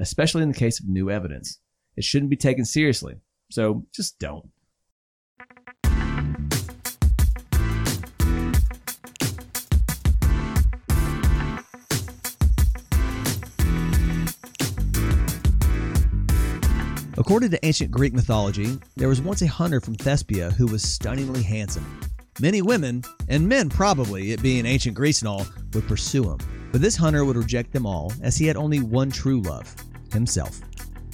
[0.00, 1.60] especially in the case of new evidence.
[1.96, 3.16] It shouldn't be taken seriously,
[3.50, 4.48] so just don't.
[17.16, 21.42] According to ancient Greek mythology, there was once a hunter from Thespia who was stunningly
[21.42, 22.00] handsome.
[22.40, 26.38] Many women, and men probably, it being ancient Greece and all, would pursue him.
[26.74, 29.72] But this hunter would reject them all, as he had only one true love
[30.12, 30.60] himself.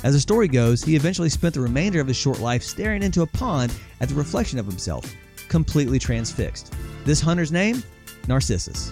[0.02, 3.20] As the story goes, he eventually spent the remainder of his short life staring into
[3.20, 5.14] a pond at the reflection of himself,
[5.50, 6.72] completely transfixed.
[7.04, 7.82] This hunter's name?
[8.26, 8.90] Narcissus.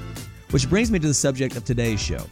[0.50, 2.27] Which brings me to the subject of today's show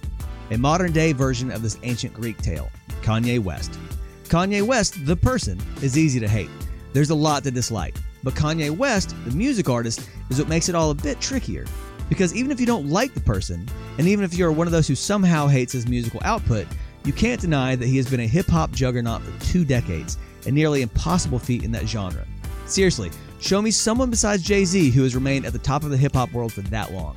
[0.50, 3.78] a modern day version of this ancient Greek tale Kanye West.
[4.25, 6.50] Kanye West, the person, is easy to hate.
[6.93, 7.97] There's a lot to dislike.
[8.23, 11.65] But Kanye West, the music artist, is what makes it all a bit trickier.
[12.09, 13.69] Because even if you don't like the person,
[13.99, 16.67] and even if you're one of those who somehow hates his musical output,
[17.05, 20.51] you can't deny that he has been a hip hop juggernaut for two decades, a
[20.51, 22.27] nearly impossible feat in that genre.
[22.67, 25.97] Seriously, show me someone besides Jay Z who has remained at the top of the
[25.97, 27.17] hip hop world for that long.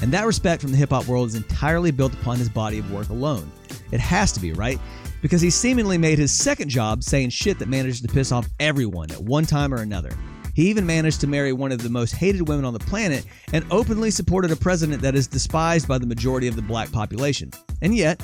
[0.00, 2.90] And that respect from the hip hop world is entirely built upon his body of
[2.92, 3.50] work alone.
[3.92, 4.80] It has to be, right?
[5.20, 9.12] Because he seemingly made his second job saying shit that managed to piss off everyone
[9.12, 10.10] at one time or another.
[10.54, 13.64] He even managed to marry one of the most hated women on the planet and
[13.70, 17.50] openly supported a president that is despised by the majority of the black population.
[17.80, 18.22] And yet,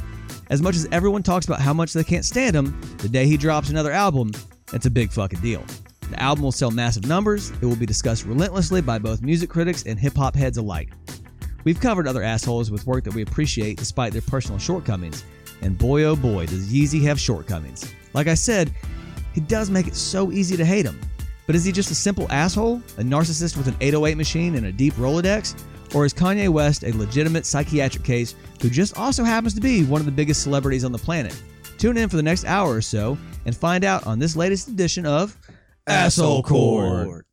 [0.51, 3.37] as much as everyone talks about how much they can't stand him, the day he
[3.37, 4.31] drops another album,
[4.73, 5.65] it's a big fucking deal.
[6.11, 9.85] The album will sell massive numbers, it will be discussed relentlessly by both music critics
[9.85, 10.91] and hip hop heads alike.
[11.65, 15.25] We've covered other assholes with work that we appreciate despite their personal shortcomings,
[15.63, 17.93] and boy oh boy, does Yeezy have shortcomings.
[18.15, 18.73] Like I said,
[19.33, 20.99] he does make it so easy to hate him.
[21.49, 24.73] But is he just a simple asshole, a narcissist with an 808 machine and a
[24.73, 25.59] deep Rolodex?
[25.95, 29.99] Or is Kanye West a legitimate psychiatric case who just also happens to be one
[29.99, 31.35] of the biggest celebrities on the planet?
[31.79, 33.17] Tune in for the next hour or so
[33.47, 35.39] and find out on this latest edition of
[35.87, 37.25] Asshole Court.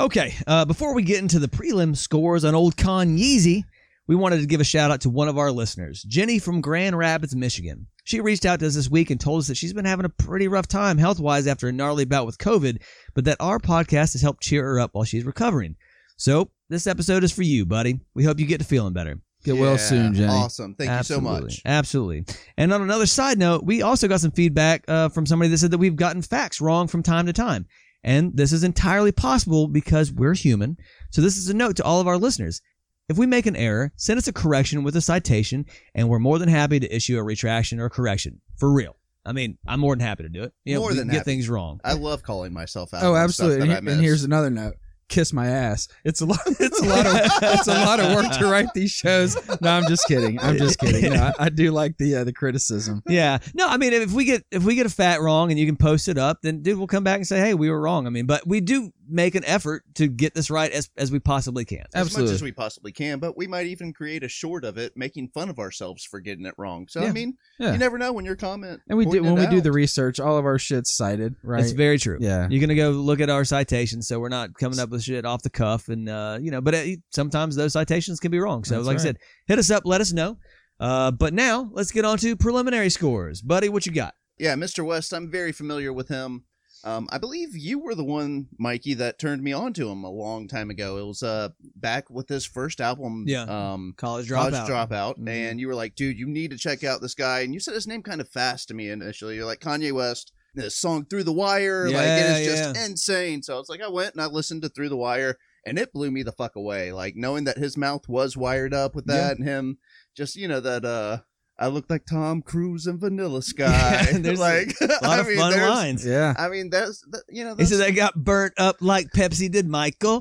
[0.00, 3.64] Okay, uh, before we get into the prelim scores on old Con Yeezy,
[4.06, 6.96] we wanted to give a shout out to one of our listeners, Jenny from Grand
[6.96, 7.86] Rapids, Michigan.
[8.04, 10.08] She reached out to us this week and told us that she's been having a
[10.08, 12.80] pretty rough time health wise after a gnarly bout with COVID,
[13.14, 15.76] but that our podcast has helped cheer her up while she's recovering.
[16.16, 18.00] So, this episode is for you, buddy.
[18.14, 19.20] We hope you get to feeling better.
[19.44, 20.32] Get well soon, Jenny.
[20.32, 20.76] Awesome.
[20.76, 21.30] Thank Absolutely.
[21.30, 21.62] you so much.
[21.66, 22.24] Absolutely.
[22.56, 25.72] And on another side note, we also got some feedback uh, from somebody that said
[25.72, 27.66] that we've gotten facts wrong from time to time.
[28.02, 30.76] And this is entirely possible because we're human.
[31.10, 32.62] So this is a note to all of our listeners.
[33.08, 36.38] If we make an error, send us a correction with a citation, and we're more
[36.38, 38.40] than happy to issue a retraction or correction.
[38.56, 38.96] For real.
[39.26, 40.52] I mean, I'm more than happy to do it.
[40.64, 41.24] You know, More we than get happy.
[41.24, 41.80] things wrong.
[41.84, 43.02] I love calling myself out.
[43.02, 43.68] Oh, on stuff absolutely.
[43.68, 44.74] that I And, and here's another note.
[45.10, 45.88] Kiss my ass.
[46.04, 46.40] It's a lot.
[46.60, 47.16] It's a lot of.
[47.42, 49.36] it's a lot of work to write these shows.
[49.60, 50.38] No, I'm just kidding.
[50.40, 51.12] I'm just kidding.
[51.14, 53.02] I, I do like the uh, the criticism.
[53.06, 53.38] yeah.
[53.54, 55.76] No, I mean, if we get if we get a fat wrong and you can
[55.76, 58.06] post it up, then dude, we'll come back and say, hey, we were wrong.
[58.06, 61.18] I mean, but we do make an effort to get this right as as we
[61.18, 61.84] possibly can.
[61.94, 62.30] as Absolutely.
[62.30, 65.28] much as we possibly can, but we might even create a short of it, making
[65.28, 66.86] fun of ourselves for getting it wrong.
[66.88, 67.08] So Yeah.
[67.08, 67.72] I mean, Yeah.
[67.72, 68.80] you never know when your comment.
[68.88, 71.60] And we do when we it do the research, all of our shit's cited, right?
[71.60, 72.18] That's very true.
[72.20, 72.48] Yeah.
[72.50, 75.42] You're gonna go look at our citations, so we're not coming up with shit off
[75.42, 76.60] the cuff, and uh, you know.
[76.60, 78.64] But uh, sometimes those citations can be wrong.
[78.64, 80.38] So, That's like I said, hit us up, let us know.
[80.78, 83.68] Uh, but now let's get on to preliminary scores, buddy.
[83.68, 84.14] What you got?
[84.38, 84.84] Yeah, Mr.
[84.84, 86.44] West, I'm very familiar with him.
[86.82, 90.10] Um, I believe you were the one, Mikey, that turned me on to him a
[90.10, 90.96] long time ago.
[90.98, 93.42] It was uh back with his first album, Yeah.
[93.42, 94.66] um, College College dropout.
[94.88, 95.28] Dropout, Mhm.
[95.28, 97.40] and you were like, dude, you need to check out this guy.
[97.40, 99.36] And you said his name kind of fast to me initially.
[99.36, 100.32] You're like Kanye West.
[100.52, 102.84] This song Through the Wire, like it is Yeah, just yeah.
[102.86, 103.42] insane.
[103.42, 105.92] So I was like I went and I listened to Through the Wire, and it
[105.92, 106.90] blew me the fuck away.
[106.90, 109.78] Like knowing that his mouth was wired up with that, and him
[110.16, 111.18] just you know that uh
[111.60, 114.08] I look like Tom Cruise in Vanilla Sky.
[114.12, 116.06] Yeah, there's like A lot I of mean, fun there's- lines.
[116.06, 116.34] Yeah.
[116.38, 117.50] I mean, that's you know.
[117.50, 120.20] He That's, said they got burnt up like Pepsi did Michael.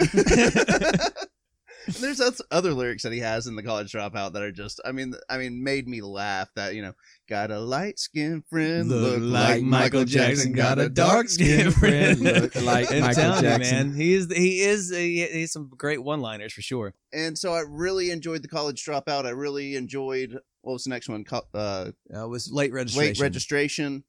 [2.01, 2.21] There's
[2.51, 5.39] other lyrics that he has in the college dropout that are just, I mean, I
[5.39, 6.50] mean, made me laugh.
[6.56, 6.94] That you know,
[7.27, 12.19] got a light skinned friend, Look look, like Michael Jackson got a dark skin friend.
[12.19, 13.89] Look like I'm Michael telling you, Jackson.
[13.91, 13.95] man.
[14.00, 16.94] He is he is he, he's some great one liners for sure.
[17.12, 19.25] And so I really enjoyed the college dropout.
[19.25, 21.26] I really enjoyed what was the next one?
[21.32, 23.08] Uh, Uh, it was late registration.
[23.14, 24.04] late registration.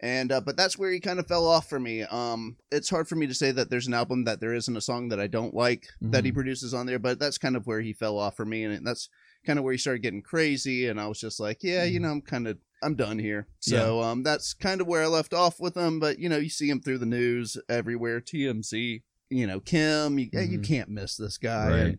[0.00, 2.02] And uh, but that's where he kind of fell off for me.
[2.02, 4.80] Um, it's hard for me to say that there's an album that there isn't a
[4.82, 7.80] song that I don't like that he produces on there, but that's kind of where
[7.80, 9.08] he fell off for me, and that's
[9.46, 10.86] kind of where he started getting crazy.
[10.88, 13.48] And I was just like, yeah, you know, I'm kind of I'm done here.
[13.60, 15.98] So um, that's kind of where I left off with him.
[15.98, 20.18] But you know, you see him through the news everywhere, TMZ, you know, Kim.
[20.18, 20.64] You, you Mhm.
[20.68, 21.70] can't miss this guy.
[21.70, 21.78] Right.
[21.80, 21.98] And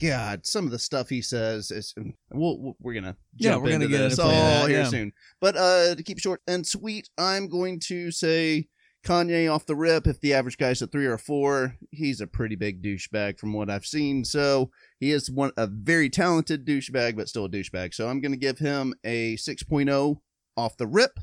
[0.00, 1.94] God, some of the stuff he says is.
[2.30, 4.88] We'll, we're gonna Yeah, we're gonna get this all that, here yeah.
[4.88, 5.12] soon.
[5.40, 8.68] But uh, to keep short and sweet, I'm going to say
[9.04, 10.06] Kanye off the rip.
[10.06, 13.52] If the average guy's a three or a four, he's a pretty big douchebag from
[13.52, 14.24] what I've seen.
[14.24, 17.94] So he is one a very talented douchebag, but still a douchebag.
[17.94, 20.20] So I'm going to give him a 6.0
[20.56, 21.18] off the rip,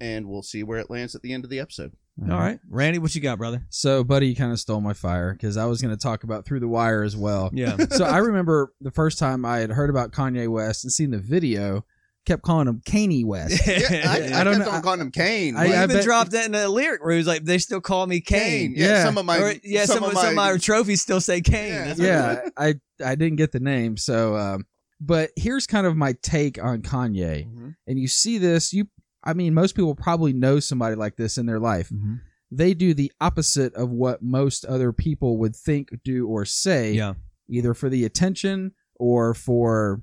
[0.00, 1.92] and we'll see where it lands at the end of the episode.
[2.22, 3.64] All right, Randy, what you got, brother?
[3.70, 6.44] So, buddy, you kind of stole my fire because I was going to talk about
[6.44, 7.50] Through the Wire as well.
[7.52, 11.10] Yeah, so I remember the first time I had heard about Kanye West and seen
[11.12, 11.84] the video,
[12.26, 13.62] kept calling him Kanye West.
[13.66, 15.56] Yeah, I, I, I don't kept know- on calling him Kane.
[15.56, 17.44] I- he like, I even bet- dropped that in a lyric where he was like,
[17.44, 18.74] "They still call me Kane." Kane.
[18.76, 19.04] Yeah, Yeah.
[19.04, 21.68] some of my Or, yeah, some, of, some of my trophies still say Kane.
[21.72, 21.84] Yeah.
[21.84, 22.74] That's what yeah, I
[23.04, 23.96] I didn't get the name.
[23.96, 24.66] So, um,
[25.00, 27.46] but here's kind of my take on Kanye.
[27.46, 27.76] Mhm.
[27.86, 28.88] And you see this, you,
[29.24, 31.90] I mean, most people probably know somebody like this in their life.
[31.90, 32.20] Mhm.
[32.50, 36.92] They do the opposite of what most other people would think, do, or say.
[36.94, 37.14] Yeah.
[37.50, 40.02] either for the attention or for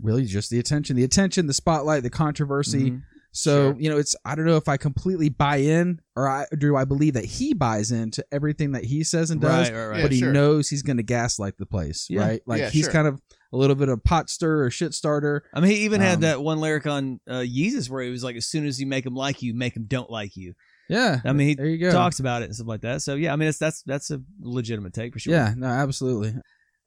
[0.00, 2.92] really just the attention, the attention, the spotlight, the controversy.
[2.92, 3.02] Mhm.
[3.32, 3.80] So, Sure.
[3.80, 6.84] you know, it's I don't know if I completely buy in or I do I
[6.84, 9.96] believe that he buys into everything that he says and does, Right, right, right.
[9.96, 10.32] Yeah, but he sure.
[10.32, 12.20] knows he's going to gaslight the place, Yeah.
[12.20, 12.42] right?
[12.46, 12.92] Like Yeah, he's sure.
[12.92, 13.20] kind of
[13.54, 15.44] a little bit of pot stir or shit starter.
[15.54, 18.24] I mean, he even had Um, that one lyric on uh, Yeezus where he was
[18.24, 20.54] like, "As soon as you make them like you, make them don't like you."
[20.88, 21.20] Yeah.
[21.24, 21.92] I mean, he there you go.
[21.92, 23.00] talks about it and stuff like that.
[23.02, 25.32] So yeah, I mean, it's that's that's a legitimate take for sure.
[25.32, 26.34] Yeah, no, absolutely.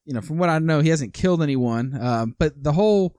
[0.06, 1.98] You know, from what I know, he hasn't killed anyone.
[2.00, 3.16] Um, but the whole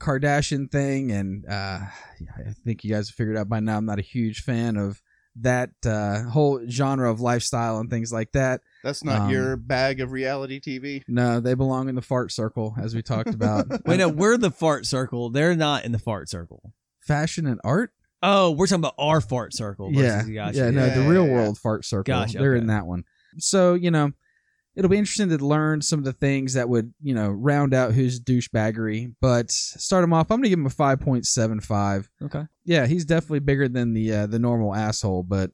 [0.00, 3.98] Kardashian thing, and uh, I think you guys have figured out by now, I'm not
[3.98, 5.02] a huge fan of
[5.36, 8.60] that uh, whole genre of lifestyle and things like that.
[8.82, 11.02] That's not Um, your bag of reality TV.
[11.06, 13.66] No, they belong in the fart circle, as we talked about.
[13.86, 15.30] Wait, no, we're the fart circle.
[15.30, 16.72] They're not in the fart circle.
[17.00, 17.92] Fashion and art.
[18.22, 19.90] Oh, we're talking about our fart circle.
[19.92, 20.56] Yeah, Versus gotcha.
[20.58, 21.32] yeah, no, Yeah, the real yeah.
[21.32, 22.12] world fart circle.
[22.12, 22.60] Gotcha, They're okay.
[22.60, 23.04] in that one.
[23.38, 24.12] So you know,
[24.76, 27.92] it'll be interesting to learn some of the things that would you know round out
[27.92, 29.14] his douchebaggery.
[29.20, 30.30] But start him off.
[30.30, 32.08] I'm gonna give him a five point seven five.
[32.22, 32.44] Okay.
[32.64, 35.22] Yeah, he's definitely bigger than the uh, the normal asshole.
[35.22, 35.50] But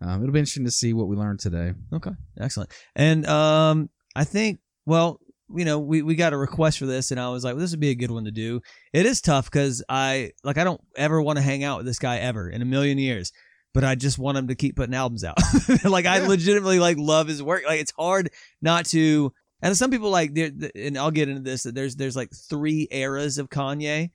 [0.00, 1.74] um, it'll be interesting to see what we learn today.
[1.92, 2.12] Okay.
[2.38, 2.70] Excellent.
[2.94, 5.20] And um, I think, well,
[5.54, 7.70] you know, we, we got a request for this, and I was like, well, this
[7.70, 8.60] would be a good one to do.
[8.92, 11.98] It is tough because I like I don't ever want to hang out with this
[11.98, 13.32] guy ever in a million years,
[13.78, 15.36] but I just want him to keep putting albums out.
[15.84, 17.62] like I legitimately like love his work.
[17.64, 18.30] Like it's hard
[18.60, 19.32] not to.
[19.62, 21.62] And some people like, there- and I'll get into this.
[21.62, 24.10] That there's there's like three eras of Kanye,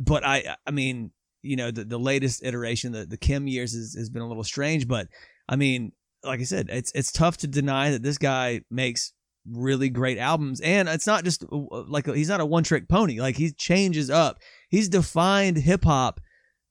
[0.00, 1.12] but I I mean,
[1.42, 4.42] you know, the, the latest iteration, the the Kim years has, has been a little
[4.42, 5.06] strange, but
[5.48, 5.92] I mean,
[6.24, 9.12] like I said, it's it's tough to deny that this guy makes
[9.48, 13.20] really great albums, and it's not just uh, like he's not a one trick pony.
[13.20, 14.40] Like he changes up.
[14.70, 16.18] He's defined hip hop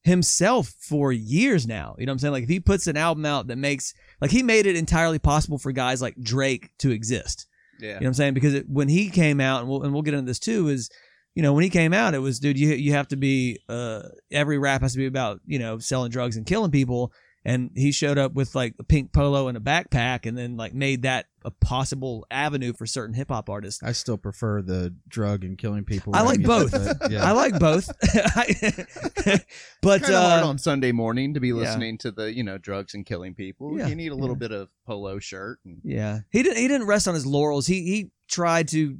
[0.03, 1.95] himself for years now.
[1.97, 2.31] You know what I'm saying?
[2.33, 5.57] Like if he puts an album out that makes like he made it entirely possible
[5.57, 7.47] for guys like Drake to exist.
[7.79, 7.87] Yeah.
[7.87, 8.33] You know what I'm saying?
[8.33, 10.89] Because it, when he came out, and we'll, and we'll get into this too, is
[11.35, 14.03] you know when he came out, it was dude, you you have to be uh
[14.31, 17.11] every rap has to be about you know selling drugs and killing people,
[17.45, 20.73] and he showed up with like a pink polo and a backpack, and then like
[20.73, 23.83] made that a possible avenue for certain hip hop artists.
[23.83, 26.15] I still prefer the drug and killing people.
[26.15, 26.71] I like both.
[26.71, 27.23] but, yeah.
[27.29, 27.87] I like both,
[29.81, 31.55] but kind of hard uh, on Sunday morning to be yeah.
[31.55, 33.77] listening to the you know drugs and killing people.
[33.77, 34.47] Yeah, You need a little yeah.
[34.47, 35.59] bit of polo shirt.
[35.65, 36.57] And, Yeah, he didn't.
[36.57, 37.67] He didn't rest on his laurels.
[37.67, 38.97] He he tried to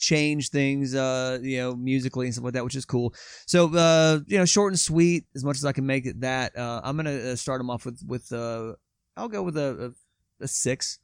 [0.00, 3.14] change things, uh, you know, musically and stuff like that, which is cool.
[3.46, 6.20] So, uh, you know, short and sweet as much as I can make it.
[6.22, 8.72] That uh, I'm gonna uh, start him off with with uh,
[9.16, 9.94] I'll go with a,
[10.40, 10.98] a a six.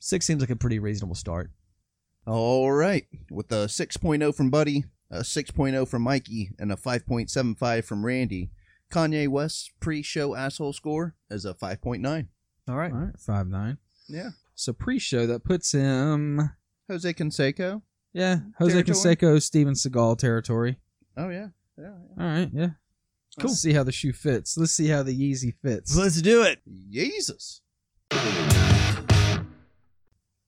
[0.00, 1.50] Six seems like a pretty reasonable start.
[2.26, 8.04] All right, with a 6.0 from Buddy, a 6.0 from Mikey, and a 5.75 from
[8.04, 8.50] Randy.
[8.92, 12.26] Kanye West's pre-show asshole score is a 5.9.
[12.68, 12.92] All right.
[12.92, 13.78] All right, five nine.
[14.08, 14.30] Yeah.
[14.54, 16.50] So pre-show that puts him,
[16.88, 17.82] Jose Canseco.
[18.12, 19.16] Yeah, Jose Territory?
[19.16, 20.78] Canseco, Steven Seagal territory.
[21.16, 21.48] Oh yeah.
[21.78, 21.92] Yeah.
[22.18, 22.70] All right, yeah.
[23.38, 23.50] Cool.
[23.50, 24.58] Let's see how the shoe fits.
[24.58, 25.96] Let's see how the Yeezy fits.
[25.96, 26.60] Let's do it.
[26.90, 27.62] Jesus.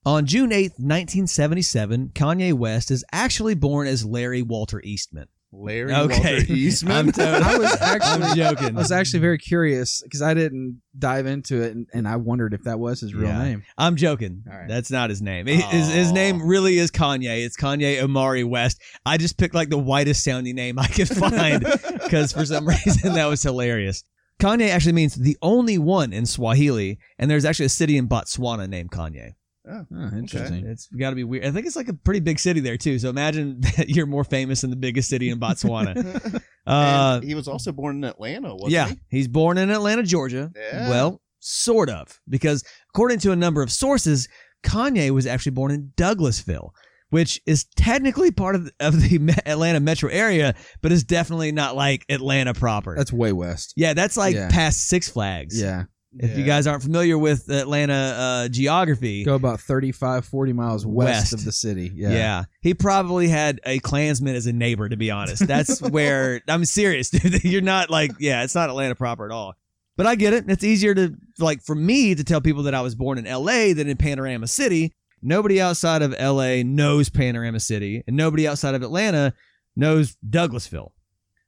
[0.05, 5.27] On June 8th, 1977, Kanye West is actually born as Larry Walter Eastman.
[5.55, 6.13] Larry Okay.
[6.39, 6.91] Walter Eastman.
[6.97, 8.75] I'm totally- I was actually I'm joking.
[8.75, 12.53] I was actually very curious because I didn't dive into it, and, and I wondered
[12.53, 13.43] if that was his real Yeah.
[13.43, 13.63] name.
[13.77, 14.43] I'm joking.
[14.51, 14.67] All right.
[14.67, 15.45] That's not his name.
[15.47, 17.45] His, his name really is Kanye.
[17.45, 18.81] It's Kanye Omari West.
[19.05, 21.63] I just picked like the whitest sounding name I could find
[22.03, 24.03] because for some reason that was hilarious.
[24.39, 28.67] Kanye actually means the only one in Swahili, and there's actually a city in Botswana
[28.67, 29.33] named Kanye.
[29.69, 29.85] Oh,
[30.17, 30.65] interesting.
[30.67, 31.45] It's got to be weird.
[31.45, 32.99] I think it's like a pretty big city there too.
[32.99, 36.41] So imagine that you're more famous than the biggest city in Botswana.
[36.67, 38.99] uh, he was also born in Atlanta, wasn't yeah, he?
[39.09, 40.51] he's born in Atlanta, Georgia.
[40.55, 40.89] Yeah.
[40.89, 44.27] Well, sort of, because according to a number of sources,
[44.65, 46.69] Kanye was actually born in Douglasville,
[47.09, 51.75] which is technically part of the, of the Atlanta metro area, but is definitely not
[51.75, 52.95] like Atlanta proper.
[52.95, 53.73] That's way west.
[53.77, 54.49] yeah, that's like Yeah.
[54.49, 55.61] past Six Flags.
[55.61, 55.83] Yeah.
[56.19, 61.07] If you guys aren't familiar with Atlanta uh, geography, Go about 35, 40 miles west,
[61.07, 61.33] West.
[61.33, 61.91] of the city.
[61.93, 62.11] Yeah.
[62.11, 62.43] Yeah.
[62.61, 65.47] He probably had a Klansman as a neighbor, to be honest.
[65.47, 67.43] That's where I'm serious, dude.
[67.43, 69.53] You're not like, yeah, it's not Atlanta proper at all.
[69.95, 70.45] But I get it.
[70.49, 73.73] It's easier to, like, for me to tell people that I was born in LA
[73.73, 74.95] than in Panorama City.
[75.21, 79.33] Nobody outside of LA knows Panorama City, and nobody outside of Atlanta
[79.75, 80.91] knows Douglasville.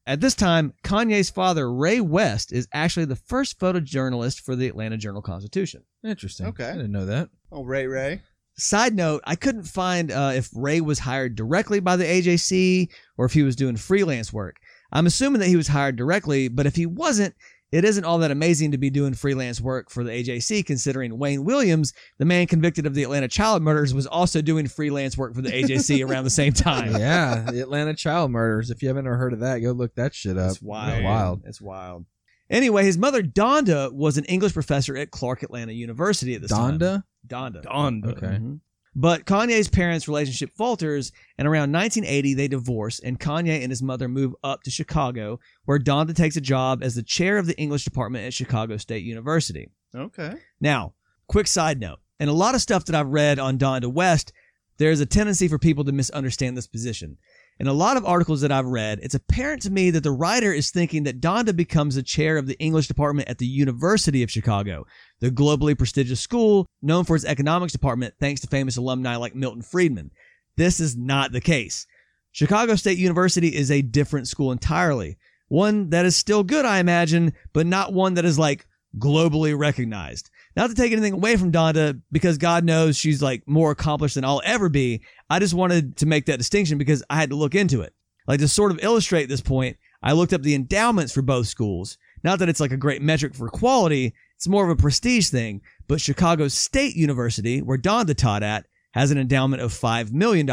[0.08, 4.98] At this time, Kanye's father, Ray West, is actually the first photojournalist for the Atlanta
[4.98, 5.84] Journal Constitution.
[6.04, 6.46] Interesting.
[6.48, 6.70] Okay.
[6.70, 7.30] I didn't know that.
[7.52, 8.22] Oh, Ray Ray.
[8.58, 13.26] Side note, I couldn't find uh, if Ray was hired directly by the AJC or
[13.26, 14.58] if he was doing freelance work.
[14.92, 17.36] I'm assuming that he was hired directly, but if he wasn't,
[17.72, 21.44] it isn't all that amazing to be doing freelance work for the AJC, considering Wayne
[21.44, 25.42] Williams, the man convicted of the Atlanta child murders, was also doing freelance work for
[25.42, 26.94] the AJC around the same time.
[26.96, 27.46] yeah.
[27.52, 28.70] The Atlanta child murders.
[28.70, 30.52] If you haven't ever heard of that, go look that shit up.
[30.52, 30.94] It's wild.
[30.96, 31.42] It's wild.
[31.46, 32.06] It's wild.
[32.50, 36.78] Anyway, his mother Donda was an English professor at Clark Atlanta University at this time.
[36.80, 37.04] Donda?
[37.28, 37.64] Donda.
[37.64, 38.06] Donda.
[38.12, 38.28] Okay.
[38.38, 38.60] Mhm.
[38.96, 44.08] But Kanye's parents' relationship falters, and around 1980 they divorce, and Kanye and his mother
[44.08, 47.84] move up to Chicago, where Donda takes a job as the chair of the English
[47.84, 49.70] department at Chicago State University.
[49.94, 50.36] Okay.
[50.62, 50.94] Now,
[51.28, 54.32] quick side note, and a lot of stuff that I've read on Donda West,
[54.78, 57.18] there's a tendency for people to misunderstand this position.
[57.58, 60.52] In a lot of articles that I've read, it's apparent to me that the writer
[60.52, 64.32] is thinking that Donda becomes the chair of the English department at the University of
[64.32, 64.86] Chicago,
[65.22, 69.62] the globally prestigious school known for its economics department thanks to famous alumni like Milton
[69.62, 70.12] Friedman.
[70.58, 71.88] This is not the case.
[72.34, 75.18] Chicago State University is a different school entirely.
[75.48, 80.30] One that is still good, I imagine, but not one that is like globally recognized.
[80.56, 84.24] Not to take anything away from Donda, because God knows she's like more accomplished than
[84.24, 85.02] I'll ever be.
[85.30, 87.94] I just wanted to make that distinction because I had to look into it.
[88.28, 91.98] Like to sort of illustrate this point, I looked up the endowments for both schools.
[92.24, 95.62] Not that it's like a great metric for quality, it's more of a prestige thing.
[95.88, 100.48] But Chicago State University, where Donda taught at, has an endowment of $5 million.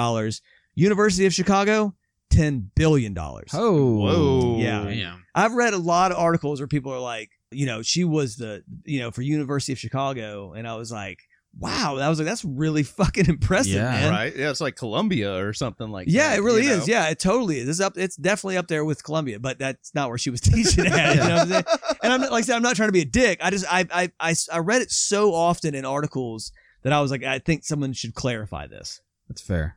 [0.75, 1.95] University of Chicago,
[2.31, 3.17] $10 billion.
[3.19, 3.43] Oh.
[3.53, 4.59] Whoa.
[4.59, 4.85] Yeah.
[4.85, 5.25] Damn.
[5.35, 8.63] I've read a lot of articles where people are like, you know, she was the,
[8.85, 11.21] you know, for University of Chicago, and I was like,
[11.59, 13.91] wow, that was like that's really fucking impressive, Yeah.
[13.91, 14.11] man.
[14.11, 14.35] Right.
[14.37, 16.13] Yeah, it's like Columbia or something like that.
[16.13, 16.39] Yeah, that.
[16.39, 16.77] it really you know?
[16.77, 16.89] is.
[16.89, 17.69] Yeah, it totally is.
[17.69, 17.99] It's up.
[17.99, 21.15] It's definitely up there with Columbia, but that's not where she was teaching at.
[21.15, 21.65] You know what I'm saying?
[22.03, 23.39] And I'm not, like I said, I'm not trying to be a dick.
[23.43, 26.53] I just I, I I I read it so often in articles
[26.85, 29.01] that I was like, I think someone should clarify this.
[29.29, 29.77] That's fair.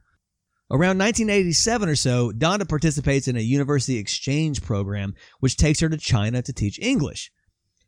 [0.71, 5.97] Around 1987 or so, Donda participates in a university exchange program which takes her to
[5.97, 7.31] China to teach English.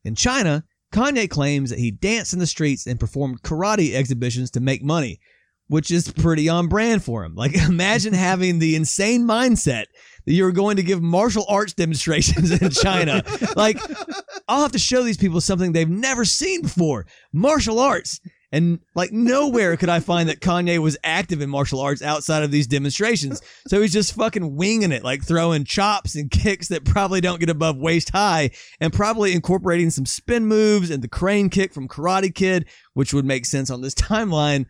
[0.07, 4.61] In China, Kanye claims that he danced in the streets and performed karate exhibitions to
[4.61, 5.19] make money,
[5.67, 7.35] which is pretty on brand for him.
[7.35, 9.87] Like, imagine having the insane mindset
[10.25, 13.21] that you're going to give martial arts demonstrations in China.
[13.57, 13.81] like,
[14.47, 18.21] I'll have to show these people something they've never seen before martial arts.
[18.51, 22.51] And like nowhere could I find that Kanye was active in martial arts outside of
[22.51, 23.41] these demonstrations.
[23.67, 27.49] So he's just fucking winging it, like throwing chops and kicks that probably don't get
[27.49, 32.33] above waist high, and probably incorporating some spin moves and the crane kick from Karate
[32.33, 34.65] Kid, which would make sense on this timeline.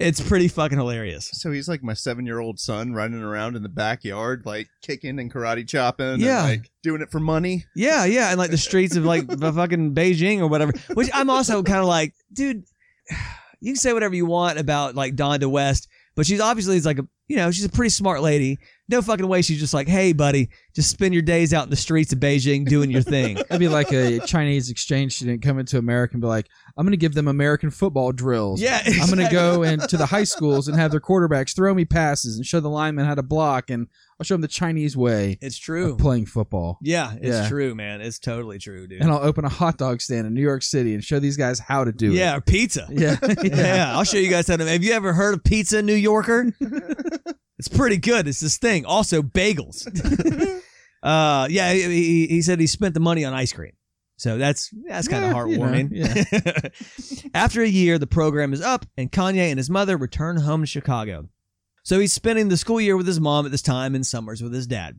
[0.00, 1.28] It's pretty fucking hilarious.
[1.34, 5.20] So he's like my seven year old son running around in the backyard, like kicking
[5.20, 6.40] and karate chopping, Yeah.
[6.46, 7.66] and like doing it for money.
[7.76, 10.72] Yeah, yeah, and like the streets of like the fucking Beijing or whatever.
[10.94, 12.64] Which I'm also kind of like, dude,
[13.60, 16.98] you can say whatever you want about like Donda West, but she's obviously is like
[16.98, 18.58] a you know she's a pretty smart lady.
[18.88, 19.40] no fucking way.
[19.40, 22.66] She's just like, hey, buddy, just spend your days out in the streets of Beijing
[22.68, 23.34] doing your thing.
[23.48, 26.90] That'd be like a Chinese exchange student coming to America and be like, I'm going
[26.90, 28.60] to give them American football drills.
[28.60, 29.30] yeah, I'm going to exactly.
[29.36, 32.68] go into the high schools and have their quarterbacks throw me passes and show the
[32.68, 33.86] linemen how to block, and
[34.18, 35.92] I'll show them the Chinese way It's true.
[35.92, 36.78] of playing football.
[36.82, 37.48] Yeah, it's Yeah.
[37.48, 38.00] true, man.
[38.00, 39.02] It's totally true, dude.
[39.02, 41.60] And I'll open a hot dog stand in New York City and show these guys
[41.60, 42.16] how to do it.
[42.16, 42.88] yeah, pizza.
[42.90, 42.98] it.
[42.98, 43.16] Yeah.
[43.44, 43.96] yeah.
[43.96, 44.66] I'll show you guys how to.
[44.68, 46.52] Have you ever heard of pizza, New Yorker?
[47.60, 48.26] it's pretty good.
[48.26, 48.86] It's this thing.
[48.86, 49.86] Also, bagels.
[51.02, 53.72] uh, yeah, he, he, said he spent the money on ice cream.
[54.16, 57.30] So that's that's kind of Yeah, you know, heartwarming.
[57.34, 60.66] After a year, the program is up, and Kanye and his mother return home to
[60.66, 61.28] Chicago.
[61.82, 64.54] So he's spending the school year with his mom at this time and summers with
[64.54, 64.98] his dad.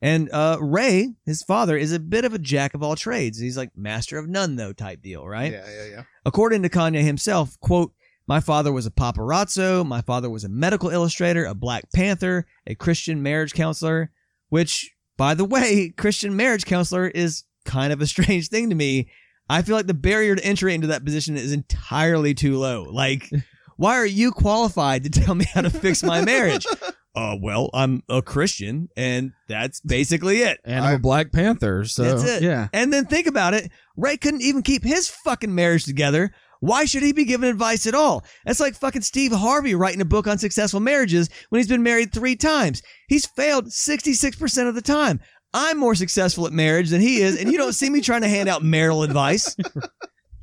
[0.00, 3.40] And uh, Ray, his father, is a bit of a jack of all trades.
[3.40, 5.50] He's like master of none, though, type deal, right?
[5.50, 6.02] Yeah, yeah, yeah.
[6.24, 7.92] According to Kanye himself, quote,
[8.26, 12.74] my father was a paparazzo, my father was a medical illustrator, a Black Panther, a
[12.74, 14.10] Christian marriage counselor,
[14.48, 19.08] which, by the way, Christian marriage counselor is kind of a strange thing to me.
[19.48, 22.82] I feel like the barrier to entry into that position is entirely too low.
[22.84, 23.30] Like,
[23.76, 26.66] why are you qualified to tell me how to fix my marriage?
[27.16, 30.60] Uh, well, I'm a Christian, and that's basically it.
[30.66, 32.42] And I'm a Black Panther, so That's it.
[32.42, 32.68] yeah.
[32.74, 33.70] And then think about it.
[33.96, 36.34] Ray couldn't even keep his fucking marriage together.
[36.60, 38.24] Why should he be given advice at all?
[38.44, 42.12] That's like fucking Steve Harvey writing a book on successful marriages when he's been married
[42.12, 42.82] three times.
[43.08, 45.20] He's failed 66% of the time.
[45.54, 48.28] I'm more successful at marriage than he is, and you don't see me trying to
[48.28, 49.56] hand out marital advice.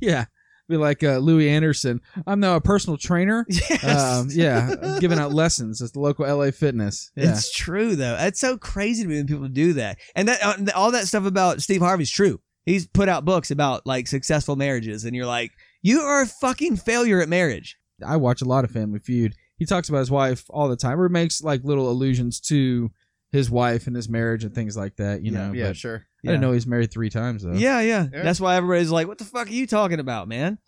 [0.00, 0.26] Yeah.
[0.68, 2.00] Be like uh, Louie Anderson.
[2.26, 3.46] I'm now a personal trainer.
[3.50, 3.84] Yes.
[3.84, 7.10] Um, yeah, I'm giving out lessons at the local LA Fitness.
[7.16, 8.16] Yeah, It's true though.
[8.18, 11.26] It's so crazy to me when people do that, and that uh, all that stuff
[11.26, 12.40] about Steve Harvey's true.
[12.64, 15.52] He's put out books about like successful marriages, and you're like,
[15.84, 17.76] you are a fucking failure at marriage.
[18.04, 19.34] I watch a lot of Family Feud.
[19.58, 22.90] He talks about his wife all the time, or makes like little allusions to
[23.30, 25.22] his wife and his marriage and things like that.
[25.22, 26.06] You know, yeah, but sure.
[26.24, 27.52] I didn't know he's married three times though.
[27.52, 28.22] Yeah, yeah, Yeah.
[28.22, 30.58] That's why everybody's like, "What the fuck are you talking about, man?"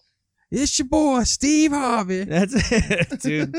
[0.51, 2.25] it's your boy Steve Harvey.
[2.25, 3.57] That's it, dude.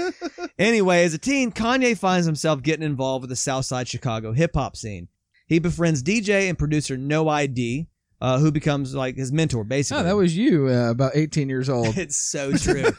[0.60, 4.76] anyway, as a teen, Kanye finds himself getting involved with the Southside Chicago hip hop
[4.78, 5.08] scene.
[5.48, 7.88] He befriends DJ and producer No ID,
[8.20, 10.02] uh, who becomes like his mentor, basically.
[10.02, 11.88] Oh, that was you, uh, about 18 years old.
[11.98, 12.84] it's so true.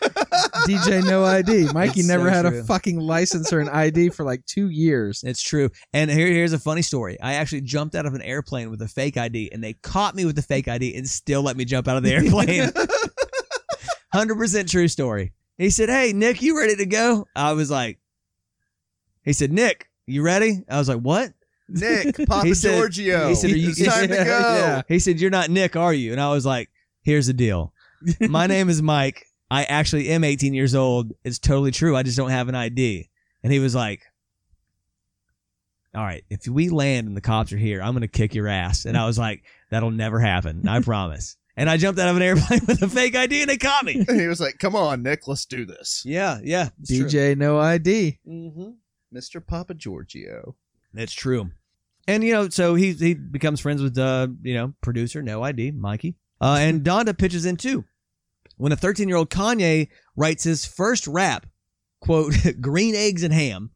[0.67, 1.73] DJ No ID.
[1.73, 2.61] Mikey It's never so had true.
[2.61, 5.23] a fucking license or an ID for like two years.
[5.25, 5.71] It's true.
[5.93, 7.19] And here, here's a funny story.
[7.21, 10.25] I actually jumped out of an airplane with a fake ID, and they caught me
[10.25, 12.71] with the fake ID and still let me jump out of the airplane.
[14.15, 15.33] 100% true story.
[15.59, 17.27] He said, Hey, Nick, you ready to go?
[17.35, 17.99] I was like,
[19.25, 20.65] He said, Nick, you ready?
[20.69, 21.33] I was like, What?
[21.69, 23.29] Nick, Papa He said- Giorgio.
[23.29, 24.31] he said, "Are you- it's time Yeah, to go.
[24.41, 24.83] yeah.
[24.89, 26.13] He said, You're not Nick, are you?
[26.13, 26.71] And I was like,
[27.03, 27.73] Here's the deal.
[28.21, 29.25] My name is Mike.
[29.51, 31.13] I actually am 18 years old.
[31.25, 31.97] It's totally true.
[31.97, 33.09] I just don't have an ID.
[33.43, 34.03] And he was like,
[35.95, 38.47] All right, if we land and the cops are here, I'm going to kick your
[38.49, 38.85] ass.
[38.85, 40.67] And I was like, That'll never happen.
[40.69, 41.37] I promise.
[41.57, 44.05] And I jumped out of an airplane with a fake ID and they caught me.
[44.07, 46.69] And he was like, "Come on, Nick, let's do this." Yeah, yeah.
[46.81, 47.07] It's true.
[47.09, 48.21] DJ No ID.
[48.25, 48.69] Mm-hmm.
[49.13, 49.45] Mr.
[49.45, 50.55] Papa Giorgio.
[50.95, 51.51] It's true.
[52.09, 55.73] And you know, so he he becomes friends with uh, you know, producer no ID,
[55.73, 56.17] Mikey.
[56.41, 57.85] Uh, and Donda pitches in too.
[58.57, 61.47] When a 13 year old Kanye writes his first rap,
[62.01, 63.71] quote, green eggs and ham.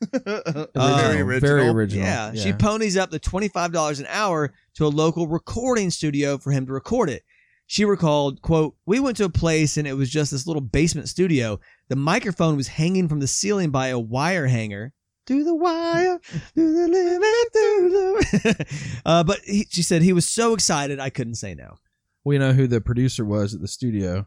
[0.24, 1.40] very Oh, original.
[1.40, 2.06] Very original.
[2.06, 6.66] Yeah, she ponies up the $25 an hour to a local recording studio for him
[6.66, 7.22] to record it.
[7.66, 11.08] She recalled, quote, We went to a place and it was just this little basement
[11.08, 11.60] studio.
[11.88, 14.92] The microphone was hanging from the ceiling by a wire hanger.
[15.26, 16.18] Through the wire,
[16.54, 19.00] through the limit, through the.
[19.06, 21.76] uh, but he, she said he was so excited I couldn't say no.
[22.24, 24.26] We know who the producer was at the studio.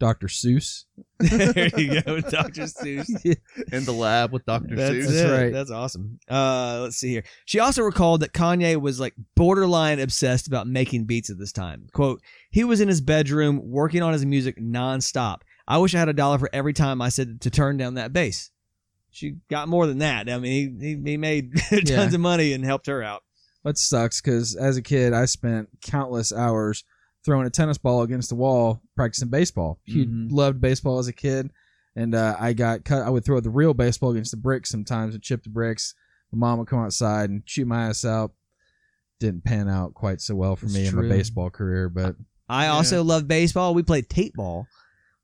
[0.00, 0.28] Dr.
[0.28, 0.86] Seuss.
[1.18, 2.62] there you go, Dr.
[2.62, 3.08] Seuss.
[3.72, 4.74] in the lab with Dr.
[4.74, 5.12] That's, Seuss.
[5.12, 5.52] That's right.
[5.52, 6.18] That's awesome.
[6.28, 7.24] Uh, let's see here.
[7.44, 11.86] She also recalled that Kanye was like borderline obsessed about making beats at this time.
[11.92, 15.42] Quote, he was in his bedroom working on his music nonstop.
[15.68, 18.12] I wish I had a dollar for every time I said to turn down that
[18.12, 18.50] bass.
[19.10, 20.28] She got more than that.
[20.28, 22.04] I mean, he, he, he made tons Yeah.
[22.04, 23.22] of money and helped her out.
[23.64, 26.84] That sucks because as a kid, I spent countless hours
[27.24, 29.78] throwing a tennis ball against the wall practicing baseball.
[29.84, 30.28] He Mhm.
[30.30, 31.50] loved baseball as a kid,
[31.94, 33.02] and uh, I got cut.
[33.06, 35.94] I would throw the real baseball against the bricks sometimes and chip the bricks.
[36.32, 38.32] My mom would come outside and shoot my ass out.
[39.18, 42.16] Didn't pan out quite so well for It's me in my baseball career, but
[42.48, 43.74] I also loved baseball.
[43.74, 44.66] We played tape ball,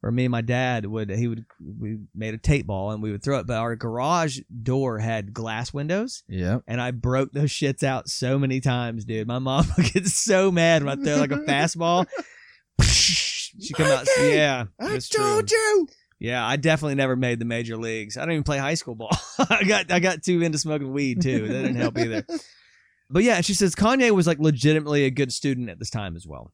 [0.06, 3.10] where me and my dad would he would we made a tape ball and we
[3.10, 3.46] would throw it.
[3.48, 8.38] But our garage door had glass windows, yeah, and I broke those shits out so
[8.38, 9.26] many times, dude.
[9.26, 12.06] My mom would get so mad when I throw like a fastball.
[12.82, 15.24] she come out, yeah, I it's true.
[15.24, 15.88] told you.
[16.20, 18.16] Yeah, I definitely never made the major leagues.
[18.16, 19.10] I don't even play high school ball.
[19.50, 21.48] I got I got too into smoking weed too.
[21.48, 22.24] That didn't help either.
[23.10, 26.28] But yeah, she says Kanye was like legitimately a good student at this time as
[26.28, 26.52] well.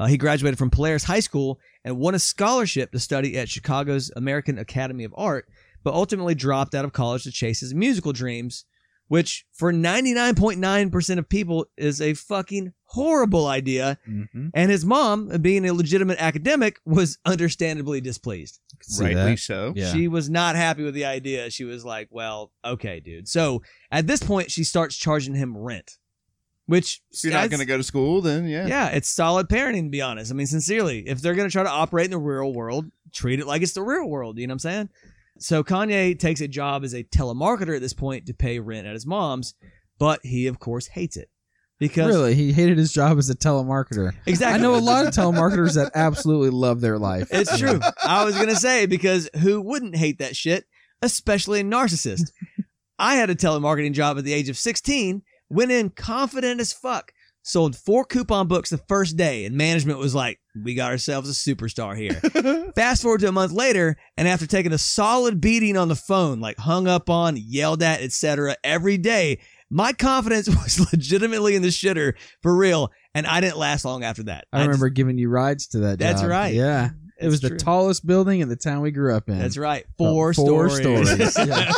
[0.00, 4.10] Uh, he graduated from Polaris High School and won a scholarship to study at Chicago's
[4.16, 5.46] American Academy of Art,
[5.84, 8.64] but ultimately dropped out of college to chase his musical dreams,
[9.08, 13.98] which for 99.9% of people is a fucking horrible idea.
[14.08, 14.48] Mm-hmm.
[14.54, 18.58] And his mom, being a legitimate academic, was understandably displeased.
[18.98, 19.74] Rightly so.
[19.76, 19.92] Yeah.
[19.92, 21.50] She was not happy with the idea.
[21.50, 23.28] She was like, well, okay, dude.
[23.28, 23.60] So
[23.90, 25.98] at this point, she starts charging him rent,
[26.70, 28.66] which If you're not going to go to school, then yeah.
[28.66, 30.30] yeah, it's solid parenting, to be honest.
[30.30, 33.40] I mean, sincerely, if they're going to try to operate in the real world, treat
[33.40, 34.38] it like it's the real world.
[34.38, 34.88] You know what I'm saying?
[35.40, 38.92] So Kanye takes a job as a telemarketer at this point to pay rent at
[38.92, 39.54] his mom's,
[39.98, 41.28] but he, of course, hates it.
[41.80, 44.12] Because Really, he hated his job as a telemarketer.
[44.26, 47.28] exactly, I know a lot of telemarketers that absolutely love their life.
[47.32, 47.80] It's true.
[48.04, 50.66] I was gonna say because who wouldn't hate that shit,
[51.02, 52.30] especially a narcissist.
[52.98, 55.22] I had a telemarketing job at the age of 16.
[55.50, 57.12] Went in confident as fuck.
[57.42, 61.32] Sold four coupon books the first day, and management was like, "We got ourselves a
[61.32, 65.88] superstar here." Fast forward to a month later, and after taking a solid beating on
[65.88, 71.56] the phone, like hung up on, yelled at, etc., every day, my confidence was legitimately
[71.56, 74.44] in the shitter for real, and I didn't last long after that.
[74.52, 76.30] I remember giving you rides to that That's job.
[76.30, 76.54] right.
[76.54, 76.90] Yeah.
[77.18, 79.38] It was It's the tallest building in the town we grew up in.
[79.38, 79.84] That's right.
[79.98, 81.34] Four, four stories.
[81.34, 81.70] stories, yeah.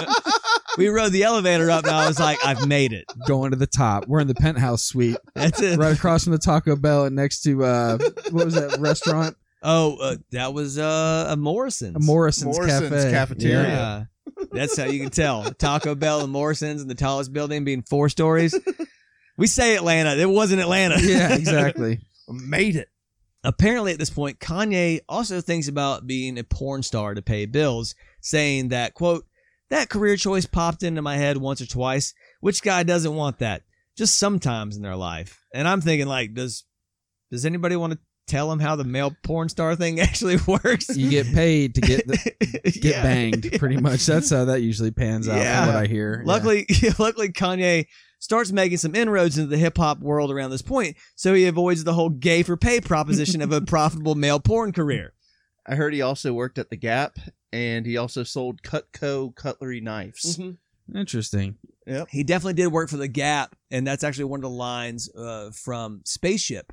[0.78, 3.04] We rode the elevator up, and I was like, I've made it.
[3.26, 4.06] Going to the top.
[4.06, 5.78] We're in the penthouse suite, That's it.
[5.78, 7.98] right across from the Taco Bell and next to, uh,
[8.30, 9.36] what was that restaurant?
[9.62, 12.04] Oh, uh, that was uh, a Morrison's.
[12.04, 13.10] Morrison's, Morrison's Cafe.
[13.10, 13.68] Cafeteria.
[13.68, 14.04] Yeah.
[14.50, 15.50] That's how you can tell.
[15.52, 18.58] Taco Bell and Morrison's and the tallest building being four stories.
[19.36, 20.16] We say Atlanta.
[20.16, 20.96] It wasn't Atlanta.
[21.00, 22.00] Yeah, yeah exactly.
[22.28, 22.88] Made it.
[23.44, 27.94] Apparently, at this point, Kanye also thinks about being a porn star to pay bills,
[28.20, 29.24] saying that, quote,
[29.72, 32.14] that career choice popped into my head once or twice.
[32.40, 33.62] Which guy doesn't want that?
[33.96, 35.44] Just sometimes in their life.
[35.54, 36.64] And I'm thinking, like, does
[37.30, 40.96] does anybody want to tell him how the male porn star thing actually works?
[40.96, 42.32] You get paid to get the,
[42.64, 43.02] get Yeah.
[43.02, 44.06] banged, pretty much.
[44.06, 45.64] That's how that usually pans out Yeah.
[45.66, 46.18] from what I hear.
[46.24, 46.32] Yeah.
[46.32, 46.66] Luckily,
[46.98, 47.86] luckily, Kanye
[48.18, 51.82] starts making some inroads into the hip hop world around this point, so he avoids
[51.84, 55.12] the whole gay for pay proposition of a profitable male porn career.
[55.66, 57.18] I heard he also worked at the Gap,
[57.52, 60.40] and he also sold Cutco cutlery knives.
[60.94, 61.56] Interesting.
[61.86, 62.08] Yep.
[62.10, 65.50] He definitely did work for the Gap, and that's actually one of the lines uh,
[65.52, 66.72] from Spaceship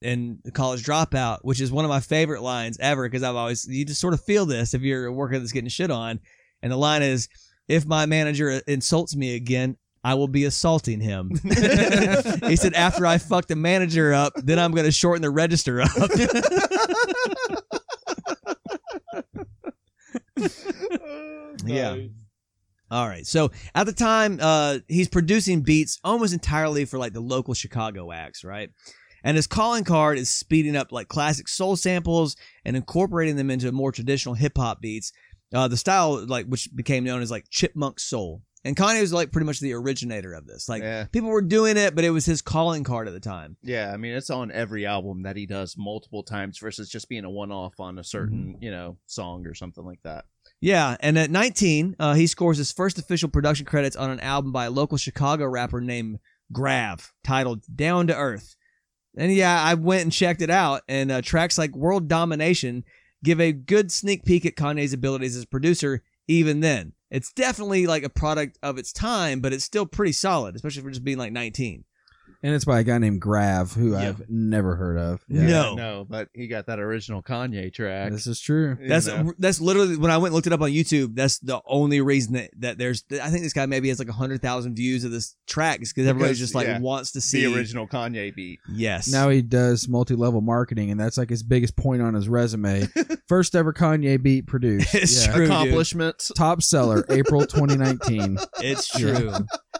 [0.00, 3.66] in the College Dropout, which is one of my favorite lines ever because I've always
[3.68, 6.20] you just sort of feel this if you're a worker that's getting shit on,
[6.62, 7.28] and the line is,
[7.68, 11.30] "If my manager insults me again." I will be assaulting him.
[11.44, 15.80] he said, after I fuck the manager up, then I'm going to shorten the register
[15.80, 15.90] up.
[21.64, 21.96] Yeah.
[22.90, 23.26] All right.
[23.26, 28.10] So at the time, uh, he's producing beats almost entirely for like the local Chicago
[28.12, 28.70] acts, right?
[29.24, 33.70] And his calling card is speeding up like classic soul samples and incorporating them into
[33.72, 35.12] more traditional hip hop beats.
[35.54, 38.42] Uh, the style, like, which became known as like chipmunk soul.
[38.64, 40.68] And Kanye was like pretty much the originator of this.
[40.68, 41.04] Like, Yeah.
[41.04, 43.56] people were doing it, but it was his calling card at the time.
[43.62, 47.24] Yeah, I mean it's on every album that he does multiple times versus just being
[47.24, 50.24] a one-off on a certain, you know, song or something like that.
[50.62, 54.52] Yeah, and at 19, uh, he scores his first official production credits on an album
[54.52, 56.20] by a local Chicago rapper named
[56.52, 58.54] Grav, titled "Down to Earth."
[59.16, 62.84] And yeah, I went and checked it out, and uh, tracks like "World Domination"
[63.24, 66.04] give a good sneak peek at Kanye's abilities as a producer.
[66.28, 70.54] Even then, it's definitely like a product of its time, but it's still pretty solid,
[70.54, 71.82] especially for just being like 19.
[72.44, 74.08] And it's by a guy named Grav, who Yeah.
[74.08, 75.24] I've never heard of.
[75.28, 75.74] No.
[75.74, 78.10] no, but he got that original Kanye track.
[78.10, 78.76] This is true.
[78.80, 79.32] you That's know.
[79.38, 81.14] that's literally when I went and looked it up on YouTube.
[81.14, 83.04] That's the only reason that, that there's.
[83.12, 86.30] I think this guy maybe has like hundred thousand views of this track because everybody
[86.30, 88.58] Because, just like yeah, wants to see the original Kanye beat.
[88.72, 89.08] Yes.
[89.08, 92.88] Now he does multi-level marketing, and that's like his biggest point on his resume.
[93.28, 94.94] First ever Kanye beat produced.
[94.94, 95.32] It's Yeah.
[95.32, 95.44] true.
[95.46, 95.50] dude.
[95.52, 96.32] Accomplishments.
[96.36, 98.38] Top seller, April 2019.
[98.60, 99.18] It's Yeah.
[99.18, 99.32] true.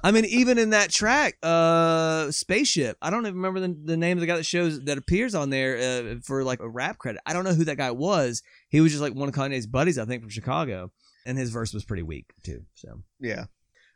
[0.04, 2.96] I mean, even in that track, uh, spaceship.
[3.00, 5.50] I don't even remember the, the name of the guy that shows that appears on
[5.50, 7.20] there uh, for like a rap credit.
[7.24, 8.42] I don't know who that guy was.
[8.68, 10.90] He was just like one of Kanye's buddies, I think, from Chicago,
[11.24, 12.62] and his verse was pretty weak too.
[12.74, 13.44] So Yeah.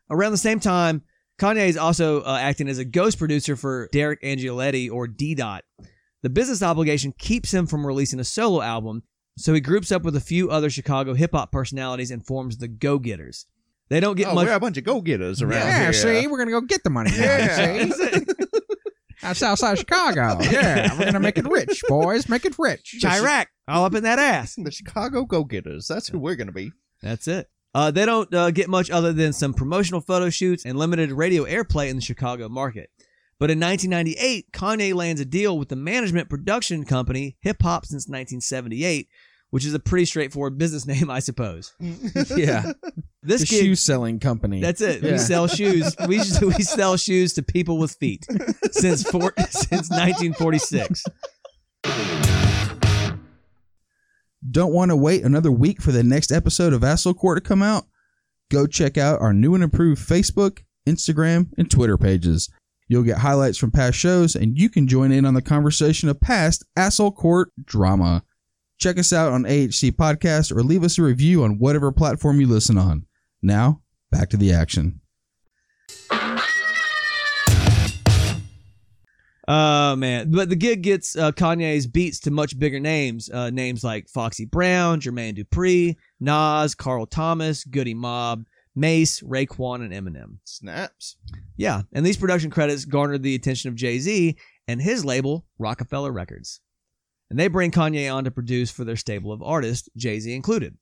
[0.08, 1.02] around the same time,
[1.40, 5.64] Kanye is also uh, acting as a ghost producer for Deric Angelettie or D Dot.
[6.22, 9.02] The business obligation keeps him from releasing a solo album,
[9.36, 12.68] so he groups up with a few other Chicago hip hop personalities and forms the
[12.68, 13.46] Go Getters.
[13.88, 14.46] They don't get oh, much.
[14.46, 15.60] we're a bunch of go-getters around here.
[15.70, 15.92] yeah, here.
[15.92, 17.10] see, we're gonna go get the money.
[17.10, 17.86] now, Yeah.
[17.90, 18.26] see?
[19.22, 20.38] That's outside Chicago.
[20.42, 22.28] Yeah, we're gonna make it rich, boys.
[22.28, 22.96] Make it rich.
[23.00, 23.46] Chiraq.
[23.66, 24.54] all up in that ass.
[24.56, 25.88] The Chicago Go Getters.
[25.88, 26.72] That's who we're gonna be.
[27.02, 27.48] That's it.
[27.74, 31.44] Uh, they don't uh, get much other than some promotional photo shoots and limited radio
[31.44, 32.90] airplay in the Chicago market.
[33.38, 38.06] But in 1998, Kanye lands a deal with the management production company Hip Hop Since
[38.08, 39.08] 1978,
[39.56, 41.72] which is a pretty straightforward business name, I suppose.
[41.80, 42.36] Mm.
[42.36, 42.72] Yeah.
[43.22, 44.60] This the gig, shoe selling company.
[44.60, 45.02] that's it.
[45.02, 45.96] We sell shoes.
[46.06, 48.24] We we sell shoes to people with feet
[48.70, 51.02] since four, since 1946.
[54.48, 57.64] Don't want to wait another week for the next episode of Asshole Court to come
[57.64, 57.86] out?
[58.48, 62.48] Go check out our new and improved Facebook, Instagram, and Twitter pages.
[62.86, 66.20] You'll get highlights from past shows, and you can join in on the conversation of
[66.20, 68.22] past Asshole Court drama.
[68.78, 72.46] Check us out on AHC Podcast or leave us a review on whatever platform you
[72.46, 73.06] listen on.
[73.42, 75.00] Now, back to the action.
[79.48, 83.84] Oh man, but the gig gets uh, Kanye's beats to much bigger names, uh, names
[83.84, 90.38] like Foxy Brown, Jermaine Dupri, Nas, Carl Thomas, Goodie Mob, Mase, Raekwon, and Eminem.
[90.42, 91.16] Snaps.
[91.56, 94.36] Yeah, and these production credits garnered the attention of Jay Z
[94.66, 96.60] and his label Roc-A-Fella Records,
[97.30, 100.76] and they bring Kanye on to produce for their stable of artists, Jay Z included.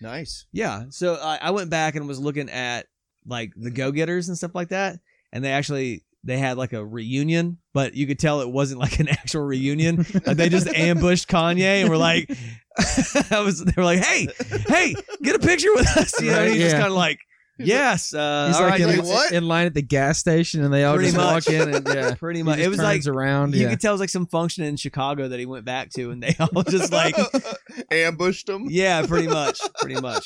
[0.00, 0.46] Nice.
[0.52, 2.86] Yeah, so I, I went back and was looking at
[3.26, 4.98] like the Go Getters and stuff like that,
[5.32, 8.98] and they actually they had like a reunion, but you could tell it wasn't like
[8.98, 9.98] an actual reunion.
[10.26, 12.30] like they just ambushed Kanye and were like,
[13.30, 14.28] I was they were like, hey,
[14.66, 16.20] hey, get a picture with us.
[16.20, 17.20] You know, Right, he's just kind of like,
[17.58, 19.32] yes, uh, He's all like right, in, dude." wait, what?
[19.32, 21.46] in line at the gas station, and they all Pretty just much.
[21.46, 22.58] walk in and yeah, pretty much.
[22.58, 23.54] It was like turns around.
[23.54, 23.70] you yeah.
[23.70, 26.22] could tell it was like some function in Chicago that he went back to, and
[26.22, 27.14] they all just like
[27.90, 28.66] ambushed them.
[28.68, 30.24] Yeah, pretty much, pretty much.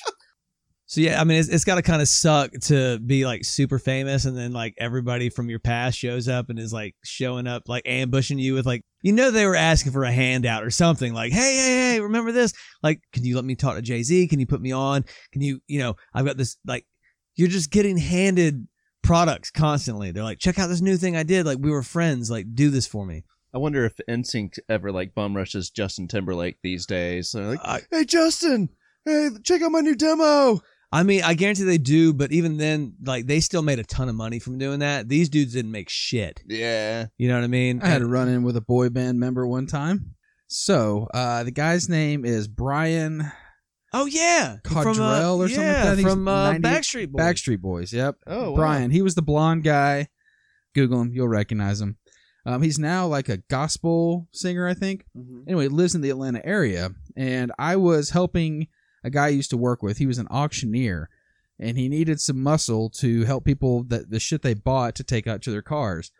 [0.91, 3.79] So yeah, I mean, it's, it's got to kind of suck to be like super
[3.79, 7.64] famous, and then like everybody from your past shows up and is like showing up,
[7.69, 11.12] like ambushing you with like, you know, they were asking for a handout or something.
[11.12, 12.55] Like, hey, hey, hey, remember this?
[12.83, 14.29] Like, can you let me talk to Jay Z?
[14.29, 15.05] Can you put me on?
[15.31, 16.57] Can you, you know, I've got this.
[16.67, 16.87] Like,
[17.38, 18.66] you're just getting handed
[19.03, 20.11] products constantly.
[20.11, 21.46] They're like, check out this new thing I did.
[21.46, 22.31] Like, we were friends.
[22.31, 23.24] Like, do this for me.
[23.55, 27.33] I wonder if NSYNC ever like bum rushes Justin Timberlake these days.
[27.33, 28.68] They're like, I- "Hey Justin,
[29.07, 30.61] hey, check out my new demo."
[30.92, 34.09] I mean, I guarantee they do, but even then, like they still made a ton
[34.11, 35.09] of money from doing that.
[35.09, 36.42] These dudes didn't make shit.
[36.46, 37.07] Yeah.
[37.16, 37.81] You know what I mean?
[37.83, 40.14] I had a run in with a boy band member one time.
[40.46, 43.31] So uh, the guy's name is Brian
[43.92, 45.98] oh yeah, from, uh, or something like yeah, that.
[45.98, 47.22] He's from uh, 90 Backstreet Boys.
[47.22, 47.92] Backstreet Boys.
[47.92, 48.16] Yep.
[48.27, 48.57] Oh, wow.
[48.57, 48.90] Brian.
[48.90, 50.09] He was the blonde guy.
[50.74, 51.96] Google him, you'll recognize him.
[52.46, 55.05] Um, he's now like a gospel singer, I think.
[55.46, 58.68] Anyway, lives in the Atlanta area, and I was helping
[59.05, 59.98] a guy I used to work with.
[59.98, 61.11] He was an auctioneer,
[61.59, 65.27] and he needed some muscle to help people that the shit they bought to take
[65.27, 66.11] out to their cars.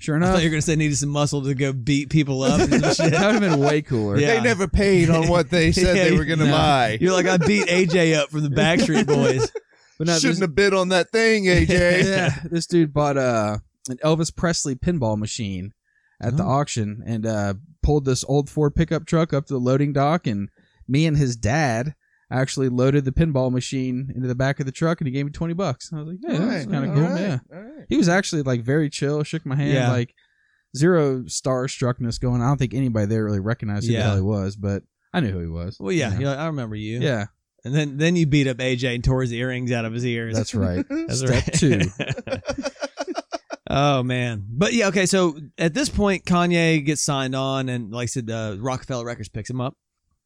[0.00, 2.42] Sure I enough, thought you were gonna say needed some muscle to go beat people
[2.42, 2.60] up.
[2.60, 3.12] and some shit.
[3.12, 4.18] that would have been way cooler.
[4.18, 4.34] Yeah.
[4.34, 6.50] They never paid on what they said Yeah, they were going to no.
[6.52, 6.98] buy.
[7.00, 9.52] You're like I beat AJ up from the Backstreet Boys.
[9.98, 11.68] But no, Shouldn't have bid on that thing, AJ.
[12.04, 13.60] yeah, this dude bought a
[13.90, 15.74] an Elvis Presley pinball machine
[16.22, 16.48] at the Oh.
[16.48, 20.48] auction and uh, pulled this old Ford pickup truck up to the loading dock, and
[20.88, 21.94] me and his dad
[22.30, 25.32] actually loaded the pinball machine into the back of the truck, and he gave me
[25.32, 25.92] twenty bucks.
[25.92, 27.02] I was like, yeah, that's kind of cool.
[27.04, 27.84] right, Yeah, all right.
[27.88, 29.90] he was actually like very chill, shook my hand, Yeah.
[29.90, 30.14] like
[30.76, 32.40] zero starstruckness going.
[32.42, 33.98] I don't think anybody there really recognized who Yeah.
[34.00, 35.76] the hell he was, but I knew who he was.
[35.80, 36.30] Well, yeah, You know?
[36.30, 37.00] like, I remember you.
[37.00, 37.26] yeah,
[37.64, 40.36] and then then you beat up AJ and tore his earrings out of his ears.
[40.36, 40.86] that's right.
[40.88, 41.52] That's Step right.
[41.52, 41.80] two.
[43.70, 45.06] oh man, but yeah, okay.
[45.06, 49.28] So at this point, Kanye gets signed on, and like I said, uh, Roc-A-Fella Records
[49.28, 49.76] picks him up.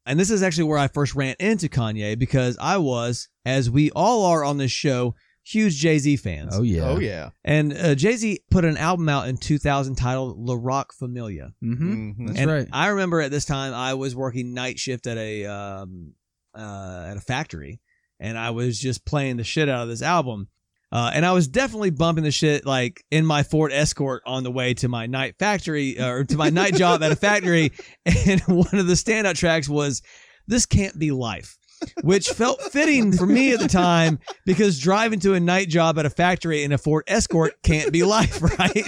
[0.07, 3.91] And this is actually where I first ran into Kanye because I was, as we
[3.93, 5.15] all are on this show,
[5.45, 6.53] huge Jay Z fans.
[6.55, 6.89] Oh yeah.
[6.89, 7.31] Oh yeah.
[7.45, 11.53] And uh, Jay Z put an album out in 2000 titled La Rock Familia.
[11.63, 12.11] Mm-hmm.
[12.11, 12.27] Mhm.
[12.27, 12.69] That's and right.
[12.73, 16.13] I remember at this time I was working night shift at a um,
[16.55, 17.81] uh, at a factory,
[18.21, 20.49] and I was just playing the shit out of this album.
[20.95, 24.51] Uh, and I was definitely bumping the shit like in my Ford Escort on the
[24.53, 27.73] way to my night factory or to my night job at a factory.
[28.07, 30.03] And one of the standout tracks was
[30.47, 31.59] "This Can't Be Life,"
[32.03, 36.07] which felt fitting for me at the time because driving to a night job at
[36.07, 38.87] a factory in a Ford Escort can't be life, right?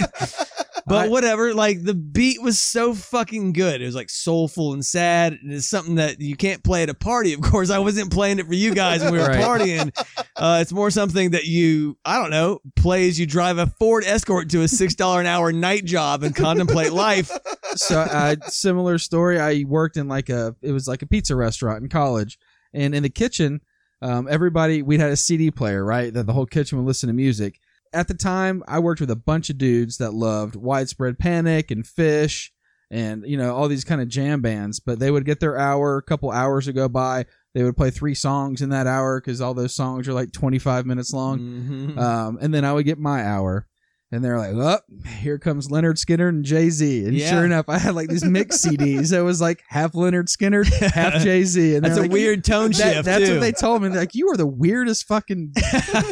[0.87, 3.81] But I- whatever, like the beat was so fucking good.
[3.81, 6.93] It was like soulful and sad, and it's something that you can't play at a
[6.93, 7.33] party.
[7.33, 9.43] Of course, I wasn't playing it for you guys when we were Right.
[9.43, 9.91] partying.
[10.37, 14.05] Uh, it's more something that you, I don't know, play as you drive a Ford
[14.05, 17.31] Escort to a six dollar an hour night job and contemplate life.
[17.75, 19.39] so uh, similar story.
[19.41, 22.39] I worked in like a it was like a pizza restaurant in college,
[22.73, 23.59] and in the kitchen,
[24.01, 26.13] um, everybody we had a CD player, right?
[26.13, 27.59] That the whole kitchen would listen to music.
[27.93, 31.83] At the time, I worked with a bunch of dudes that loved Widespread Panic and
[31.83, 32.49] Phish
[32.89, 34.79] and you know all these kind of jam bands.
[34.79, 37.25] But they would get their hour, a couple hours would go by.
[37.53, 40.85] They would play three songs in that hour because all those songs are like 25
[40.85, 41.39] minutes long.
[41.39, 41.97] Mhm.
[41.97, 43.65] Um, and then I would get my hour.
[44.09, 44.79] And they're like, "Oh,
[45.19, 47.29] here comes Lynyrd Skynyrd and Jay Z." And Yeah.
[47.29, 49.11] sure enough, I had like these mix CDs.
[49.11, 51.75] It was like half Lynyrd Skynyrd, half Jay Z.
[51.75, 53.05] And That's a like, weird tone that- shift.
[53.05, 53.33] That's too.
[53.33, 53.89] what they told me.
[53.89, 55.51] They're like, you are the weirdest fucking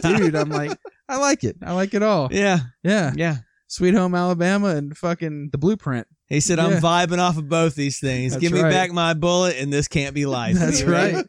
[0.02, 0.36] dude.
[0.36, 0.78] I'm like,
[1.08, 1.56] I like it.
[1.64, 2.28] I like it all.
[2.32, 3.14] yeah, Yeah.
[3.16, 3.38] yeah.
[3.68, 6.06] Sweet Home Alabama and fucking the blueprint.
[6.28, 8.34] He said, "I'm vibing off of both these things.
[8.34, 8.72] That's Give me right.
[8.72, 10.92] back my bullet, and this can't be life." That's know?
[10.92, 11.26] right.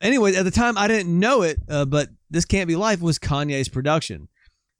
[0.00, 3.18] Anyway, at the time, I didn't know it, uh, but this can't be life was
[3.18, 4.28] Kanye's production.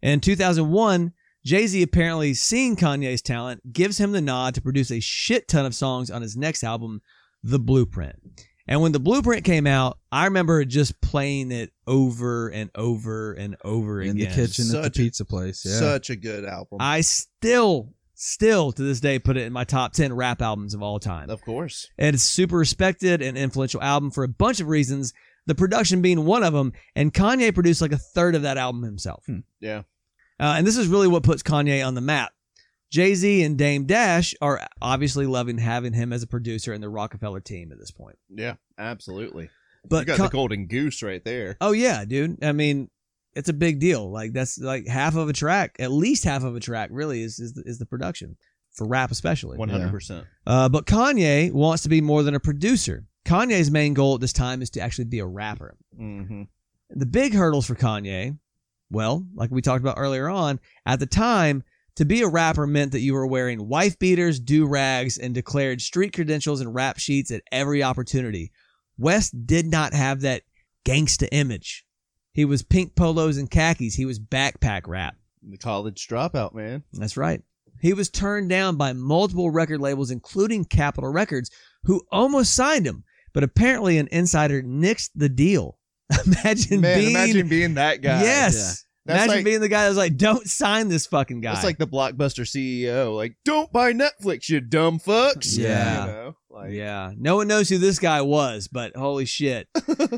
[0.03, 1.13] In 2001,
[1.45, 5.67] Jay Z apparently seeing Kanye's talent gives him the nod to produce a shit ton
[5.67, 7.01] of songs on his next album,
[7.43, 8.17] The Blueprint.
[8.67, 13.57] And when The Blueprint came out, I remember just playing it over and over and
[13.65, 14.29] over In again.
[14.29, 15.63] the kitchen at the Such a- pizza place.
[15.65, 15.79] Yeah.
[15.79, 16.77] Such a good album.
[16.81, 20.83] I still, still to this day put it in my top 10 rap albums of
[20.83, 21.31] all time.
[21.31, 21.89] of course.
[21.97, 25.15] And it's super respected and influential album for a bunch of reasons,
[25.49, 26.73] the production being one of them.
[26.95, 29.25] And Kanye produced like a third of that album himself.
[29.27, 29.41] Hmm.
[29.61, 29.83] Yeah.
[30.39, 32.33] Uh, and this is really what puts Kanye on the map.
[32.91, 36.89] Jay Z and Dame Dash are obviously loving having him as a producer in the
[36.89, 38.17] Roc-A-Fella team at this point.
[38.31, 38.55] Yeah.
[38.79, 39.51] Absolutely.
[39.89, 41.57] But you got Ka- the golden goose right there.
[41.61, 42.45] oh yeah, dude.
[42.45, 42.91] I mean,
[43.35, 44.11] it's a big deal.
[44.11, 47.39] Like that's like half of a track, at least half of a track, really is
[47.39, 48.37] is the, is the production
[48.73, 49.59] for rap, especially.
[49.59, 50.27] One hundred percent.
[50.47, 53.07] Uh, but Kanye wants to be more than a producer.
[53.29, 55.77] Kanye's main goal at this time is to actually be a rapper.
[56.01, 56.45] Mm-hmm.
[56.91, 58.39] The big hurdles for Kanye,
[58.91, 61.63] well, like we talked about earlier on, at the time,
[61.97, 65.83] to be a rapper meant that you were wearing wife beaters, do rags, and declared
[65.83, 68.51] street credentials and rap sheets at every opportunity.
[68.97, 70.43] West did not have that
[70.87, 71.85] gangsta image.
[72.33, 73.95] He was pink polos and khakis.
[73.95, 75.17] He was backpack rap.
[75.43, 76.85] The college dropout, man.
[76.95, 77.43] That's right.
[77.81, 81.51] He was turned down by multiple record labels, including Capitol Records,
[81.85, 83.05] who almost signed him.
[83.33, 85.79] But apparently, an insider nixed the deal.
[86.27, 88.23] imagine man, being imagine being that guy.
[88.23, 88.85] yes.
[89.05, 91.65] That's Imagine like- being the guy that was like, "Don't sign this fucking guy." It's
[91.65, 93.17] like the blockbuster CEO.
[93.17, 95.57] Like, don't buy Netflix, you dumb fucks.
[95.57, 96.05] Yeah.
[96.05, 96.37] You know?
[96.51, 99.67] Like, yeah, no one knows who this guy was, but holy shit.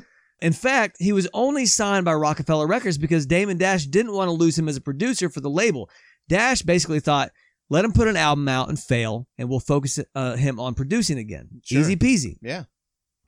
[0.42, 4.32] In fact, he was only signed by Roc-A-Fella Records because Damon Dash didn't want to
[4.32, 5.90] lose him as a producer for the label.
[6.28, 7.30] Dash basically thought,
[7.68, 11.18] let him put an album out and fail, and we'll focus uh, him on producing
[11.18, 11.48] again.
[11.62, 11.80] Sure.
[11.80, 12.38] Easy peasy.
[12.40, 12.64] Yeah.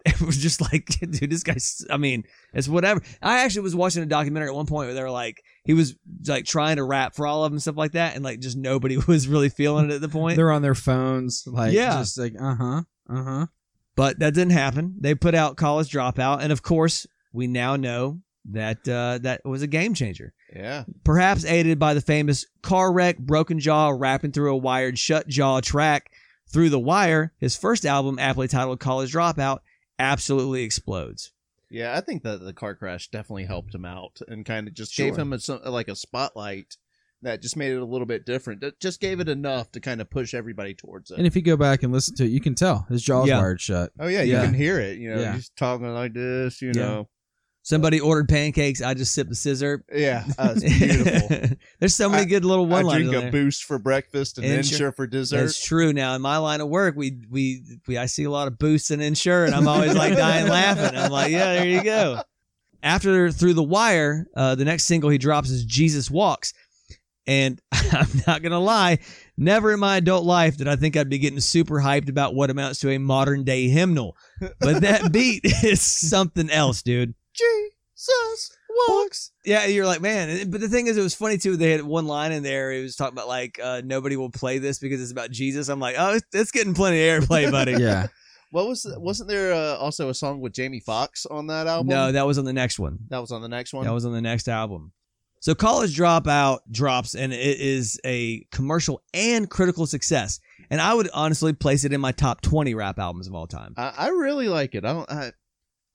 [0.07, 3.01] It was just like, dude, this guy's, I mean, it's whatever.
[3.21, 5.95] I actually was watching a documentary at one point where they were like, he was
[6.27, 8.57] like trying to rap for all of them and stuff like that, and like just
[8.57, 10.37] nobody was really feeling it at the point.
[10.37, 11.99] They're on their phones, like Yeah.
[11.99, 13.47] just like uh huh, uh huh.
[13.95, 14.97] But that didn't happen.
[14.99, 19.62] They put out College Dropout, and of course, we now know that uh, that was
[19.62, 20.33] a game changer.
[20.53, 20.85] Yeah.
[21.05, 25.61] Perhaps aided by the famous car wreck, broken jaw, rapping through a wired shut jaw
[25.61, 26.11] track
[26.49, 27.33] through the wire.
[27.38, 29.61] His first album, aptly titled College Dropout,
[29.98, 31.33] absolutely explodes.
[31.70, 34.92] Yeah, I think that the car crash definitely helped him out and kind of just
[34.92, 35.07] Sure.
[35.07, 36.76] gave him a, like a spotlight
[37.22, 38.62] that just made it a little bit different.
[38.62, 41.18] It just gave it enough to kind of push everybody towards it.
[41.18, 43.38] And if you go back and listen to it, you can tell his jaw's Yeah.
[43.38, 43.92] wired shut.
[43.98, 44.44] oh yeah, you Yeah.
[44.44, 44.98] can hear it.
[44.98, 45.35] You know, Yeah.
[45.37, 46.61] he's talking like this.
[46.61, 46.83] You Yeah.
[46.83, 47.09] know,
[47.64, 48.83] Somebody ordered pancakes.
[48.83, 49.85] I just sipped the scissor.
[49.94, 51.57] yeah, uh, it's beautiful.
[51.79, 53.11] There's so many I- good little I one liners.
[53.11, 55.37] drink a boost for breakfast and Ensure- insure for dessert.
[55.42, 55.92] That's true.
[55.92, 58.90] Now in my line of work, we we we I see a lot of boosts
[58.90, 60.98] and insure, and I'm always like dying laughing.
[60.98, 62.20] I'm like, yeah, there you go.
[62.83, 66.53] After through the wire, uh, the next single he drops is Jesus Walks,
[67.29, 68.98] and I'm not gonna lie,
[69.37, 72.51] never in my adult life did I think I'd be getting super hyped about what
[72.51, 74.16] amounts to a modern day hymnal,
[74.59, 77.14] but that beat is something else, dude.
[77.35, 78.51] Jesus
[78.88, 79.31] walks.
[79.45, 80.51] Yeah, you're like, man.
[80.51, 81.57] But the thing is, it was funny too.
[81.57, 82.73] They had one line in there.
[82.73, 85.68] It was talking about like uh, nobody will play this because it's about Jesus.
[85.68, 87.73] I'm like, oh, it's, it's getting plenty of airplay, buddy.
[87.83, 88.09] Yeah,
[88.51, 91.88] What was wasn't there uh, also a song with Jamie Foxx on that album?
[91.88, 92.99] No, that was on the next one.
[93.09, 93.85] that was on the next one.
[93.85, 94.92] That was on the next album.
[95.40, 100.38] So College Dropout drops, and it is a commercial and critical success.
[100.71, 103.75] And I would honestly place it in my top 20 rap albums of all time.
[103.77, 104.85] I, I really like it.
[104.85, 105.11] I don't.
[105.11, 105.33] I,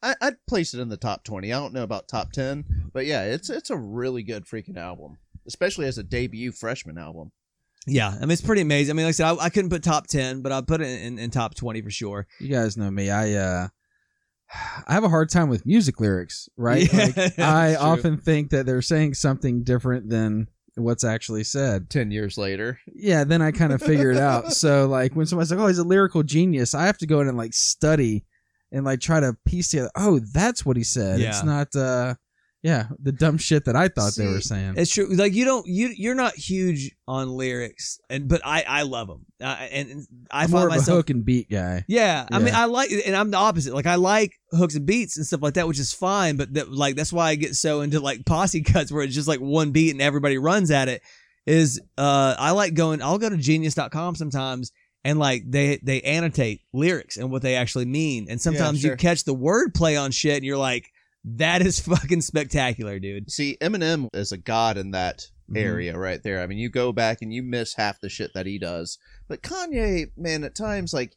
[0.03, 1.51] I I'd place it in the top twenty.
[1.53, 5.17] I don't know about top ten, but yeah, it's it's a really good freaking album,
[5.47, 7.31] especially as a debut freshman album.
[7.89, 8.91] Yeah, I mean, it's pretty amazing.
[8.91, 11.01] I mean, like I said, I, I couldn't put top 10, but I'd put it
[11.03, 12.27] in, in top 20 for sure.
[12.37, 13.09] you guys know me.
[13.09, 13.67] I uh,
[14.87, 16.91] I have a hard time with music lyrics, right?
[16.91, 17.85] Yeah, Like, I true.
[17.85, 21.89] often think that they're saying something different than what's actually said.
[21.89, 24.51] Ten years later, Yeah, then I kind of figure it out.
[24.53, 27.27] So like when somebody's like, "Oh, he's a lyrical genius," I have to go in
[27.29, 28.25] and like study
[28.71, 29.91] and like try to piece together.
[29.95, 31.19] Oh, that's what he said.
[31.19, 31.29] Yeah.
[31.29, 31.75] It's not.
[31.75, 32.15] uh
[32.63, 34.73] Yeah, the dumb shit that I thought they were saying.
[34.77, 35.07] It's true.
[35.13, 39.25] Like you don't you you're not huge on lyrics, and but I I love them.
[39.39, 41.85] Uh, and, and I I'm find more of a myself hook and beat guy.
[41.87, 43.73] Yeah, I mean, I like, and I'm the opposite.
[43.73, 46.35] Like, I like hooks and beats and stuff like that, which is fine.
[46.35, 49.27] But that, like, that's why I get so into like posse cuts where it's just
[49.27, 51.01] like one beat and everybody runs at it.
[51.45, 53.01] Is uh, I like going.
[53.01, 54.71] I'll go to Genius.com sometimes
[55.07, 58.97] and like they they annotate lyrics and what they actually mean, and sometimes you sure.
[58.97, 60.91] catch the wordplay on shit, and you're like,
[61.23, 63.31] that is fucking spectacular, dude.
[63.31, 65.57] See, Eminem is a god in that Mhm.
[65.57, 66.41] area right there.
[66.41, 68.97] I mean, you go back and you miss half the shit that he does.
[69.29, 71.15] But Kanye, man, at times like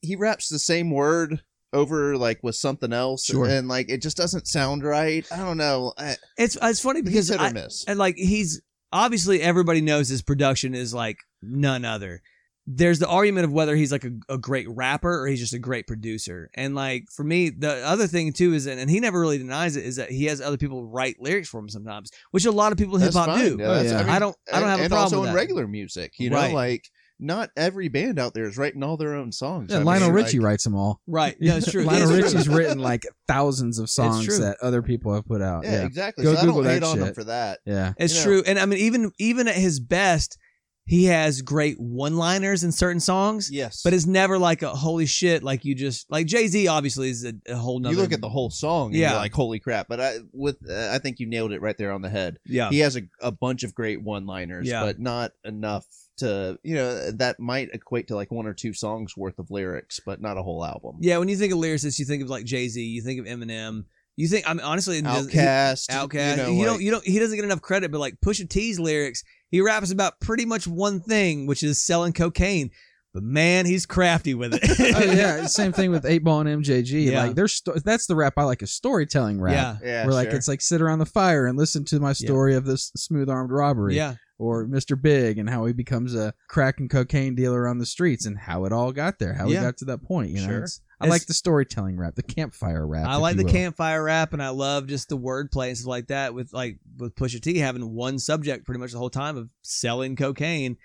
[0.00, 1.42] he raps the same word
[1.74, 3.46] over like with something else, Sure.
[3.46, 5.26] and like it just doesn't sound right.
[5.30, 5.92] I don't know.
[5.98, 7.84] I, It's it's funny because because hit or I, miss.
[7.86, 12.22] and like he's obviously everybody knows his production is like none other.
[12.66, 15.58] There's the argument of whether he's like a, a great rapper or he's just a
[15.58, 16.48] great producer.
[16.54, 19.84] And like for me, the other thing too is, and he never really denies it,
[19.84, 22.78] is that he has other people write lyrics for him sometimes, which a lot of
[22.78, 23.56] people in hip hop do.
[23.58, 23.98] Yeah, Oh, that's- yeah.
[24.02, 24.92] mean, I don't- I don't have a problem.
[24.92, 25.40] and also with in that.
[25.40, 26.54] regular music, you know, Right.
[26.54, 26.84] like
[27.18, 29.70] not every band out there is writing all their own songs.
[29.70, 31.00] Yeah, I Lionel mean, Richie like, writes them all.
[31.08, 31.36] Right.
[31.40, 31.82] Yeah, it's true.
[31.84, 32.38] Lionel It's true.
[32.38, 35.64] Richie's written like thousands of songs that other people have put out.
[35.64, 36.24] Yeah, Yeah, exactly.
[36.24, 37.58] Go so I Google don't hate that on him for that.
[37.66, 37.92] yeah.
[37.98, 38.24] It's You know.
[38.24, 38.42] true.
[38.46, 40.36] And I mean, even even at his best,
[40.84, 43.50] he has great one liners in certain songs.
[43.50, 46.66] Yes, But it's never like a holy shit, like you just like Jay Z.
[46.66, 47.94] Obviously, is a, a whole nother.
[47.94, 49.10] you look at the whole song, and Yeah.
[49.12, 51.92] you're like, "Holy crap!" But I, with, uh, I think you nailed it right there
[51.92, 52.38] on the head.
[52.46, 54.82] yeah, He has a, a bunch of great one-liners, Yeah.
[54.84, 55.86] but not enough
[56.18, 60.00] to, you know, that might equate to like one or two songs worth of lyrics,
[60.04, 60.96] but not a whole album.
[61.00, 63.26] Yeah, when you think of lyricists, you think of like Jay Z, you think of
[63.26, 63.84] Eminem,
[64.16, 66.30] you think I mean honestly, OutKast, he, OutKast.
[66.32, 67.04] You, know, You, like- don't, you don't.
[67.04, 70.66] He doesn't get enough credit, but like Pusha T's lyrics, he raps about pretty much
[70.66, 72.72] one thing, which is selling cocaine.
[73.14, 74.62] But man, he's crafty with it.
[74.96, 77.12] oh, yeah, same thing with Eight Ball and MJG.
[77.12, 77.24] Yeah.
[77.24, 79.52] Like, there's sto- that's the rap I like, a storytelling rap.
[79.54, 80.38] yeah, yeah, Where like sure.
[80.38, 83.52] it's like sit around the fire and listen to my story of this smooth armed
[83.52, 83.96] robbery.
[83.96, 84.14] yeah.
[84.42, 85.00] Or Mr.
[85.00, 88.64] Big and how he becomes a crack and cocaine dealer on the streets and how
[88.64, 89.60] it all got there, how Yeah.
[89.60, 90.30] we got to that point.
[90.30, 90.66] You know, Sure.
[91.00, 93.06] I It's- like the storytelling rap, the campfire rap.
[93.06, 93.52] I like the will.
[93.52, 96.34] campfire rap, and I love just the wordplay and stuff like that.
[96.34, 100.16] With like with Pusha T having one subject pretty much the whole time of selling
[100.16, 100.76] cocaine,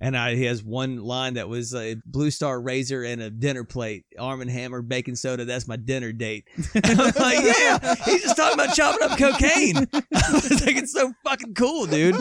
[0.00, 3.64] and I, he has one line that was a Blue Star razor and a dinner
[3.64, 5.44] plate, Arm and Hammer baking soda.
[5.44, 6.44] That's my dinner date.
[6.74, 9.76] And I'm like, yeah, he's just talking about chopping up cocaine.
[10.14, 12.14] I was like, it's so fucking cool, dude.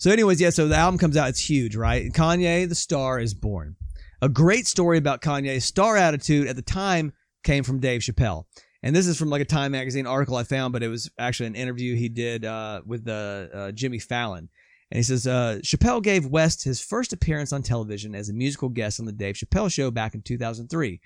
[0.00, 0.48] So, anyways, yeah.
[0.48, 1.28] So the album comes out.
[1.28, 2.10] It's huge, right?
[2.10, 3.76] Kanye, the star, is born.
[4.22, 7.12] A great story about Kanye's star attitude at the time
[7.44, 8.46] came from Dave Chappelle.
[8.82, 11.48] And this is from like a Time magazine article I found, but it was actually
[11.48, 14.48] an interview he did uh, with uh, uh, Jimmy Fallon.
[14.90, 18.70] And he says uh, Chappelle gave West his first appearance on television as a musical
[18.70, 20.98] guest on the Dave Chappelle show back in 2003.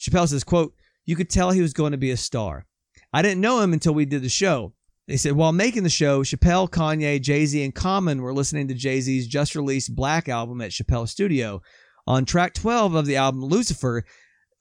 [0.00, 0.74] Chappelle says, quote,
[1.04, 2.64] you could tell he was going to be a star.
[3.12, 4.72] I didn't know him until we did the show.
[5.10, 8.74] They said, while making the show, Chappelle, Kanye, Jay Z, and Common were listening to
[8.74, 11.62] Jay Z's just released Black album at Chappelle Studio.
[12.06, 14.04] On track 12 of the album Lucifer,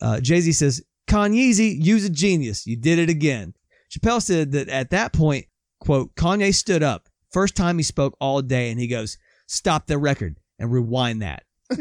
[0.01, 2.65] uh, Jay Z says, Kanyeezy, you's a genius.
[2.65, 3.53] You did it again.
[3.91, 5.45] Chappelle said that at that point,
[5.79, 7.09] quote, Kanye stood up.
[7.31, 11.43] First time he spoke all day, and he goes, Stop the record and rewind that.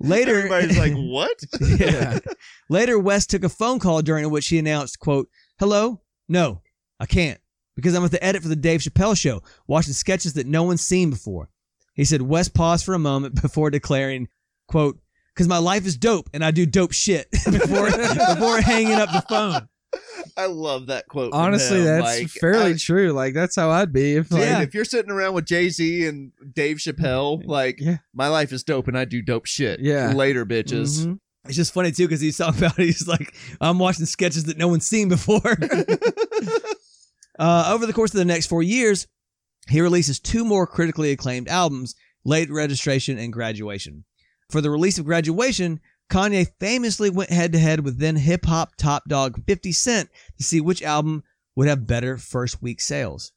[0.00, 2.18] Later- everybody's like, "What?" Yeah.
[2.70, 5.28] Later, West took a phone call during which he announced, quote,
[5.58, 6.00] Hello?
[6.30, 6.62] No,
[6.98, 7.38] I can't.
[7.76, 10.82] Because I'm at the edit for the Dave Chappelle show, watching sketches that no one's
[10.82, 11.48] seen before.
[11.94, 14.28] He said West paused for a moment before declaring,
[14.68, 14.98] quote,
[15.34, 19.24] because my life is dope and I do dope shit before before hanging up the
[19.28, 19.68] phone.
[20.38, 21.32] I love that quote.
[21.34, 21.84] Honestly, him.
[21.84, 23.12] that's Like, fairly I- true.
[23.12, 24.62] Like that's how I'd be if Dude, like, Yeah.
[24.62, 27.98] if you're sitting around with Jay Z and Dave Chappelle, like Yeah.
[28.14, 29.80] my life is dope and I do dope shit.
[29.80, 30.12] Yeah.
[30.12, 31.06] later, bitches.
[31.06, 31.18] Mhm.
[31.46, 34.68] It's just funny too because he's talking about he's like I'm watching sketches that no
[34.68, 35.40] one's seen before.
[37.38, 39.06] Uh, over the course of the next four years,
[39.68, 44.04] he releases two more critically acclaimed albums: Late Registration and Graduation.
[44.50, 45.80] For the release of Graduation,
[46.10, 50.44] Kanye famously went head to head with then hip hop top dog 50 Cent to
[50.44, 51.22] see which album
[51.56, 53.32] would have better first week sales.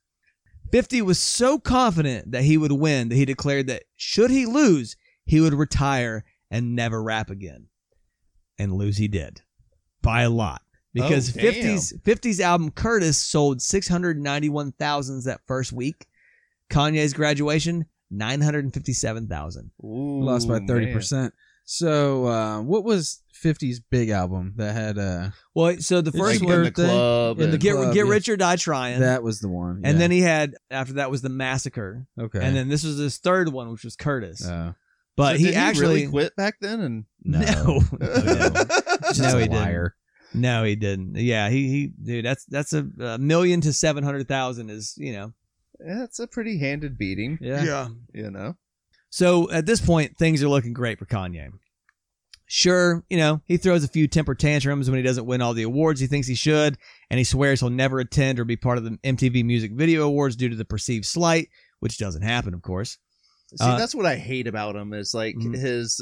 [0.72, 4.98] 50 was so confident that he would win that he declared that should he lose,
[5.26, 7.68] he would retire and never rap again.
[8.58, 9.42] And lose he did.
[10.02, 10.62] By a lot.
[10.96, 16.08] Because Oh, 50's 50's album Curtis sold 691,000 that first week.
[16.72, 19.72] Kanye's graduation 957,000.
[19.82, 20.94] Lost by thirty man.
[20.96, 21.34] percent.
[21.66, 26.48] So uh, what was 50's big album that had uh Well, so the first Like
[26.50, 27.40] one- in the birthday, club.
[27.40, 28.12] in the and- Get Club, Get yeah.
[28.12, 29.00] Rich or Die Trying.
[29.02, 29.82] that was the one.
[29.84, 32.06] And then he had after that was the Massacre.
[32.20, 32.40] okay.
[32.42, 34.46] And then this was his third one, which was Curtis.
[34.48, 34.74] uh,
[35.18, 37.80] but So he did actually really quit back then, and no, No.
[38.00, 38.66] no, No,
[39.08, 39.92] Just No, a he didn't.
[40.36, 40.62] Liar.
[40.62, 41.16] No, he didn't.
[41.16, 45.14] Yeah, he he dude, that's that's a, a million to seven hundred thousand is you
[45.14, 45.34] know.
[45.80, 47.38] That's a pretty handed beating.
[47.42, 47.64] Yeah.
[47.64, 47.88] yeah.
[48.14, 48.56] You know.
[49.10, 51.50] So at this point, things are looking great for Kanye.
[52.48, 55.64] Sure, you know, he throws a few temper tantrums when he doesn't win all the
[55.64, 56.78] awards he thinks he should,
[57.10, 60.36] and he swears he'll never attend or be part of the MTV Music Video Awards
[60.36, 63.00] due to the perceived slight, which doesn't happen, of course.
[63.56, 65.56] See, Uh, that's what I hate about him is like Mhm.
[65.58, 66.00] his.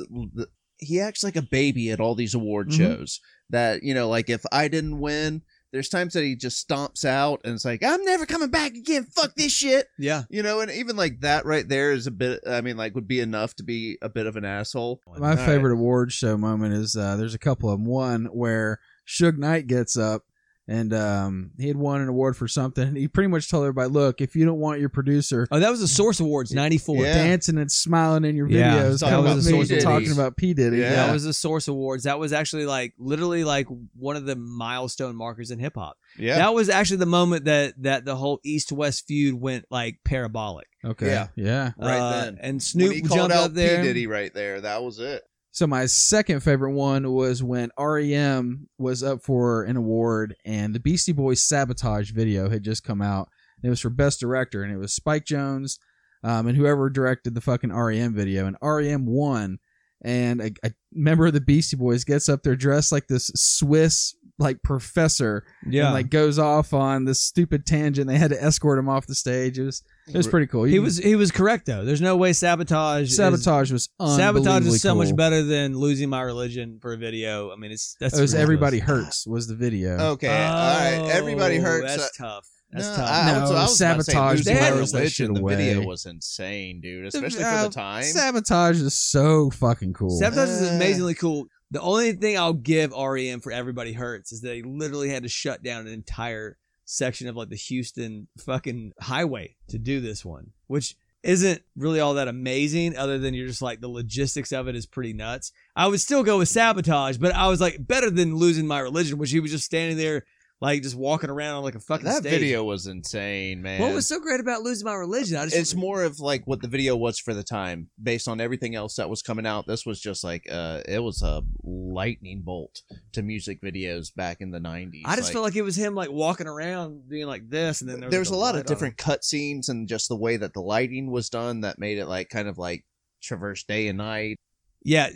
[0.83, 2.77] The, he acts like a baby at all these award Mhm.
[2.77, 3.19] shows.
[3.49, 7.41] That you know, like if I didn't win, there's times that he just stomps out
[7.43, 9.05] and it's like I'm never coming back again.
[9.15, 9.87] Fuck this shit.
[9.99, 10.23] Yeah.
[10.29, 12.39] You know, and even like that right there is a bit.
[12.47, 15.01] I mean, like would be enough to be a bit of an asshole.
[15.07, 15.45] My All right.
[15.45, 17.85] favorite award show moment is uh, there's a couple of them.
[17.85, 20.23] One where Suge Knight gets up
[20.67, 22.87] and um, he had won an award for something.
[22.87, 25.69] And he pretty much told everybody, "Look, if you don't want your producer Oh, that
[25.69, 27.03] was the Source Awards '94.
[27.05, 27.13] Yeah.
[27.15, 29.67] dancing and smiling in your Yeah, videos, talking coming about up to me P.
[29.67, 29.81] Diddy.
[29.81, 30.89] talking about P Diddy." Yeah.
[31.07, 32.03] That was the Source Awards.
[32.05, 35.97] That was actually like literally like one of the milestone markers in hip hop.
[36.17, 36.35] Yeah.
[36.37, 40.67] That was actually the moment that that the whole East West feud went like parabolic.
[40.85, 41.07] Okay.
[41.07, 41.27] Yeah.
[41.35, 41.71] yeah.
[41.77, 42.37] Right Uh, then.
[42.41, 43.81] and when Snoop he called jumped out up there.
[43.81, 45.23] P Diddy right there, that was it.
[45.53, 50.79] So my second favorite one was when REM was up for an award and the
[50.79, 53.29] Beastie Boys Sabotage video had just come out.
[53.61, 55.77] It was for Best Director and it was Spike Jonze
[56.23, 59.59] um, and whoever directed the fucking REM video and REM won.
[60.03, 64.15] And a, a member of the Beastie Boys gets up there dressed like this Swiss
[64.39, 68.07] like professor Yeah, and like goes off on this stupid tangent.
[68.07, 69.59] They had to escort him off the stage.
[69.59, 70.65] It was it was pretty cool.
[70.67, 71.85] You he can- was he was correct though.
[71.85, 73.09] There's no way sabotage.
[73.09, 77.51] is- sabotage was sabotage is so much better than losing my religion for a video.
[77.51, 78.33] I mean, it's that's It was.
[78.33, 79.97] Everybody Hurts was the video.
[80.13, 81.09] Okay, all right.
[81.11, 81.95] Everybody Oh, hurts.
[81.95, 82.47] That's tough.
[82.71, 83.07] That's no, toth.
[83.07, 85.27] I, I was, No, I was about to say, sabotage losing my blows that shit
[85.29, 85.33] religion.
[85.35, 85.55] The away.
[85.57, 87.05] video was insane, dude.
[87.05, 88.03] Especially for Uh, the time.
[88.03, 90.09] Sabotage is so fucking cool.
[90.09, 90.73] Sabotage is Uh.
[90.73, 91.45] amazingly cool.
[91.73, 95.63] The only thing I'll give REM for Everybody Hurts is they literally had to shut
[95.63, 100.95] down an entire section of like the Houston fucking highway to do this one, which
[101.23, 104.85] isn't really all that amazing other than you're just like the logistics of it is
[104.85, 105.51] pretty nuts.
[105.75, 109.17] I would still go with Sabotage, but I was like better than losing my religion,
[109.17, 110.25] which he was just standing there
[110.61, 112.31] like just walking around on like a fucking that stage.
[112.31, 113.81] video was insane, man.
[113.81, 115.35] What was so great about losing my religion?
[115.37, 118.39] I just it's more of like what the video was for the time, based on
[118.39, 119.67] everything else that was coming out.
[119.67, 122.81] This was just like uh, it was a lightning bolt
[123.11, 125.01] to music videos back in the '90s.
[125.05, 127.99] I just felt like it was him like walking around being like this, and then
[127.99, 130.53] there was, there's like, a lot of different cut scenes and just the way that
[130.53, 132.85] the lighting was done that made it like kind of like
[133.21, 134.37] traverse day and night.
[134.85, 135.09] Yeah,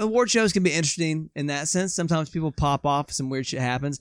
[0.00, 1.94] award shows can be interesting in that sense.
[1.94, 4.00] Sometimes people pop off, some weird shit happens.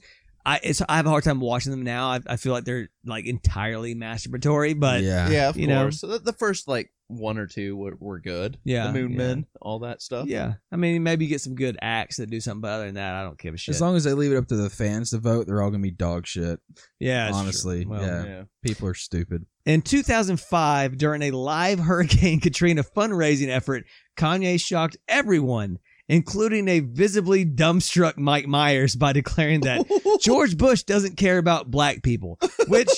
[0.50, 2.10] I it's I have a hard time watching them now.
[2.10, 5.30] I, I feel like they're like entirely masturbatory, but yeah, yeah.
[5.30, 5.84] yeah, of you know.
[5.84, 6.02] course.
[6.02, 8.58] The, the first like one or two were, were good.
[8.64, 9.18] Yeah, the Moon yeah.
[9.18, 10.26] Men, all that stuff.
[10.28, 12.96] Yeah, I mean, maybe you get some good acts that do something, but other than
[12.96, 13.76] that, I don't give a shit.
[13.76, 15.84] As long as they leave it up to the fans to vote, they're all gonna
[15.84, 16.60] be dog shit.
[17.00, 18.26] yeah, honestly, Well, yeah.
[18.26, 18.44] yeah.
[18.64, 19.46] People are stupid.
[19.68, 23.86] In 2005, during a live Hurricane Katrina fundraising effort,
[24.18, 25.78] Kanye shocked everyone,
[26.10, 29.86] including a visibly dumbstruck Mike Myers, by declaring that
[30.22, 32.90] George Bush doesn't care about black people, which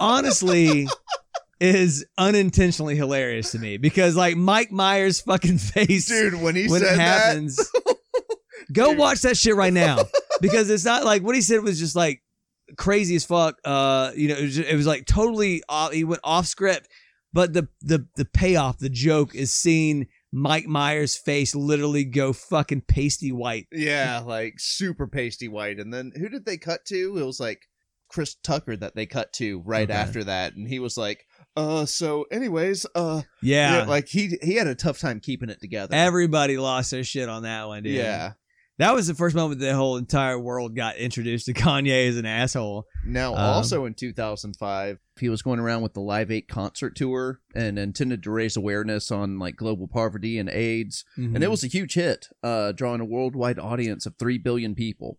[0.00, 0.88] honestly
[1.60, 6.80] is unintentionally hilarious to me because like Mike Myers' fucking face dude, when he when
[6.80, 7.70] said it happens.
[8.72, 8.98] Go Dude.
[8.98, 9.98] watch that shit right now
[10.40, 12.22] because it's not like what he said was just like
[12.78, 13.56] crazy as fuck.
[13.64, 16.88] Uh, you know, it was, it was like totally off, he went off script,
[17.32, 20.06] but the the the payoff, the joke is seeing
[20.36, 23.66] Mike Myers' face literally go fucking pasty white.
[23.70, 25.78] yeah, like super pasty white.
[25.78, 27.16] And then who did they cut to?
[27.18, 27.62] It was like
[28.08, 29.98] Chris Tucker that they cut to right Okay.
[29.98, 31.24] after that, and he was like,
[31.56, 35.94] "Uh, so anyways, uh, Yeah, like he he had a tough time keeping it together."
[35.94, 37.94] everybody lost their shit on that one, dude.
[37.94, 38.32] yeah.
[38.78, 42.26] That was the first moment the whole entire world got introduced to Kanye as an
[42.26, 42.86] asshole.
[43.04, 47.40] Now, Um, also in 2005, he was going around with the Live 8 concert tour
[47.54, 51.04] and intended to raise awareness on like global poverty and AIDS.
[51.16, 51.36] Mm-hmm.
[51.36, 55.18] And it was a huge hit, uh, drawing a worldwide audience of 3 billion people.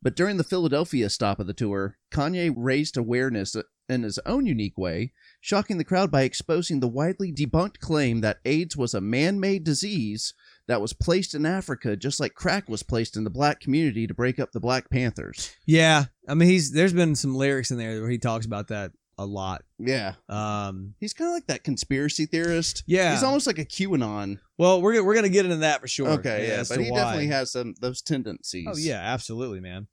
[0.00, 3.54] But during the Philadelphia stop of the tour, Kanye raised awareness
[3.88, 8.40] in his own unique way, shocking the crowd by exposing the widely debunked claim that
[8.44, 10.34] AIDS was a man made disease
[10.68, 14.14] that was placed in Africa just like crack was placed in the black community to
[14.14, 15.54] break up the Black Panthers.
[15.66, 18.92] Yeah, I mean, he's there's been some lyrics in there where he talks about that
[19.18, 19.62] a lot.
[19.78, 20.14] Yeah.
[20.28, 22.82] Um, He's kind of like that conspiracy theorist.
[22.86, 23.12] yeah.
[23.12, 24.38] He's almost like a QAnon.
[24.58, 26.08] well, we're gonna- we're gonna get into that for sure.
[26.10, 26.98] Okay, yeah, but he why.
[26.98, 28.66] definitely has some those tendencies.
[28.68, 29.86] Oh yeah, absolutely, man.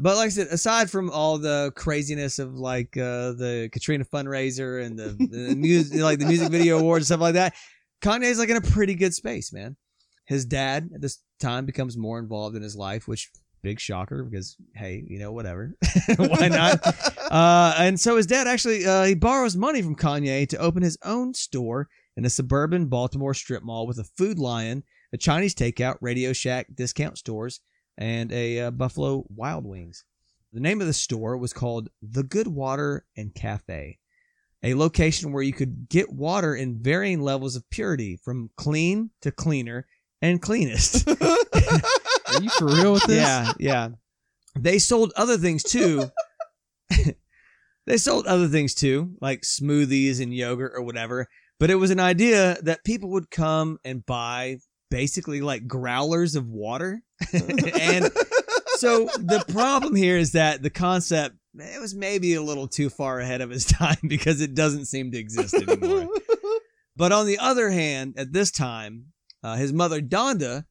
[0.00, 4.84] But like I said, aside from all the craziness of like uh, the Katrina fundraiser
[4.84, 7.54] and the, the music, like the music video awards and stuff like that,
[8.02, 9.76] Kanye's like in a pretty good space, man.
[10.28, 13.30] His dad at this time becomes more involved in his life, which
[13.62, 15.74] Big shocker because hey, you know whatever,
[16.16, 16.80] why not?
[17.28, 20.96] Uh, and so his dad actually uh, he borrows money from Kanye to open his
[21.04, 25.98] own store in a suburban Baltimore strip mall with a Food Lion, a Chinese takeout,
[26.00, 27.60] Radio Shack, discount stores,
[27.98, 30.04] and a uh, Buffalo Wild Wings.
[30.54, 33.98] The name of the store was called The Good Water and Cafe,
[34.62, 39.30] a location where you could get water in varying levels of purity, from clean to
[39.30, 39.86] cleaner
[40.22, 41.08] and cleanest.
[41.08, 43.16] Are you for real with this?
[43.16, 43.88] yeah, yeah.
[44.58, 46.10] They sold other things too.
[47.86, 51.26] they sold other things too, like smoothies and yogurt or whatever.
[51.60, 54.58] But it was an idea that people would come and buy
[54.90, 57.02] basically like growlers of water.
[57.32, 58.10] and
[58.76, 63.18] so the problem here is that the concept it was maybe a little too far
[63.18, 66.08] ahead of its time because it doesn't seem to exist anymore.
[66.96, 69.06] but on the other hand, at this time,
[69.42, 70.64] uh, his mother Donda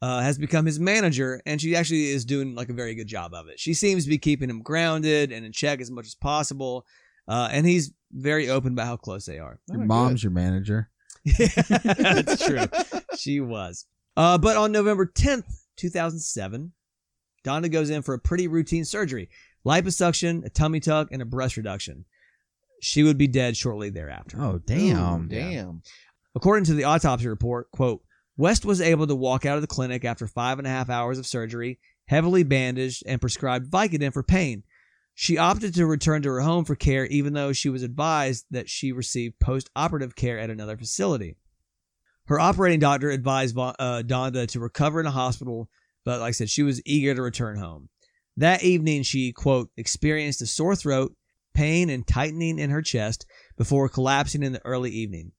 [0.00, 3.34] uh, has become his manager, and she actually is doing like a very good job
[3.34, 3.58] of it.
[3.60, 6.84] She seems to be keeping him grounded and in check as much as possible,
[7.28, 9.60] uh, and he's very open about how close they are.
[9.68, 10.90] Your mom's your manager.
[11.24, 12.64] Yeah, that's true.
[13.16, 13.86] she was.
[14.16, 15.44] Uh, but on November 10th,
[15.76, 16.72] 2007,
[17.44, 19.28] Donda goes in for a pretty routine surgery
[19.64, 22.04] liposuction, a tummy tuck, and a breast reduction.
[22.80, 24.38] She would be dead shortly thereafter.
[24.40, 25.28] Oh damn!
[25.28, 25.82] Damn.
[26.34, 28.02] According to the autopsy report, quote,
[28.36, 31.18] West was able to walk out of the clinic after five and a half hours
[31.18, 34.62] of surgery, heavily bandaged, and prescribed Vicodin for pain.
[35.14, 38.70] She opted to return to her home for care, even though she was advised that
[38.70, 41.36] she received post operative care at another facility.
[42.26, 45.68] Her operating doctor advised uh, Donda to recover in a hospital,
[46.04, 47.90] but like I said, she was eager to return home.
[48.38, 51.14] That evening, she, quote, experienced a sore throat,
[51.52, 53.26] pain, and tightening in her chest
[53.58, 55.32] before collapsing in the early evening.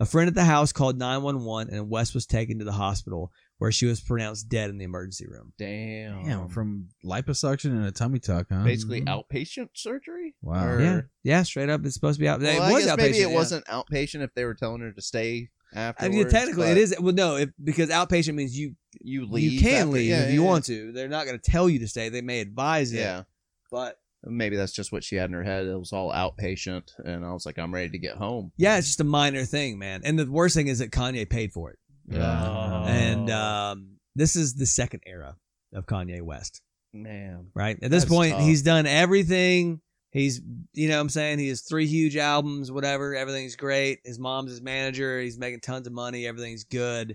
[0.00, 3.72] A friend at the house called 911 and West was taken to the hospital where
[3.72, 5.52] she was pronounced dead in the emergency room.
[5.58, 6.24] Damn.
[6.24, 8.62] Damn, from liposuction and a tummy tuck, huh?
[8.62, 9.06] basically Mhm.
[9.24, 10.36] outpatient surgery.
[10.40, 10.66] Wow.
[10.68, 11.84] Or- Yeah, yeah, straight up.
[11.84, 12.40] It's supposed to be out.
[12.40, 12.96] Well, it I was guess outpatient.
[12.98, 13.34] maybe it yeah.
[13.34, 16.14] wasn't outpatient if they were telling her to stay I afterwards.
[16.14, 16.94] mean, technically, but it is.
[17.00, 19.52] Well, no, if, because outpatient means you You leave.
[19.54, 20.92] you can after- leave yeah, if you yeah, want to.
[20.92, 22.08] They're not going to tell you to stay.
[22.08, 22.98] They may advise it.
[23.00, 23.24] Yeah.
[23.72, 25.66] but Maybe that's just what she had in her head.
[25.66, 28.52] It was all outpatient, and I was like, I'm ready to get home.
[28.56, 30.00] yeah, it's just a minor thing, man.
[30.04, 31.78] And the worst thing is that Kanye paid for it.
[32.10, 32.84] Yeah.
[32.86, 35.36] And um, this is the second era
[35.72, 36.62] of Kanye West.
[36.92, 37.78] man, right?
[37.82, 38.42] At this point, tough.
[38.42, 39.80] he's done everything.
[40.10, 40.40] He's,
[40.72, 41.38] you know what I'm saying?
[41.38, 43.14] He has three huge albums, whatever.
[43.14, 44.00] Everything's great.
[44.04, 45.20] His mom's his manager.
[45.20, 46.26] He's making tons of money.
[46.26, 47.14] Everything's good.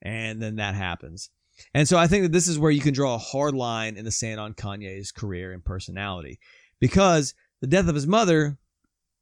[0.00, 1.28] And then that happens.
[1.74, 4.04] And so I think that this is where you can draw a hard line in
[4.04, 6.38] the sand on Kanye's career and personality
[6.80, 8.58] because the death of his mother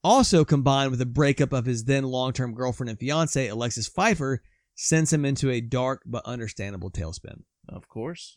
[0.05, 4.39] also combined with the breakup of his then long-term girlfriend and fiance, Alexis Phifer,
[4.75, 7.43] sends him into a dark but understandable tailspin.
[7.69, 8.37] of course.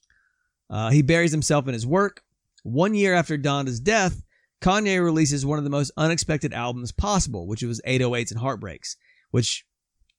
[0.70, 2.24] Uh, he buries himself in his work.
[2.64, 4.24] One year after Donda's death,
[4.62, 8.96] Kanye releases one of the most unexpected albums possible, which was 808s and Heartbreaks,
[9.32, 9.66] which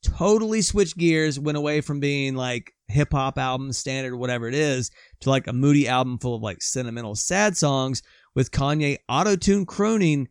[0.03, 4.91] totally switched gears, went away from being like hip hop album standard, whatever it is,
[5.21, 8.03] to like a moody album full of like sentimental, sad songs
[8.35, 10.29] with Kanye auto tune crooning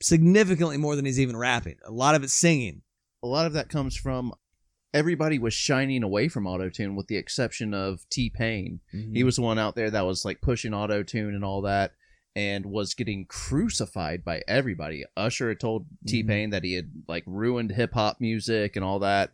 [0.00, 1.76] significantly more than he's even rapping.
[1.84, 2.82] A lot of it's singing.
[3.22, 4.32] A lot of that comes from
[4.94, 8.80] everybody was shining away from auto tune with the exception of T Pain.
[8.90, 9.24] He mm-hmm.
[9.24, 11.92] was the one out there that was like pushing auto tune and all that,
[12.38, 15.04] and was getting crucified by everybody.
[15.16, 16.06] Usher had told mm-hmm.
[16.06, 19.32] T Pain that he had like ruined hip hop music and all that,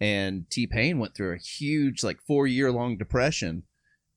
[0.00, 3.64] and T Pain went through a huge like four year long depression.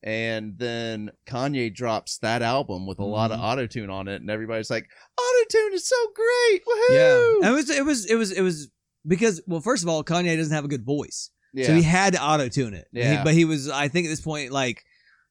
[0.02, 3.60] And then Kanye drops that album with a lot of mm-hmm.
[3.60, 4.88] autotune on it, and everybody's like,
[5.20, 7.42] "Autotune is so great!" Woohoo!
[7.42, 8.72] Yeah, it was it was it was it was
[9.06, 11.32] because well, first of all, Kanye doesn't have a good voice.
[11.54, 11.66] yeah.
[11.66, 12.88] So he had to auto tune it.
[12.94, 13.18] Yeah.
[13.18, 14.84] He- but he was, I think at this point, like,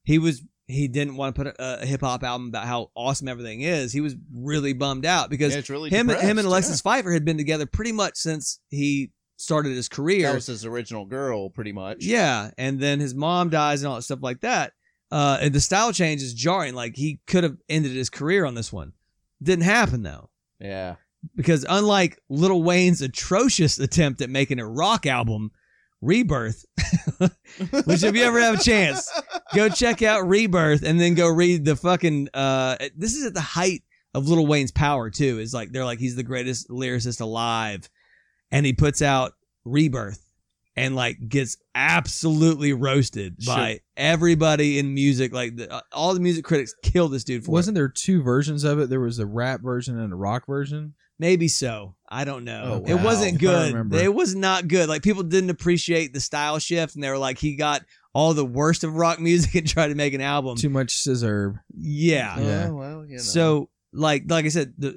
[0.04, 3.27] he was, he didn't want to put a, a hip hop album about how awesome
[3.27, 3.93] everything is.
[3.93, 7.39] He was really bummed out because Yeah, really him, him and Alexis Phifer had been
[7.39, 10.29] together pretty much since he started his career.
[10.29, 12.05] that was his original girl, pretty much.
[12.05, 12.51] Yeah.
[12.59, 14.73] And then his mom dies and all that stuff like that.
[15.11, 16.75] Uh, and the style change is jarring.
[16.75, 18.93] Like, he could have ended his career on this one.
[19.43, 20.29] Didn't happen though.
[20.61, 20.97] yeah.
[21.35, 25.51] because unlike Lil Wayne's atrocious attempt at making a rock album,
[26.01, 26.64] Rebirth,
[27.84, 29.11] which if you ever have a chance,
[29.55, 32.28] go check out Rebirth and then go read the fucking.
[32.32, 33.82] Uh, this is at the height
[34.14, 35.38] of Lil Wayne's power too.
[35.38, 37.88] Is like they're like he's the greatest lyricist alive,
[38.51, 39.32] and he puts out
[39.64, 40.28] Rebirth
[40.78, 45.32] and like gets absolutely roasted by everybody in music.
[45.32, 47.51] Like the, uh, all the music critics kill this dude for.
[47.51, 48.88] Wasn't there two versions of it?
[48.88, 50.94] There was a rap version and a rock version.
[51.19, 51.97] Maybe so.
[52.09, 52.83] I don't know.
[52.87, 53.93] Oh, It wasn't good.
[53.95, 54.89] It was not good.
[54.89, 57.83] Like people didn't appreciate the style shift, and they were like, he got
[58.14, 60.57] all the worst of rock music and try to make an album.
[60.57, 61.64] Too much scissor.
[61.77, 62.35] yeah.
[62.39, 62.66] Oh, yeah.
[62.69, 63.23] Oh, well, you know.
[63.23, 64.97] So like like I said, the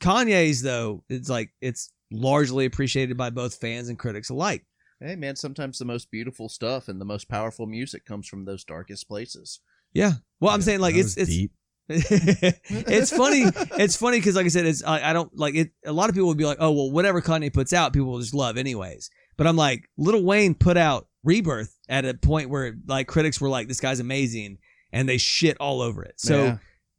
[0.00, 4.64] Kanye's though it's like it's largely appreciated by both fans and critics alike.
[5.00, 8.64] hey, man, sometimes the most beautiful stuff and the most powerful music comes from those
[8.64, 9.60] darkest places.
[9.92, 10.12] Yeah.
[10.40, 11.52] Well, I'm saying like it's was it's deep.
[11.88, 13.44] it's funny.
[13.78, 15.70] It's funny because, like I said, it's I, I don't like it.
[15.86, 18.20] A lot of people would be like, "Oh, well, whatever Kanye puts out, people will
[18.20, 22.74] just love anyways." But I'm like, Lil Wayne put out Rebirth at a point where
[22.86, 24.58] like critics were like, "This guy's amazing,"
[24.92, 26.14] and they shit all over it.
[26.20, 26.44] So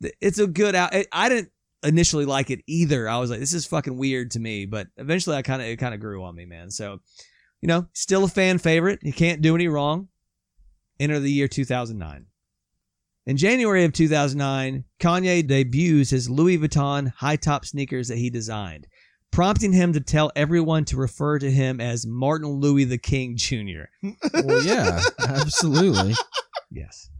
[0.02, 0.10] Yeah.
[0.22, 0.94] it's a good out.
[0.96, 1.52] It, I didn't
[1.84, 3.08] initially like it either.
[3.08, 5.78] I was like, "This is fucking weird to me," but eventually, I kind of it
[5.78, 6.72] kind of grew on me, man.
[6.72, 7.00] So,
[7.62, 9.00] you know, still a fan favorite.
[9.04, 10.08] You can't do any wrong.
[11.00, 12.26] Enter the year 2009.
[13.30, 18.88] In January of 2009, Kanye debuts his Louis Vuitton high top sneakers that he designed,
[19.32, 23.84] prompting him to tell everyone to refer to him as Martin Louis the King Jr.
[24.34, 26.16] Well, yeah, absolutely.
[26.72, 27.12] Yes.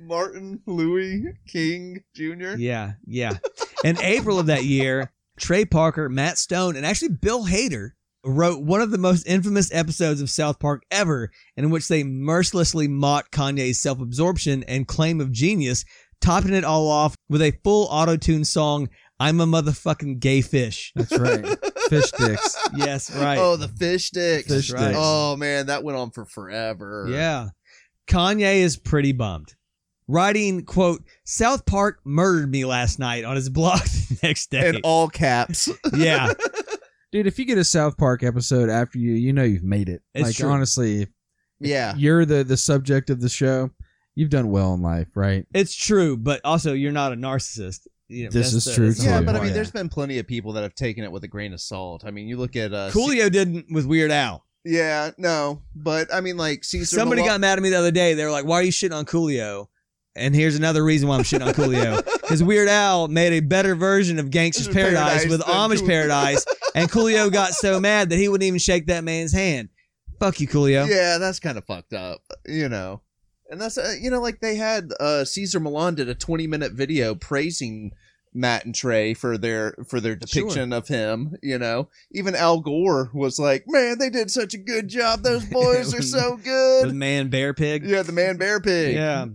[0.00, 2.56] Martin Louis King Jr.
[2.56, 3.36] Yeah, yeah.
[3.84, 7.90] In April of that year, Trey Parker, Matt Stone, and actually Bill Hader
[8.28, 12.86] wrote one of the most infamous episodes of South Park ever, in which they mercilessly
[12.86, 15.84] mocked Kanye's self absorption and claim of genius,
[16.20, 18.88] topping it all off with a full auto tune song,
[19.20, 20.92] I'm a motherfucking gay fish.
[20.94, 21.44] That's right.
[21.88, 22.54] Fish dicks.
[22.76, 23.38] Yes, right.
[23.38, 24.46] Oh, the fish dicks.
[24.48, 24.80] Fish Right.
[24.82, 24.98] sticks.
[25.00, 27.06] Oh man, that went on for forever.
[27.08, 27.48] Yeah.
[28.06, 29.54] Kanye is pretty bummed.
[30.06, 34.68] Writing, quote, South Park murdered me last night on his blog the next day.
[34.68, 35.68] In all caps.
[35.96, 36.32] yeah.
[37.12, 40.02] Dude, if you get a South Park episode after you, you know you've made it.
[40.14, 40.50] It's like true.
[40.50, 41.06] honestly,
[41.60, 41.94] yeah.
[41.96, 43.70] you're the the subject of the show,
[44.14, 45.46] you've done well in life, right?
[45.54, 47.86] It's true, but also you're not a narcissist.
[48.08, 49.08] You know, This is true, the too.
[49.08, 49.54] Yeah, but I mean, Yeah.
[49.54, 52.04] there's been plenty of people that have taken it with a grain of salt.
[52.06, 54.44] I mean, you look at uh, Coolio didn't with Weird Al.
[54.64, 56.96] Yeah, no, but I mean, like Caesar.
[56.96, 58.14] Somebody Malo- got mad at me the other day.
[58.14, 59.68] They were like, "Why are you shitting on Coolio?"
[60.16, 63.74] And here's another reason why I'm shitting on Coolio because Weird Al made a better
[63.76, 66.44] version of Gangsta's Paradise, Paradise with than Amish Cool- Paradise,
[66.78, 69.68] and Coolio got so mad that he wouldn't even shake that man's hand.
[70.18, 70.88] Fuck you, Coolio.
[70.88, 73.02] Yeah, that's kind of fucked up, you know.
[73.50, 76.72] And that's uh, you know, like they had uh Cesar Millan did a 20 minute
[76.72, 77.92] video praising
[78.34, 81.36] Matt and Trey for their for their depiction of him.
[81.42, 85.22] You know, even Al Gore was like, "Man, they did such a good job.
[85.22, 87.84] Those boys are so good." The Man Bear Pig.
[87.84, 88.94] Yeah, the man bear pig.
[88.94, 89.26] Yeah.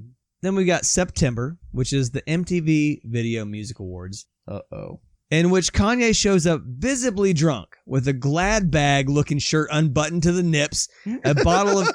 [0.41, 4.27] Then we got September, which is the MTV Video Music Awards.
[4.47, 4.99] Uh oh.
[5.33, 10.31] In which Kanye shows up visibly drunk with a glad bag looking shirt unbuttoned to
[10.31, 10.87] the nips,
[11.25, 11.87] a bottle of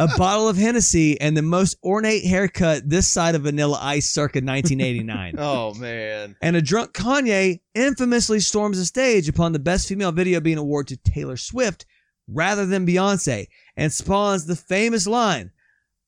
[0.00, 4.38] a bottle of Hennessy, and the most ornate haircut this side of Vanilla Ice circa
[4.38, 5.34] 1989.
[5.38, 6.34] Oh man.
[6.40, 11.04] and a drunk Kanye infamously storms the stage upon the Best Female Video being awarded
[11.04, 11.84] to Taylor Swift
[12.26, 15.50] rather than Beyonce, and spawns the famous line,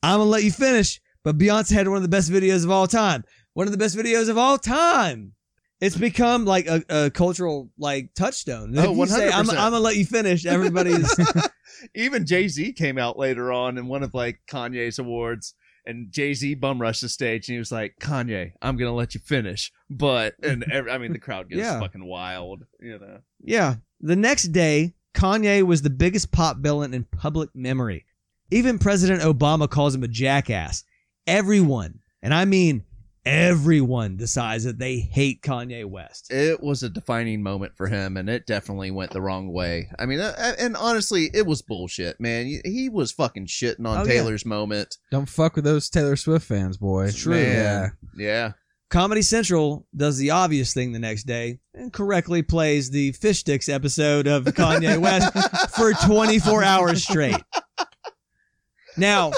[0.02, 2.86] "I'm gonna let you finish," but Beyonce had one of the best videos of all
[2.86, 3.24] time.
[3.52, 5.32] One of the best videos of all time.
[5.80, 8.74] It's become like a, a cultural like touchstone.
[8.78, 9.50] Oh, you say, I'm, 100%.
[9.50, 10.46] I'm gonna let you finish.
[10.46, 11.14] Everybody's
[11.94, 15.54] Even Jay Z came out later on in one of like Kanye's awards,
[15.84, 19.14] and Jay Z bum rushed the stage, and he was like, "Kanye, I'm gonna let
[19.14, 21.80] you finish," but and every, I mean the crowd gets Yeah.
[21.80, 23.18] fucking wild, you know.
[23.42, 23.76] Yeah.
[24.00, 28.04] The next day, Kanye was the biggest pop villain in public memory.
[28.50, 30.84] Even President Obama calls him a jackass.
[31.26, 32.84] Everyone, and I mean
[33.26, 36.32] everyone, decides that they hate Kanye West.
[36.32, 39.88] It was a defining moment for him, and it definitely went the wrong way.
[39.98, 42.46] I mean, uh, and honestly, it was bullshit, man.
[42.46, 44.06] He- He was fucking shitting on Oh, yeah.
[44.06, 44.98] Taylor's moment.
[45.10, 47.06] Don't fuck with those Taylor Swift fans, boy.
[47.06, 47.36] It's true.
[47.38, 47.90] Yeah.
[48.16, 48.52] Yeah.
[48.90, 53.68] Comedy Central does the obvious thing the next day and correctly plays the Fish Sticks
[53.68, 55.32] episode of Kanye West
[55.76, 57.34] for 24 hours straight.
[58.96, 59.32] Now,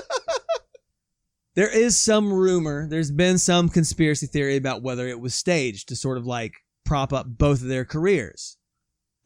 [1.56, 5.96] there is some rumor, there's been some conspiracy theory about whether it was staged to
[5.96, 6.52] sort of like
[6.84, 8.58] prop up both of their careers.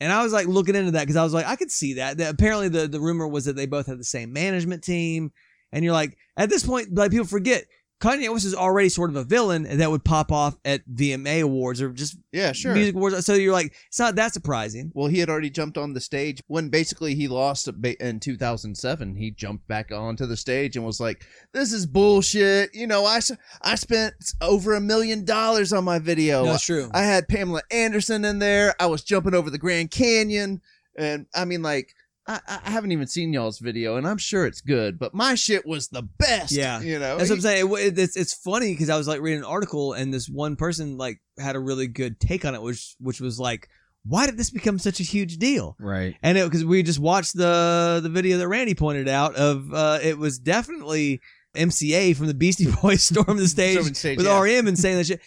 [0.01, 2.17] And I was like looking into that because I was like, I could see that.
[2.19, 2.33] that.
[2.33, 5.33] Apparently, the, the rumor was that they both had the same management team.
[5.73, 7.65] And you're like, at this point, like people forget
[8.01, 11.83] Kanye West is already sort of a villain that would pop off at VMA awards
[11.83, 12.75] or just Yeah, sure.
[12.75, 13.27] music awards.
[13.27, 14.91] So you're like, it's not that surprising.
[14.95, 17.69] Well, he had already jumped on the stage when basically he lost
[18.01, 19.17] in 2007.
[19.17, 23.21] He jumped back onto the stage and was like, "This is bullshit." You know, I
[23.61, 26.45] I spent over a million dollars on my video.
[26.47, 26.91] No, it's true.
[26.95, 28.75] I had Pamela Anderson in there.
[28.81, 30.63] I was jumping over the Grand Canyon,
[30.97, 31.95] and I mean, like,
[32.31, 35.67] I, I haven't even seen y'all's video, and I'm sure it's good, but my shit
[35.67, 36.53] was the best.
[36.53, 36.81] Yeah.
[36.81, 37.17] you know.
[37.17, 37.73] That's what I'm saying.
[37.73, 40.97] It, it's it's funny because I was like reading an article and this one person
[40.97, 43.69] like had a really good take on it, which which was like,
[44.05, 45.77] why did this become such a huge deal?
[45.81, 46.17] Right.
[46.23, 49.99] And it because we just watched the the video that Randy pointed out of uh,
[50.03, 51.21] it was definitely
[51.57, 54.41] MCA from the Beastie Boys storming the stage, Storming the stage, with yeah.
[54.41, 55.21] REM and saying that shit.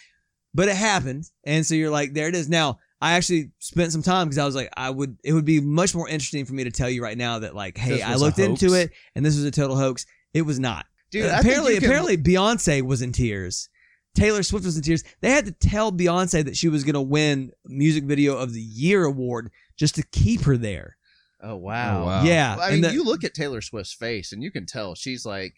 [0.56, 2.48] But it happened, and so you're like, there it is.
[2.48, 5.60] Now I actually spent some time because I was like, I would it would be
[5.60, 8.14] much more interesting for me to tell you right now that like, hey, This I
[8.14, 10.06] was a looked into it and this was a total hoax.
[10.34, 10.86] It was not.
[11.12, 13.68] Dude, Uh, I think apparently, you can- apparently Beyonce was in tears.
[14.16, 15.04] Taylor Swift was in tears.
[15.22, 18.62] They had to tell Beyonce that she was going to win Music Video of the
[18.62, 20.96] Year award just to keep her there.
[21.42, 22.04] Oh wow.
[22.04, 22.24] Oh, wow.
[22.24, 24.96] Yeah, I and mean, the- you look at Taylor Swift's face, and you can tell
[24.96, 25.56] she's like,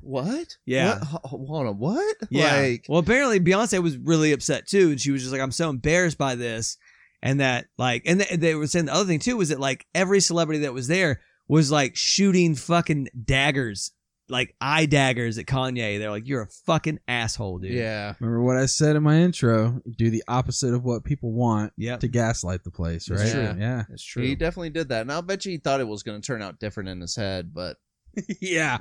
[0.00, 0.56] "What?
[0.66, 0.98] Yeah.
[0.98, 1.04] What?
[1.08, 2.16] Ho- Hold on, what?
[2.30, 2.56] Yeah.
[2.60, 5.70] Like, well, apparently Beyonce was really upset too, and she was just like, "I'm so
[5.70, 6.76] embarrassed by this,"
[7.22, 9.86] and that like, and they, they were saying the other thing too was that like
[9.94, 13.92] every celebrity that was there was like shooting fucking daggers,
[14.28, 15.98] like eye daggers at Kanye.
[15.98, 18.14] They're like, "You're a fucking asshole, dude." yeah.
[18.20, 19.80] Remember what I said in my intro?
[19.96, 22.00] Do the opposite of what people want Yep.
[22.00, 23.20] to gaslight the place, right?
[23.20, 23.54] It's true.
[23.58, 23.84] Yeah.
[23.88, 24.22] That's true.
[24.22, 26.42] He definitely did that, and I'll bet you he thought it was going to turn
[26.42, 27.76] out different in his head, but
[28.40, 28.78] yeah.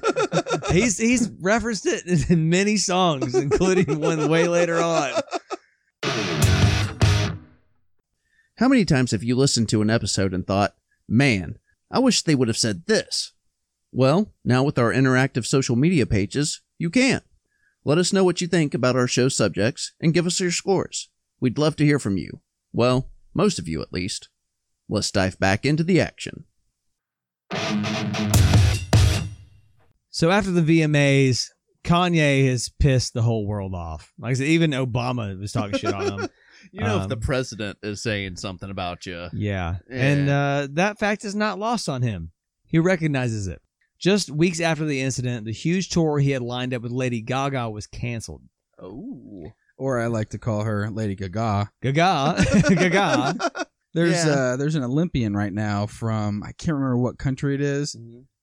[0.70, 5.12] he's he's referenced it in many songs, including one way later on.
[8.58, 10.74] How many times have you listened to an episode and thought,
[11.08, 11.58] man,
[11.90, 13.32] I wish they would have said this?
[13.92, 17.20] Well, now with our interactive social media pages, you can.
[17.84, 21.08] Let us know what you think about our show subjects and give us your scores.
[21.38, 22.40] We'd love to hear from you.
[22.72, 24.28] Well, most of you at least.
[24.88, 26.44] Let's dive back into the action.
[30.16, 31.50] So after the VMAs,
[31.84, 34.14] Kanye has pissed the whole world off.
[34.18, 36.28] Like I said, even Obama was talking shit on him.
[36.72, 39.76] you know, Um, if the president is saying something about you, Yeah.
[39.90, 39.94] Yeah.
[39.94, 42.30] And uh, that fact is not lost on him.
[42.64, 43.60] He recognizes it.
[43.98, 47.68] Just weeks after the incident, the huge tour he had lined up with Lady Gaga
[47.68, 48.40] was canceled.
[48.82, 51.70] oh, Or I like to call her Lady Gaga.
[51.82, 52.42] Gaga,
[52.74, 53.66] Gaga.
[53.92, 54.32] There's Yeah.
[54.32, 57.94] uh there's an Olympian right now from I can't remember what country it is.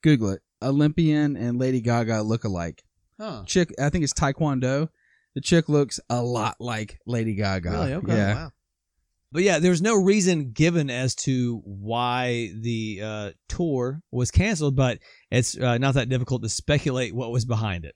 [0.03, 0.41] Google it.
[0.63, 2.83] Olympian and Lady Gaga look alike.
[3.19, 3.43] huh?
[3.45, 4.89] Chick I think it's Taekwondo.
[5.35, 7.71] The chick looks a lot like Lady Gaga.
[7.71, 7.93] Really?
[7.93, 8.15] Okay.
[8.15, 8.33] Yeah.
[8.35, 8.51] Wow.
[9.31, 14.99] But yeah, there's no reason given as to why the uh, tour was canceled, but
[15.31, 17.95] it's uh, not that difficult to speculate what was behind it.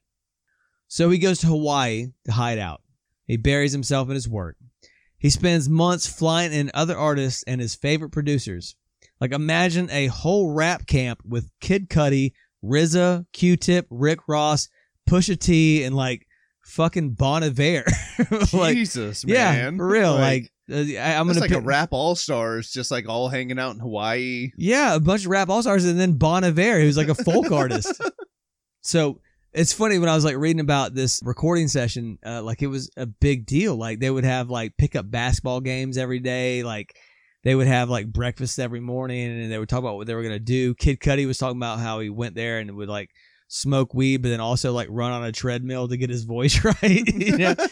[0.88, 2.82] So he goes to Hawaii to hide out.
[3.28, 4.55] He buries himself in his work.
[5.20, 8.76] He spends months flying in other artists and his favorite producers.
[9.22, 12.34] Like imagine a whole rap camp with Kid Cudi,
[12.68, 14.70] RZA, Q-Tip, Rick Ross,
[15.09, 16.28] Pusha T, and like
[16.65, 17.86] fucking Bon Iver.
[18.53, 20.15] like, Jesus, yeah, man, for real.
[20.15, 23.74] Like, uh, I, I'm gonna like a rap all stars, just like all hanging out
[23.74, 24.51] in Hawaii.
[24.57, 27.51] Yeah, a bunch of rap all stars, and then Bon Iver, who's like a folk
[27.51, 28.01] artist.
[28.88, 29.20] So
[29.51, 32.89] it's funny when I was like reading about this recording session, uh, like it was
[32.95, 33.76] a big deal.
[33.76, 36.63] Like they would have like pickup basketball games every day.
[36.63, 36.95] Like
[37.48, 40.22] they would have like breakfast every morning, and they would talk about what they were
[40.22, 40.76] gonna do.
[40.76, 43.10] Kid Cudi was talking about how he went there and would like
[43.48, 47.08] smoke weed, but then also like run on a treadmill to get his voice right.
[47.08, 47.56] you know?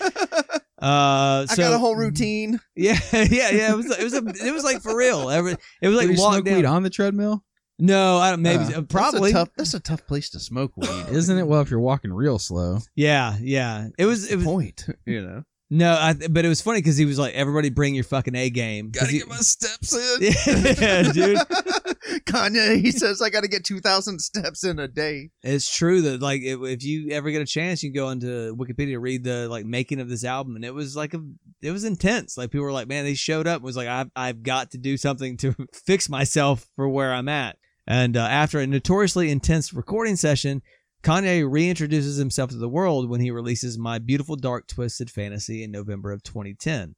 [0.78, 2.59] Uh, I so got a whole routine.
[2.76, 3.71] yeah, yeah, yeah.
[3.71, 5.30] It was, it was, a, it was like for real.
[5.30, 6.55] Every, it was like Did smoke down.
[6.55, 7.43] weed on the treadmill?
[7.80, 8.41] No, I don't.
[8.41, 9.32] Maybe Uh, uh, probably.
[9.32, 11.05] That's a tough, that's a tough place to smoke weed.
[11.09, 11.47] Isn't it?
[11.47, 12.80] Well, if you're walking real slow.
[12.93, 13.88] yeah, yeah.
[13.97, 14.30] It was.
[14.30, 14.45] It was.
[14.45, 15.43] point, you know.
[15.72, 18.51] No, I, but it was funny because he was like, "Everybody, bring your fucking A
[18.51, 20.22] game." 'Cause he- get my steps in.
[20.80, 21.38] yeah, dude.
[22.26, 25.32] Kanye, he says I got to get two thousand steps in a day.
[25.43, 28.55] It's true that like if, if you ever get a chance, you can go into
[28.55, 31.22] Wikipedia read the like making of this album, and it was like a
[31.63, 32.38] it was intense.
[32.38, 34.78] Like people were like, "Man, they showed up." and Was like, "I've I've got to
[34.78, 37.57] do something to fix myself for where I'm at."
[37.88, 40.61] And uh, after a notoriously intense recording session,
[41.05, 45.69] Kanye reintroduces himself to the world when he releases My Beautiful Dark Twisted Fantasy in
[45.69, 46.95] November of 2010.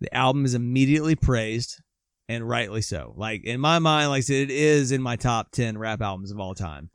[0.00, 1.82] The album is immediately praised,
[2.28, 3.14] and rightly so.
[3.16, 6.30] Like in my mind, like I said, it is in my top 10 rap albums
[6.30, 6.88] of all time.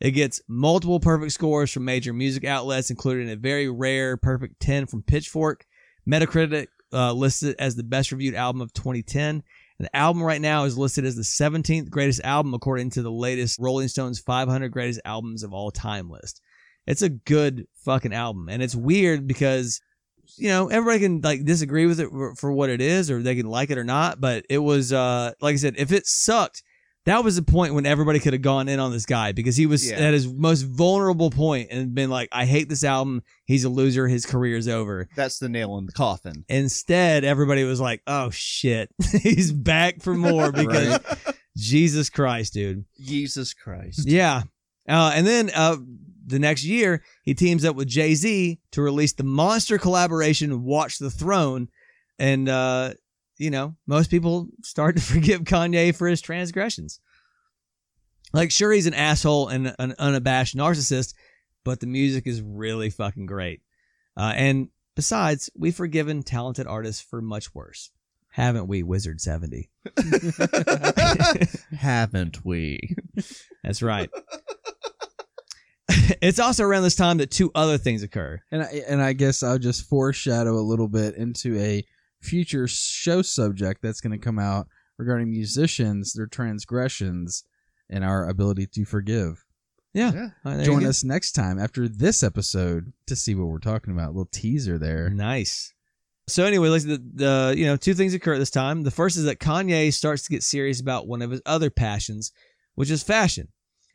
[0.00, 4.84] It gets multiple perfect scores from major music outlets, including a very rare perfect 10
[4.84, 5.64] from Pitchfork.
[6.06, 9.42] Metacritic uh, listed as the best reviewed album of 2010.
[9.80, 13.58] The album right now is listed as the 17th greatest album according to the latest
[13.58, 16.42] Rolling Stones 500 greatest albums of all time list.
[16.86, 18.50] It's a good fucking album.
[18.50, 19.80] And it's weird because,
[20.36, 23.46] you know, everybody can like disagree with it for what it is or they can
[23.46, 24.20] like it or not.
[24.20, 26.62] But it was, uh, like I said, if it sucked,
[27.06, 29.66] that was the point when everybody could have gone in on this guy because he
[29.66, 29.96] was Yeah.
[29.96, 33.22] at his most vulnerable point and been like, I hate this album.
[33.46, 34.06] He's a loser.
[34.06, 35.08] His career's over.
[35.16, 36.44] That's the nail in the coffin.
[36.48, 38.90] Instead, everybody was like, "Oh shit,
[39.22, 41.00] he's back for more because
[41.56, 44.06] Jesus Christ, dude." Jesus Christ.
[44.06, 44.42] Yeah,
[44.88, 45.76] uh, and then uh,
[46.26, 50.98] the next year, he teams up with Jay Z to release the monster collaboration "Watch
[50.98, 51.68] the Throne,"
[52.18, 52.94] and uh,
[53.40, 57.00] you know, most people start to forgive Kanye for his transgressions.
[58.32, 61.14] Like, sure, he's an asshole and an unabashed narcissist,
[61.64, 63.62] but the music is really fucking great.
[64.16, 67.90] Uh, and besides, we've forgiven talented artists for much worse.
[68.28, 69.70] Haven't we, Wizard 70?
[71.76, 72.94] Haven't we?
[73.64, 74.08] That's right.
[75.88, 78.40] it's also around this time that two other things occur.
[78.52, 81.84] And I, and I guess I'll just foreshadow a little bit into a
[82.20, 84.66] future show subject that's going to come out
[84.98, 87.44] regarding musicians, their transgressions,
[87.88, 89.44] and our ability to forgive.
[89.92, 90.12] Yeah.
[90.12, 90.20] Yeah.
[90.20, 93.58] All right, uh, there Join us next time after this episode to see what we're
[93.58, 94.08] talking about.
[94.08, 95.10] A little teaser there.
[95.10, 95.72] Nice.
[96.28, 98.82] So anyway, like the, the you know two things occur at this time.
[98.82, 102.30] The first is that Kanye starts to get serious about one of his other passions,
[102.76, 103.48] which is fashion.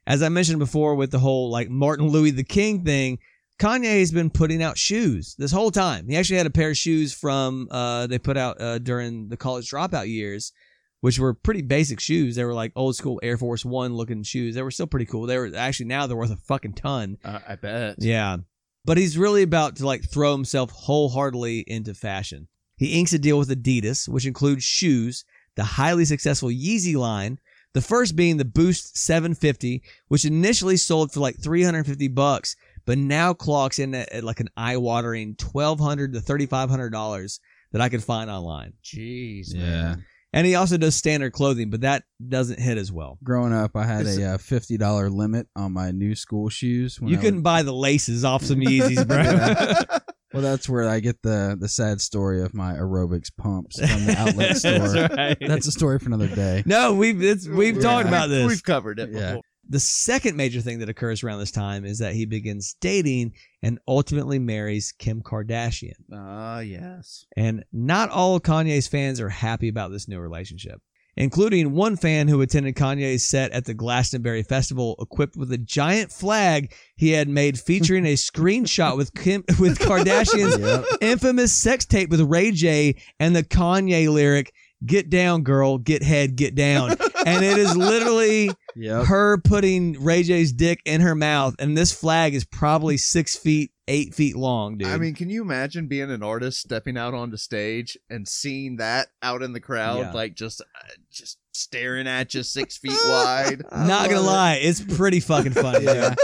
[0.06, 3.20] As I mentioned before, with the whole like Martin Louis the King thing,
[3.60, 6.08] Kanye has been putting out shoes this whole time.
[6.10, 9.38] He actually had a pair of shoes from uh, they put out uh, during the
[9.38, 10.52] college dropout years,
[11.00, 12.36] which were pretty basic shoes.
[12.36, 14.56] They were like old school Air Force One looking shoes.
[14.56, 15.26] They were still pretty cool.
[15.26, 17.18] They were actually now they're worth a fucking ton.
[17.24, 17.96] Uh, I bet.
[18.00, 18.38] Yeah.
[18.84, 22.48] But he's really about to like throw himself wholeheartedly into fashion.
[22.78, 25.24] He inks a deal with Adidas, which includes shoes,
[25.56, 27.40] the highly successful Yeezy line,
[27.74, 33.34] the first being the Boost 750, which initially sold for like 350 bucks, but now
[33.34, 37.40] clocks in at, at like an eye-watering 1200 to 3500 dollars
[37.72, 38.74] that I could find online.
[38.84, 39.60] Jeez, Yeah.
[39.62, 40.06] man.
[40.34, 43.18] And he also does standard clothing, but that doesn't hit as well.
[43.24, 47.00] Growing up, I had Is- a uh, fifty dollar limit on my new school shoes.
[47.00, 50.00] when You I couldn't would- buy the laces off some Yeezys, bro.
[50.34, 54.16] well, that's where I get the the sad story of my aerobics pumps from the
[54.18, 54.80] outlet store.
[54.80, 55.38] That's right.
[55.40, 56.64] That's a story for another day.
[56.66, 57.82] no, we've it's, we've Yeah.
[57.82, 58.46] talked about this.
[58.46, 59.38] We've covered it Yeah.
[59.68, 63.80] The second major thing that occurs around this time is that he begins dating and
[63.88, 65.94] ultimately marries Kim Kardashian.
[66.14, 67.26] Ah, yes.
[67.36, 70.82] And not all of Kanye's fans are happy about this new relationship,
[71.18, 76.12] including one fan who attended Kanye's set at the Glastonbury Festival equipped with a giant
[76.12, 80.86] flag he had made featuring a screenshot with Kim with Kardashian's Yep.
[81.02, 84.54] infamous sex tape with Ray J and the Kanye lyric
[84.86, 86.92] "Get down, girl, get head, get down,"
[87.26, 89.06] and it is literally Yep.
[89.06, 93.72] her putting Ray J's dick in her mouth, and this flag is probably six feet,
[93.88, 94.90] eight feet long, dude.
[94.90, 99.08] I mean, can you imagine being an artist stepping out onto stage and seeing that
[99.22, 100.12] out in the crowd, Yeah.
[100.12, 100.66] like just, uh,
[101.10, 103.64] just staring at you six feet wide?
[103.72, 105.86] not gonna lie, it's pretty fucking funny.
[105.86, 106.16] Yeah.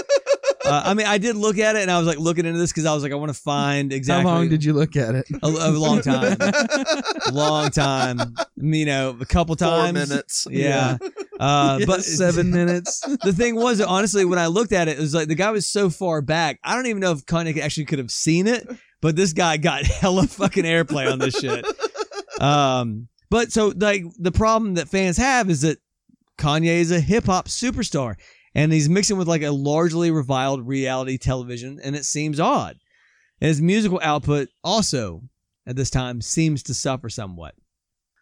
[0.64, 0.72] Dude.
[0.72, 2.72] Uh, I mean, I did look at it, and I was like looking into this
[2.72, 5.16] because I was like, I want to find exactly How long did you look at
[5.16, 5.26] it?
[5.42, 6.38] a, a long time,
[7.32, 8.36] long time.
[8.58, 9.72] You know, a couple times.
[9.72, 10.10] Four times.
[10.10, 10.48] minutes.
[10.50, 10.98] Yeah.
[11.40, 13.00] Uh, Yeah, but seven minutes.
[13.24, 15.68] the thing was, honestly, when I looked at it, it was like the guy was
[15.68, 16.60] so far back.
[16.64, 18.68] I don't even know if Kanye actually could have seen it,
[19.02, 21.66] but this guy got hella fucking airplay on this shit.
[22.40, 25.80] Um, but so like the problem that fans have is that
[26.38, 28.16] Kanye is a hip hop superstar,
[28.54, 32.78] and he's mixing with like a largely reviled reality television, and it seems odd.
[33.40, 35.24] And his musical output also
[35.66, 37.56] at this time seems to suffer somewhat.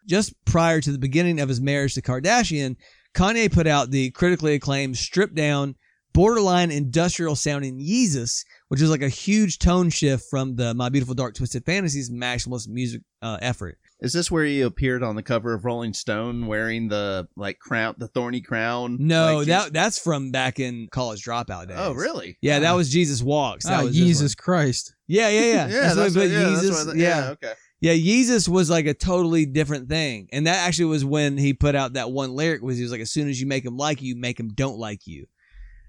[0.06, 2.76] Just prior to the beginning of his marriage to Kardashian,
[3.14, 5.74] Kanye put out the critically acclaimed stripped down,
[6.12, 11.14] borderline industrial sounding Yeezus, which is like a huge tone shift from the My Beautiful
[11.14, 13.78] Dark Twisted Fantasy's maximalist music uh, effort.
[14.02, 17.96] Is this where he appeared on the cover of Rolling Stone wearing the like crown,
[17.98, 18.96] the thorny crown?
[18.98, 21.76] No, Like, that that's from back in college dropout days.
[21.78, 22.38] Oh, really?
[22.40, 22.76] Yeah, that uh-huh.
[22.76, 23.66] was Jesus Walks.
[23.66, 24.34] That Oh, was Jesus.
[24.34, 24.94] Christ.
[25.06, 25.68] Yeah, yeah, yeah.
[25.68, 27.28] Yeah, that's, what, what- but yeah, that's Yeezus, what I yeah.
[27.32, 27.52] okay.
[27.82, 30.28] Yeah, Yeezus was like a totally different thing.
[30.32, 33.00] And that actually was when he put out that one lyric was he was like,
[33.00, 35.26] as soon as you make him like you, make him don't like you.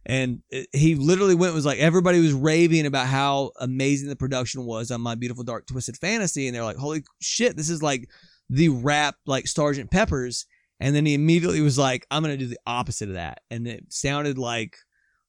[0.06, 0.42] And
[0.74, 5.02] he literally went was like everybody was raving about how amazing the production was on
[5.02, 8.10] My Beautiful Dark Twisted Fantasy, and they're like, "Holy shit, this is like
[8.50, 10.46] the rap like Sergeant Pepper's."
[10.80, 13.86] And then he immediately was like, "I'm gonna do the opposite of that," and it
[13.90, 14.76] sounded like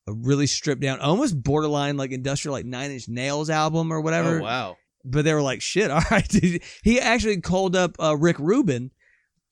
[0.09, 4.41] a really stripped down, almost borderline like industrial, like Nine Inch Nails album or whatever
[4.41, 4.77] Oh, wow.
[5.05, 6.27] but they were like, shit, all right.
[6.29, 6.61] Dude.
[6.83, 8.91] He actually called up uh, Rick Rubin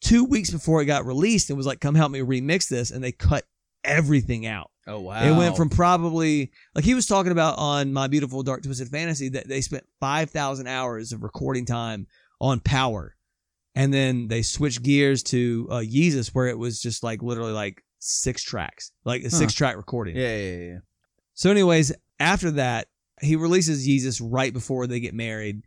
[0.00, 2.90] two weeks before it got released and was like, come help me remix this.
[2.90, 3.44] And they cut
[3.84, 4.69] everything out.
[4.86, 5.22] Oh, wow.
[5.22, 9.28] It went from probably, like he was talking about on My Beautiful Dark Twisted Fantasy,
[9.30, 12.06] that they spent 5,000 hours of recording time
[12.40, 13.14] on power.
[13.74, 17.84] And then they switched gears to uh, Yeezus, where it was just like literally like
[18.00, 20.16] six tracks, like a six track recording.
[20.16, 20.78] Yeah, yeah, yeah.
[21.34, 22.88] So, anyways, after that,
[23.20, 25.62] he releases Yeezus right before they get married.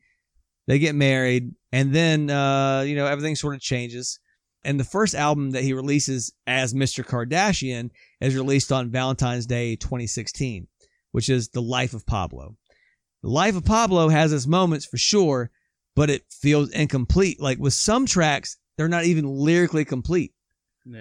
[0.67, 4.19] They get married, and then uh, you know everything sort of changes.
[4.65, 7.05] And the first album that he releases as Mr.
[7.05, 7.89] Kardashian
[8.23, 10.67] is released on Valentine's Day 2016,
[11.11, 12.55] which is The Life of Pablo.
[13.21, 15.51] The Life of Pablo has its moments for sure,
[15.95, 17.39] but it feels incomplete.
[17.41, 20.33] Like with some tracks, they're not even lyrically complete.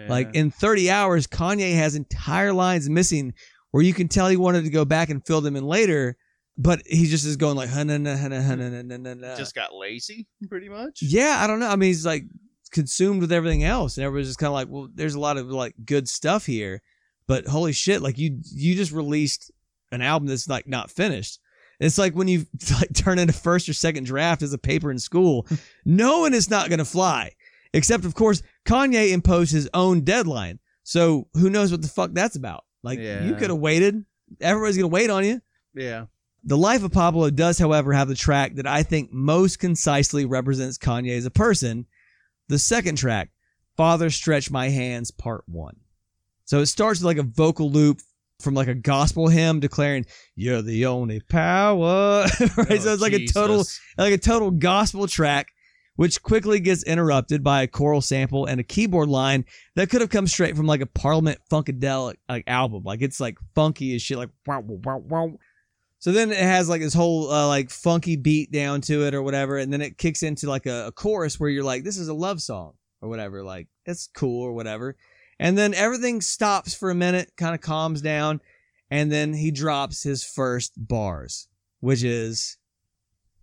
[0.08, 3.34] Like in 30 hours, Kanye has entire lines missing
[3.72, 6.16] where you can tell he wanted to go back and fill them in later,
[6.56, 8.96] but he just is going like, "Huh, na, na, huh, na, huh, na, na, na,
[8.98, 11.00] na, na." just got lazy, pretty much.
[11.02, 11.68] yeah, I don't know.
[11.68, 12.24] I mean, he's like
[12.70, 15.46] consumed with everything else, and everybody's just kind of like, well, there's a lot of
[15.48, 16.80] like good stuff here,
[17.26, 19.50] but holy shit, like you you just released
[19.90, 21.38] an album that's like not finished.
[21.80, 22.46] It's like when you
[22.80, 25.46] like turn in a first or second draft as a paper in school,
[25.84, 27.32] knowing it's not going to fly.
[27.74, 30.58] Except, of course, Kanye imposed his own deadline.
[30.82, 32.64] So who knows what the fuck that's about?
[32.82, 34.04] Like, you could have waited.
[34.40, 35.40] Everybody's going to wait on you.
[35.74, 36.06] Yeah.
[36.44, 40.76] The Life of Pablo does, however, have the track that I think most concisely represents
[40.76, 41.86] Kanye as a person.
[42.48, 43.30] The second track,
[43.76, 45.76] Father Stretch My Hands, Part 1.
[46.52, 48.02] So it starts with like a vocal loop
[48.38, 50.04] from like a gospel hymn declaring,
[50.36, 52.24] You're the only power.
[52.58, 52.82] right?
[52.82, 53.64] so Oh, it's like a total
[53.96, 55.46] like a total gospel track,
[55.96, 59.46] which quickly gets interrupted by a choral sample and a keyboard line
[59.76, 62.82] that could have come straight from like a Parliament Funkadelic like album.
[62.84, 65.38] Like it's like funky as shit, like wow, wow, wow, wow.
[66.00, 69.22] So then it has like this whole uh, like funky beat down to it or
[69.22, 72.08] whatever, and then it kicks into like a, a chorus where you're like, this is
[72.08, 73.42] a love song or whatever.
[73.42, 74.96] Like it's cool or whatever.
[75.42, 78.40] And then everything stops for a minute, kind of calms down,
[78.92, 81.48] and then he drops his first bars,
[81.80, 82.58] which is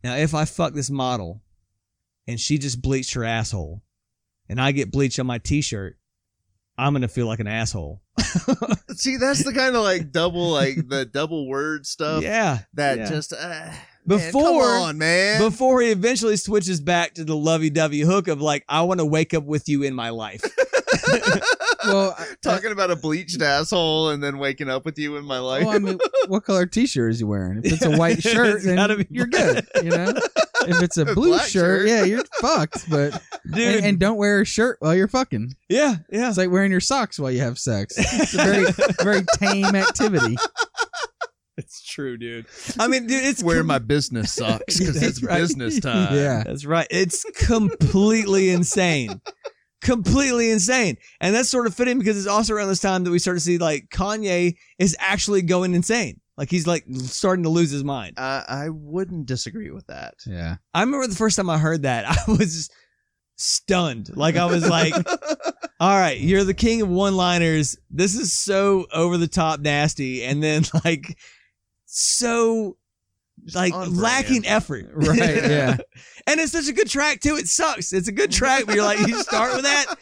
[0.01, 1.41] now if I fuck this model
[2.25, 3.81] and she just bleached her asshole
[4.47, 5.97] and I get bleach on my t-shirt,
[6.77, 8.01] I'm gonna feel like an asshole.
[8.95, 12.59] See, that's the kind of like double, like the double word stuff yeah.
[12.75, 13.09] that yeah.
[13.09, 13.71] just uh,
[14.07, 15.41] Before- man, come on, man.
[15.41, 19.33] Before he eventually switches back to the lovey-dovey hook of like, I want to wake
[19.33, 20.41] up with you in my life.
[21.85, 25.39] Well, I- Talking about a bleached asshole and then waking up with you in my
[25.39, 25.65] life.
[25.65, 27.59] well, I mean, what color T-shirt is he wearing?
[27.63, 29.65] If it's a white It's shirt, then you're good.
[29.83, 30.13] You know,
[30.67, 31.87] if it's a blue shirt, shirt.
[31.87, 32.89] yeah, you're fucked.
[32.89, 33.21] But
[33.51, 33.75] Dude.
[33.77, 35.55] and, and don't wear a shirt while you're fucking.
[35.69, 36.29] yeah, yeah.
[36.29, 37.95] It's like wearing your socks while you have sex.
[37.97, 38.65] It's a very,
[39.01, 40.37] very tame activity.
[41.57, 42.45] It's true, dude.
[42.79, 45.39] I mean, dude, it's Wear com- my business socks because it's right.
[45.41, 46.15] business time.
[46.15, 46.43] Yeah.
[46.45, 46.87] That's right.
[46.89, 49.19] It's completely insane.
[49.81, 50.97] Completely insane.
[51.21, 53.41] And that's sort of fitting because it's also around this time that we start to
[53.41, 56.19] see like Kanye is actually going insane.
[56.37, 58.15] Like he's like starting to lose his mind.
[58.17, 60.15] I, I wouldn't disagree with that.
[60.25, 60.55] Yeah.
[60.73, 62.69] I remember the first time I heard that, I was
[63.35, 64.15] stunned.
[64.15, 64.93] Like I was like,
[65.79, 67.77] all right, you're the king of one liners.
[67.89, 70.23] This is so over the top nasty.
[70.23, 71.17] And then like
[71.85, 72.77] so
[73.55, 74.87] like lacking effort.
[74.93, 75.77] Right, yeah.
[76.27, 77.35] and it's such a good track too.
[77.37, 77.93] It sucks.
[77.93, 79.95] It's a good track, but you're like, you start with that.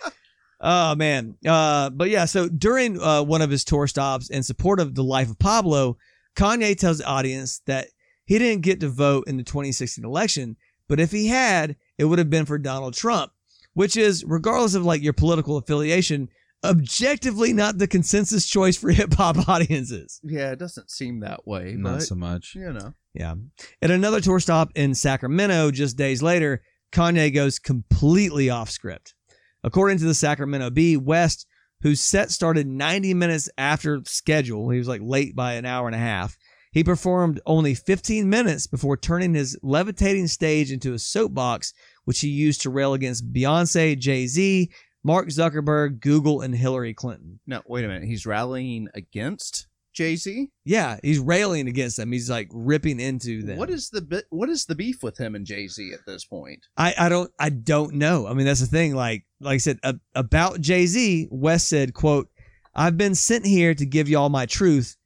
[0.59, 1.35] Oh man.
[1.45, 5.03] Uh, but yeah, so during uh, one of his tour stops in support of the
[5.03, 5.97] life of Pablo,
[6.35, 7.87] Kanye tells the audience that
[8.25, 12.19] he didn't get to vote in the 2016 election, but if he had, it would
[12.19, 13.31] have been for Donald Trump,
[13.73, 16.29] which is, regardless of like your political affiliation,
[16.63, 20.19] objectively not the consensus choice for hip hop audiences.
[20.23, 22.53] Yeah, it doesn't seem that way, Not but so much.
[22.55, 22.93] you know.
[23.17, 23.35] Yeah.
[23.81, 26.61] At another tour stop in Sacramento just days later,
[26.91, 29.15] Kanye goes completely off script.
[29.63, 31.47] According to the Sacramento Bee, West,
[31.81, 35.95] whose set started 90 minutes after schedule, he was like late by an hour and
[35.95, 36.37] a half.
[36.71, 41.73] He performed only 15 minutes before turning his levitating stage into a soapbox,
[42.05, 44.69] which he used to rail against Beyonce, Jay Z,
[45.03, 47.39] Mark Zuckerberg, Google, and Hillary Clinton.
[47.47, 48.03] No, wait a minute.
[48.03, 49.66] He's rallying against
[49.97, 50.51] Jay Z.
[50.63, 52.11] Yeah, he's railing against them.
[52.11, 53.57] He's like ripping into them.
[53.57, 56.67] What is the what is the beef with him and Jay Z at this point?
[56.77, 58.27] I, I don't I don't know.
[58.27, 58.93] I mean that's the thing.
[58.93, 62.29] Like like I said a, about Jay Z, West said, "quote
[62.75, 64.97] I've been sent here to give y'all my truth,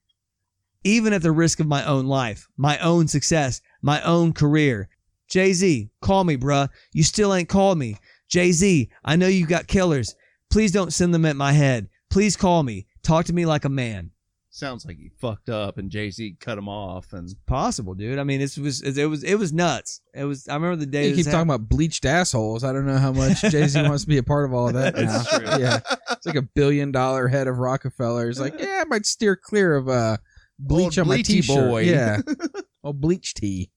[0.83, 4.89] even at the risk of my own life, my own success, my own career.
[5.29, 6.67] Jay Z, call me, bruh.
[6.91, 7.95] You still ain't called me.
[8.27, 10.15] Jay Z, I know you got killers.
[10.49, 11.87] Please don't send them at my head.
[12.09, 12.87] Please call me.
[13.03, 14.11] Talk to me like a man."
[14.53, 17.13] Sounds like he fucked up and Jay Z cut him off.
[17.13, 18.19] And Possible, dude.
[18.19, 20.01] I mean, it was it was it was nuts.
[20.13, 20.45] It was.
[20.49, 21.07] I remember the day.
[21.07, 22.65] You this keep talking about bleached assholes.
[22.65, 24.73] I don't know how much Jay Z wants to be a part of all of
[24.73, 25.21] that now.
[25.21, 25.47] It's true.
[25.61, 25.79] Yeah,
[26.11, 28.25] it's like a billion dollar head of Roc-A-Fella.
[28.25, 30.17] He's like, yeah, I might steer clear of uh,
[30.59, 31.69] bleach Old on my t-shirt.
[31.69, 31.83] boy.
[31.83, 32.19] Yeah,
[32.83, 33.71] oh bleach tea.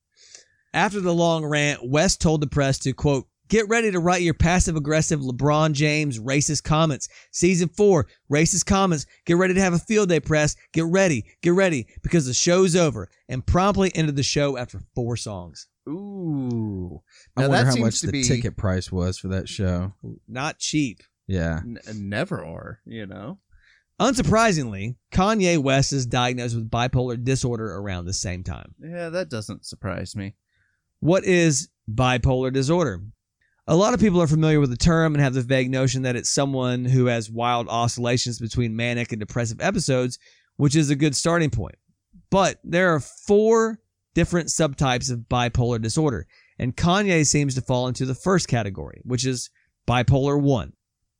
[0.72, 4.34] After the long rant, West told the press to quote, Get ready to write your
[4.34, 7.08] passive aggressive LeBron James racist comments.
[7.30, 9.04] Season four, racist comments.
[9.26, 10.56] Get ready to have a field day press.
[10.72, 13.08] Get ready, get ready, because the show's over.
[13.28, 15.68] And promptly ended the show after four songs.
[15.86, 17.02] ooh,
[17.36, 19.92] I Now, wonder that how much the be- ticket price was for that show.
[20.26, 21.02] Not cheap.
[21.26, 22.80] Yeah, n- uh, never are.
[22.86, 23.38] You know.
[24.00, 28.74] Unsurprisingly, Kanye West is diagnosed with bipolar disorder around the same time.
[28.80, 30.34] Yeah, that doesn't surprise me.
[31.00, 33.02] What is bipolar disorder?
[33.66, 36.16] A lot of people are familiar with the term and have the vague notion that
[36.16, 40.18] it's someone who has wild oscillations between manic and depressive episodes,
[40.56, 41.76] which is a good starting point.
[42.28, 43.80] But there are four
[44.14, 46.26] different subtypes of bipolar disorder,
[46.58, 49.48] and Kanye seems to fall into the first category, which is
[49.88, 50.74] bipolar 1,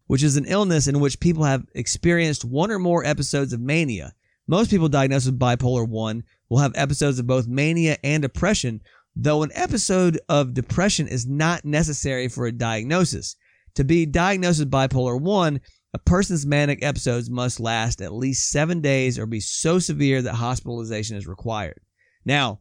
[0.07, 4.13] which is an illness in which people have experienced one or more episodes of mania.
[4.47, 8.83] Most people diagnosed with bipolar 1 will have episodes of both mania and depression,
[9.17, 13.37] though an episode of depression is not necessary for a diagnosis.
[13.77, 15.61] To be diagnosed with bipolar 1,
[15.95, 20.35] a person's manic episodes must last at least seven days or be so severe that
[20.35, 21.81] hospitalization is required.
[22.25, 22.61] Now,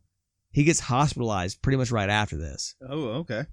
[0.52, 2.76] he gets hospitalized pretty much right after this.
[2.88, 3.46] Oh, okay.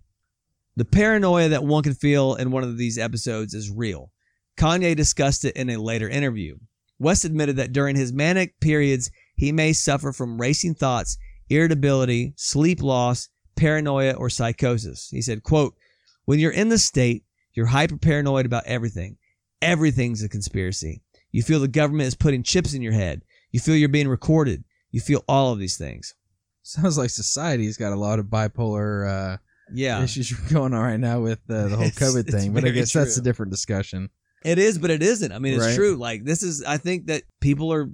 [0.76, 4.12] The paranoia that one can feel in one of these episodes is real.
[4.58, 6.58] Kanye discussed it in a later interview.
[6.98, 11.16] West admitted that during his manic periods, he may suffer from racing thoughts,
[11.50, 15.08] irritability, sleep loss, paranoia, or psychosis.
[15.10, 15.74] He said, quote,
[16.24, 17.24] when you're in this state,
[17.54, 19.16] you're hyper paranoid about everything.
[19.60, 21.02] Everything's a conspiracy.
[21.32, 23.22] You feel the government is putting chips in your head.
[23.52, 24.64] You feel you're being recorded.
[24.90, 26.14] You feel all of these things.
[26.62, 29.36] Sounds like society's got a lot of bipolar uh,
[29.72, 30.02] Yeah.
[30.02, 32.92] issues going on right now with uh, the whole COVID it's thing, but I guess
[32.92, 34.08] that's a different discussion.
[34.44, 35.32] It is, but it isn't.
[35.32, 35.74] I mean, it's Right.
[35.74, 35.96] true.
[35.96, 36.64] Like this is.
[36.64, 37.90] I think that people are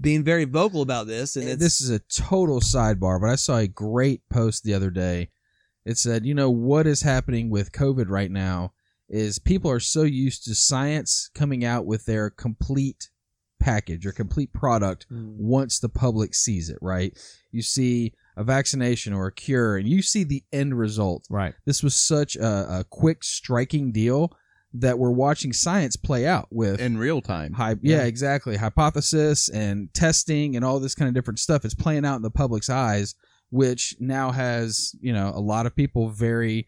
[0.00, 3.58] being very vocal about this, and it's, this is a total sidebar, but I saw
[3.58, 5.30] a great post the other day.
[5.84, 8.72] It said, you know, what is happening with COVID right now
[9.08, 13.08] is people are so used to science coming out with their complete
[13.58, 15.36] package or complete product Mm.
[15.36, 17.16] once the public sees it, right?
[17.50, 21.24] You see a vaccination or a cure and you see the end result.
[21.30, 21.54] right.
[21.64, 24.32] This was such a, a quick, striking deal
[24.74, 27.54] that we're watching science play out with In real time.
[27.54, 28.56] Hy- yeah, exactly.
[28.56, 31.64] Hypothesis and testing and all this kind of different stuff.
[31.64, 33.14] is playing out in the public's eyes,
[33.50, 36.66] which now has, you know, a lot of people very,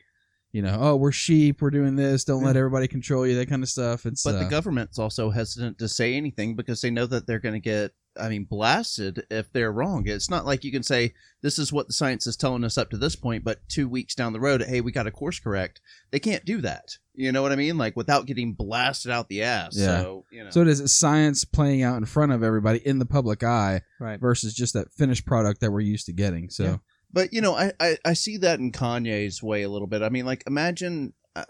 [0.52, 3.62] you know, oh, we're sheep, we're doing this, don't let everybody control you, that kind
[3.62, 4.06] of stuff.
[4.06, 7.38] It's But uh, the government's also hesitant to say anything because they know that they're
[7.38, 10.08] going to get, I mean, blasted if they're wrong.
[10.08, 11.12] It's not like you can say,
[11.42, 14.14] this is what the science is telling us up to this point, but two weeks
[14.14, 15.80] down the road, hey, we got to course correct.
[16.10, 16.96] They can't do that.
[17.20, 17.76] You know what I mean?
[17.78, 19.76] Like without getting blasted out the ass.
[19.76, 20.00] Yeah.
[20.02, 20.50] So, you know.
[20.50, 24.18] so it is science playing out in front of everybody in the public eye Right.
[24.18, 26.48] versus just that finished product that we're used to getting.
[26.50, 26.76] So Yeah.
[27.12, 30.00] But you know, I, I I see that in Kanye's way a little bit.
[30.02, 31.44] I mean, like imagine uh,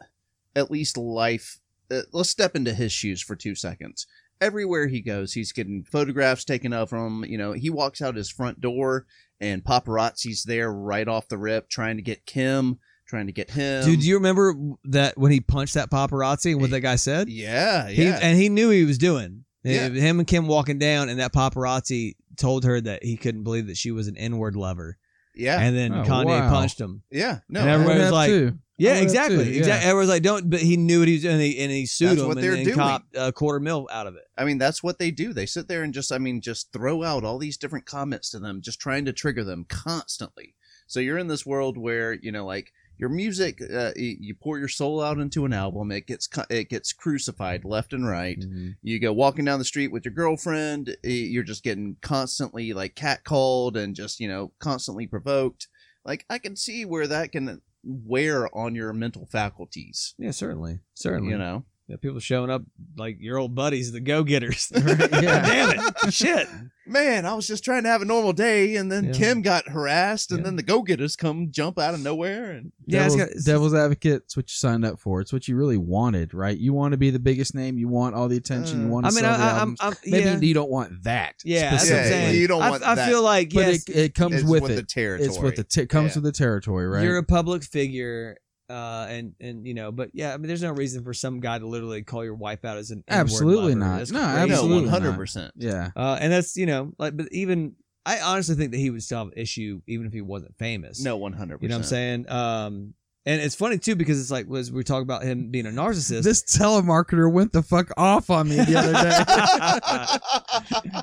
[0.56, 1.60] at least life.
[1.90, 4.06] Uh, let's step into his shoes for two seconds.
[4.40, 7.24] Everywhere he goes, he's getting photographs taken of him.
[7.26, 9.05] You know, he walks out his front door,
[9.38, 12.78] and paparazzi's there right off the rip, trying to get Kim,
[13.10, 13.84] trying to get him.
[13.84, 14.54] Dude, do you remember
[14.84, 17.28] that when he punched that paparazzi and what that guy said?
[17.28, 18.18] Yeah, He, yeah.
[18.22, 19.44] and he knew he was doing.
[19.62, 19.88] Yeah.
[19.90, 23.76] Him and Kim walking down, and that paparazzi told her that he couldn't believe that
[23.76, 24.96] she was an N-word lover,
[25.34, 26.48] yeah, and then Oh, Kanye wow.
[26.50, 27.02] punched him.
[27.10, 27.40] yeah.
[27.48, 28.58] No, and everybody was like, too.
[28.78, 29.58] Yeah, I would have exactly, too, yeah.
[29.58, 29.88] exactly.
[29.90, 32.08] Everyone's like, "Don't," but he knew what he was doing, and he, and he sued
[32.08, 33.26] That's him what and, they're and doing.
[33.26, 34.22] a quarter mil out of it.
[34.38, 35.34] I mean, that's what they do.
[35.34, 38.38] They sit there and just, I mean, just throw out all these different comments to
[38.38, 40.54] them, just trying to trigger them constantly.
[40.86, 44.68] So you're in this world where, you know, like your music, uh, you pour your
[44.68, 48.39] soul out into an album, it gets it gets crucified left and right.
[48.39, 48.72] Mm-hmm.
[48.82, 53.77] You go walking down the street with your girlfriend, you're just getting constantly like catcalled
[53.77, 55.68] and just, you know, constantly provoked.
[56.05, 60.14] Like I can see where that can wear on your mental faculties.
[60.18, 61.32] Yeah, certainly, certainly.
[61.32, 61.64] You know.
[61.90, 62.62] Yeah, people showing up
[62.96, 64.70] like your old buddies, the go getters.
[64.74, 64.82] yeah.
[65.10, 65.70] Damn
[66.04, 66.46] it, shit.
[66.86, 69.12] man, I was just trying to have a normal day, and then Yeah.
[69.12, 70.44] Kim got harassed, and Yeah.
[70.44, 73.44] then the go getters come jump out of nowhere, and Yeah, it's devil's, got- it's-
[73.44, 74.22] devil's advocate.
[74.24, 75.20] It's what you signed up for.
[75.20, 76.56] It's what you really wanted, right?
[76.56, 77.76] You want to be the biggest name.
[77.76, 78.82] You want all the attention.
[78.82, 79.06] you Uh, want.
[79.06, 79.78] I To mean, sell I, the I, I'm, albums.
[79.80, 81.34] I'm, Maybe yeah, you don't want that.
[81.44, 82.36] yeah, that's what I'm Yeah, saying.
[82.40, 83.08] you don't I, want I that.
[83.08, 84.76] feel like But yes, it, it comes it's with with it.
[84.76, 85.28] the territory.
[85.28, 86.22] It's with the t- comes Yeah.
[86.22, 87.02] with the territory, right?
[87.02, 88.36] you're a public figure,
[88.70, 91.59] uh, and and you know, but yeah, I mean, there's no reason for some guy
[91.59, 93.90] to literally call your wife out as an N-word Absolutely lover.
[93.90, 93.98] not.
[93.98, 94.52] That's No, crazy.
[94.52, 94.90] absolutely not.
[94.90, 95.52] hundred percent.
[95.56, 95.90] yeah.
[95.97, 97.74] Uh, and that's you know, like, but even
[98.06, 101.02] I honestly think that he would still have an issue even if he wasn't famous.
[101.02, 101.62] No, one hundred percent.
[101.62, 102.30] you know what I'm saying?
[102.30, 102.94] Um,
[103.26, 106.22] and it's funny too because it's like was we talk about him being a narcissist.
[106.22, 108.94] This telemarketer went the fuck off on me the other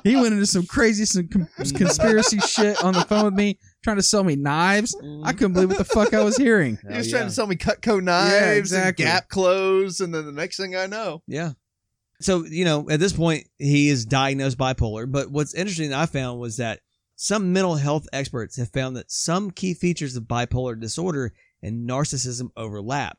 [0.10, 4.02] he went into some crazy, some conspiracy shit on the phone with me, trying to
[4.02, 4.96] sell me knives.
[5.24, 6.78] I couldn't believe what the fuck I was hearing.
[6.88, 9.04] He was Hell trying to sell me Cutco knives exactly.
[9.04, 11.52] and Gap clothes, and then the next thing I know, Yeah.
[12.20, 15.10] So, you know, at this point, he is diagnosed bipolar.
[15.10, 16.80] But what's interesting that I found was that
[17.14, 21.32] some mental health experts have found that some key features of bipolar disorder
[21.62, 23.18] and narcissism overlap.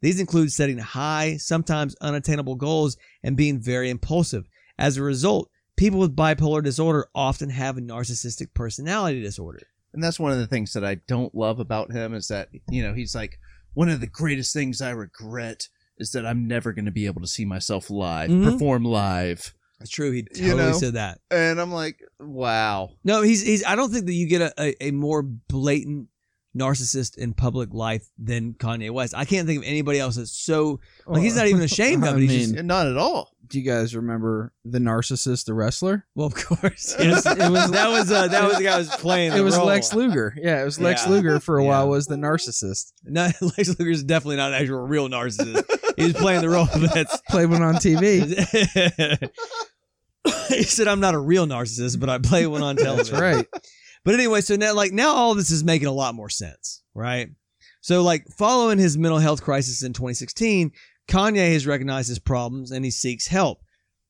[0.00, 4.48] These include setting high, sometimes unattainable goals and being very impulsive.
[4.78, 9.62] As a result, people with bipolar disorder often have a narcissistic personality disorder.
[9.98, 12.84] And that's one of the things that I don't love about him is that, you
[12.84, 13.40] know, he's like,
[13.74, 15.66] one of the greatest things I regret
[15.98, 18.44] is that I'm never going to be able to see myself live, Mhm.
[18.52, 19.52] perform live.
[19.80, 20.12] That's true.
[20.12, 20.72] He You totally know?
[20.78, 21.18] said that.
[21.32, 22.90] And I'm like, wow.
[23.02, 23.64] No, he's he's.
[23.64, 26.06] I don't think that you get a, a, a more blatant
[26.58, 29.14] narcissist in public life than Kanye West.
[29.16, 32.20] I can't think of anybody else that's so like he's not even ashamed of it.
[32.20, 33.30] He's mean, just And not at all.
[33.46, 36.06] do you guys remember the narcissist, the wrestler?
[36.14, 36.94] well, of course.
[36.98, 39.30] Yes, it was that was uh, that was the guy who was playing.
[39.32, 39.66] The It was role.
[39.66, 40.34] Lex Luger.
[40.36, 41.12] Yeah, it was Lex Yeah.
[41.12, 41.68] Luger for a Yeah.
[41.68, 42.92] while was the narcissist.
[43.04, 45.64] No, Lex Luger is definitely not an actual real narcissist.
[45.96, 47.20] he was playing the role that's.
[47.28, 48.36] Played one on TV.
[50.48, 53.46] he said, "I'm not a real narcissist, but I play one on television." That's right.
[54.08, 57.28] But anyway, so now like now all this is making a lot more sense, right?
[57.82, 60.72] So like following his mental health crisis in 2016,
[61.06, 63.58] Kanye has recognized his problems and he seeks help.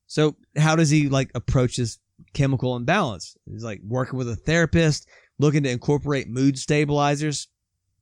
[0.07, 1.99] So how does he like approach this
[2.33, 3.35] chemical imbalance?
[3.45, 5.05] He's like working with a therapist,
[5.37, 7.49] looking to incorporate mood stabilizers.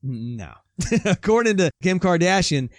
[0.04, 0.54] No.
[1.04, 2.70] According to Kim Kardashian,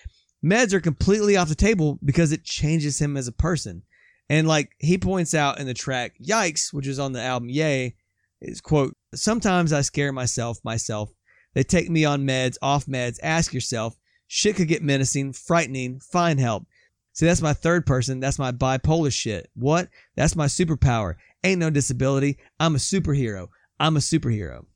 [0.45, 3.83] meds are completely off the table because it changes him as a person.
[4.29, 7.97] And like he points out in the track Yikes, which is on the album Ye,
[8.41, 11.11] is quote, sometimes I scare myself myself.
[11.55, 16.39] They take me on meds, off meds, ask yourself, shit could get menacing, frightening, find
[16.39, 16.67] help.
[17.15, 18.21] See, that's my third person.
[18.21, 19.51] That's my bipolar shit.
[19.55, 19.89] What?
[20.15, 21.15] That's my superpower.
[21.43, 22.39] Ain't no disability.
[22.61, 23.49] I'm a superhero.
[23.81, 24.67] I'm a superhero.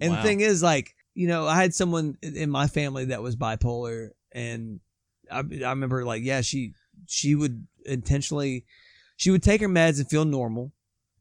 [0.00, 0.16] And Wow.
[0.16, 3.34] the thing is, like, you know, I had someone in- in my family that was
[3.34, 4.78] bipolar, and
[5.30, 6.74] I, I remember, like, yeah, she
[7.06, 8.64] she would intentionally,
[9.16, 10.72] she would take her meds and feel normal,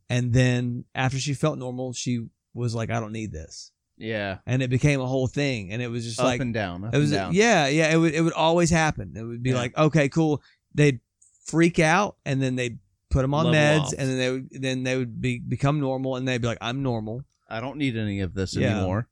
[0.09, 2.27] and then after she felt normal, she
[2.57, 4.39] was like, I don't need this, Yeah.
[4.45, 6.83] and it became a whole thing, and it was just up like and down.
[6.85, 7.33] Up it was and down.
[7.33, 7.91] yeah, yeah.
[7.93, 9.13] It would it would always happen.
[9.15, 9.57] It would be Yeah.
[9.57, 10.41] like, okay, cool.
[10.75, 10.99] They'd
[11.45, 12.79] freak out, and then they'd
[13.09, 13.93] put them on Level meds, off.
[13.97, 16.83] and then they would then they would be become normal, and they'd be like, I'm
[16.83, 17.23] normal.
[17.49, 18.77] I don't need any of this Yeah.
[18.77, 19.07] anymore.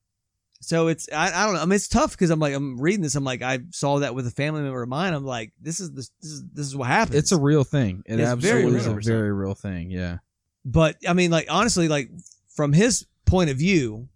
[0.62, 1.62] So it's I, I don't know.
[1.62, 3.16] I mean, it's tough because I'm like I'm reading this.
[3.16, 5.14] I'm like I saw that with a family member of mine.
[5.14, 7.16] I'm like this is this this is this is what happens.
[7.18, 8.02] It's a real thing.
[8.06, 9.92] It It's very absolutely is a very real thing.
[9.92, 10.18] Yeah.
[10.64, 12.10] but I mean, like honestly, like
[12.56, 14.10] from his point of view,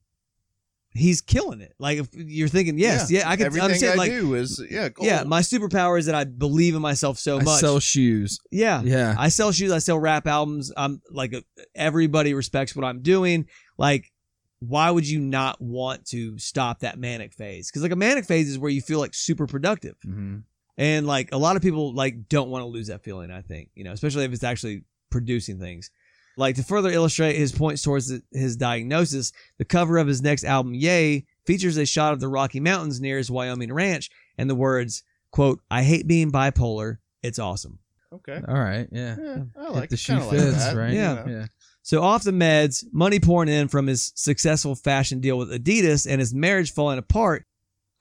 [0.91, 1.73] he's killing it.
[1.79, 3.93] Like if you're thinking, yes, yeah, I can Everything understand.
[3.93, 4.89] I like do is yeah.
[4.89, 5.07] Gold.
[5.07, 7.59] yeah, my superpower is that I believe in myself so I much.
[7.59, 8.39] sell shoes.
[8.51, 9.15] yeah, Yeah.
[9.17, 9.71] I sell shoes.
[9.71, 10.71] I sell rap albums.
[10.75, 11.33] I'm like
[11.75, 13.47] everybody respects what I'm doing.
[13.77, 14.11] Like,
[14.59, 17.69] why would you not want to stop that manic phase?
[17.69, 20.37] Because like a manic phase is where you feel like super productive, hmm
[20.77, 23.31] and like a lot of people like don't want to lose that feeling.
[23.31, 25.91] I think you know, especially if it's actually producing things.
[26.39, 30.73] Like to further illustrate his points towards his diagnosis, the cover of his next album,
[30.73, 35.03] Ye, features a shot of the Rocky Mountains near his Wyoming ranch and the words,
[35.31, 36.99] "quote I hate being bipolar.
[37.21, 37.79] It's awesome."
[38.13, 38.41] Okay.
[38.47, 38.87] All right.
[38.91, 39.15] Yeah.
[39.21, 40.93] Yeah, I If like the shoe kinda like fits, that, right?
[40.93, 41.13] you Yeah.
[41.13, 41.25] know.
[41.27, 41.45] Yeah.
[41.83, 46.19] So off the meds, money pouring in from his successful fashion deal with Adidas and
[46.19, 47.45] his marriage falling apart,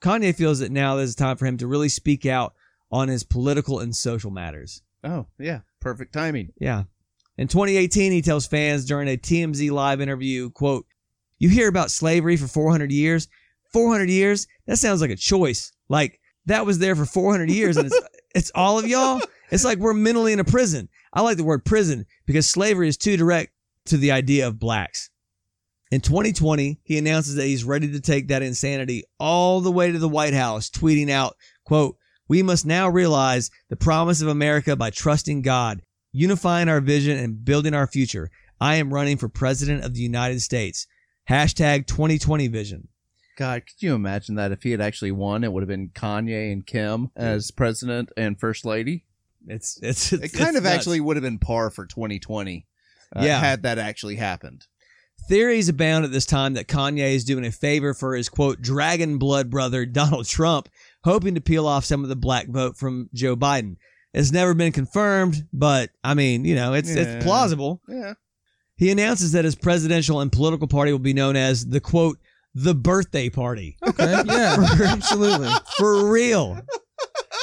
[0.01, 2.53] Kanye feels that now there's time for him to really speak out
[2.91, 4.81] on his political and social matters.
[5.03, 5.59] Oh yeah.
[5.81, 6.53] Perfect timing.
[6.59, 6.83] Yeah.
[7.39, 10.85] In 2018, he tells fans during a TMZ live interview, quote,
[11.37, 13.29] You hear about slavery for 400 years?
[13.71, 14.45] 400 years?
[14.67, 15.71] That sounds like a choice.
[15.87, 18.01] Like, that was there for 400 years and it's,
[18.35, 19.21] it's all of y'all?
[19.51, 20.89] It's like we're mentally in a prison.
[21.13, 23.53] I like the word prison because slavery is too direct
[23.85, 25.09] to the idea of blacks.
[25.91, 29.97] In 2020, he announces that he's ready to take that insanity all the way to
[29.97, 31.95] the White House, tweeting out, quote,
[32.27, 37.43] we must now realize the promise of America by trusting God, unifying our vision and
[37.43, 38.29] building our future.
[38.61, 40.87] I am running for president of the United States.
[41.29, 42.87] Hashtag 2020 vision.
[43.37, 46.51] God, could you imagine that if he had actually won, it would have been Kanye
[46.51, 49.05] and Kim as president and first lady.
[49.47, 50.75] It's, it's, It it's kind of nuts.
[50.75, 52.67] actually would have been par for 2020.
[53.15, 53.39] uh, Yeah.
[53.39, 54.65] had that actually happened.
[55.29, 59.17] Theories abound at this time that Kanye is doing a favor for his quote dragon
[59.17, 60.67] blood brother Donald Trump,
[61.05, 63.77] hoping to peel off some of the black vote from Joe Biden.
[64.13, 67.01] It's never been confirmed, but I mean, you know, it's Yeah.
[67.03, 67.81] it's plausible.
[67.87, 68.13] Yeah.
[68.75, 72.17] He announces that his presidential and political party will be known as the quote
[72.55, 73.77] the birthday party.
[73.87, 74.23] Okay.
[74.25, 74.57] Yeah.
[74.87, 75.49] absolutely.
[75.77, 76.59] For real.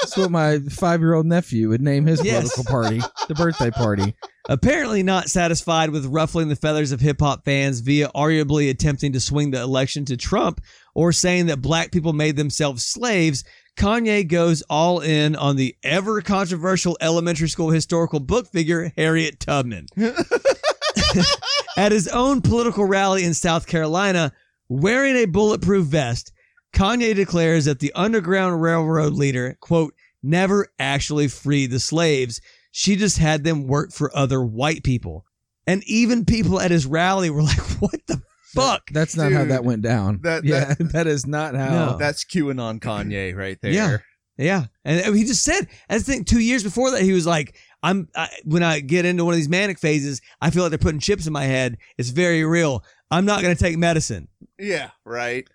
[0.02, 2.42] That's what my five-year-old nephew would name his Yes.
[2.54, 4.14] political party, the birthday party.
[4.48, 9.20] Apparently not satisfied with ruffling the feathers of hip hop fans via arguably attempting to
[9.20, 10.60] swing the election to Trump
[10.94, 13.42] or saying that black people made themselves slaves,
[13.76, 19.86] Kanye goes all in on the ever controversial elementary school historical book figure Harriet Tubman.
[21.76, 24.32] At his own political rally in South Carolina,
[24.68, 26.32] wearing a bulletproof vest,
[26.72, 32.40] Kanye declares that the Underground Railroad leader, quote, never actually freed the slaves.
[32.70, 35.26] She just had them work for other white people.
[35.66, 38.22] And even people at his rally were like, what the
[38.54, 38.82] fuck.
[38.92, 40.20] That's not how Dude, that went down.
[40.22, 41.70] that- yeah, that is not how.
[41.92, 41.96] No.
[41.98, 43.72] That's QAnon Kanye right there.
[43.72, 43.98] Yeah.
[44.38, 48.06] Yeah, and he just said, I think two years before that, he was like, "I'm
[48.14, 51.00] I, when I get into one of these manic phases, I feel like they're putting
[51.00, 51.78] chips in my head.
[51.96, 52.84] It's very real.
[53.10, 54.28] I'm not going to take medicine."
[54.58, 55.48] Yeah, right.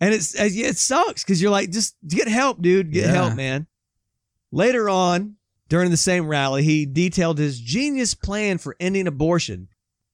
[0.00, 2.90] And it's uh, yeah, it sucks because you're like, just get help, dude.
[2.90, 3.12] Get Yeah.
[3.12, 3.68] help, man.
[4.50, 5.36] Later on,
[5.68, 9.68] during the same rally, he detailed his genius plan for ending abortion,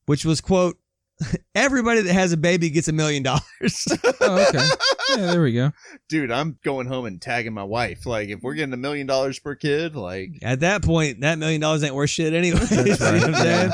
[0.04, 0.76] which was quote,
[1.54, 3.86] "Everybody that has a baby gets a million dollars."
[4.20, 4.66] Oh, okay.
[5.10, 5.72] Yeah, there we go.
[6.08, 8.06] Dude, I'm going home and tagging my wife.
[8.06, 11.60] Like, if we're getting a million dollars per kid, like, At that point, that million
[11.60, 12.58] dollars ain't worth shit anyway.
[12.60, 13.32] That's You know right.
[13.32, 13.72] what I'm?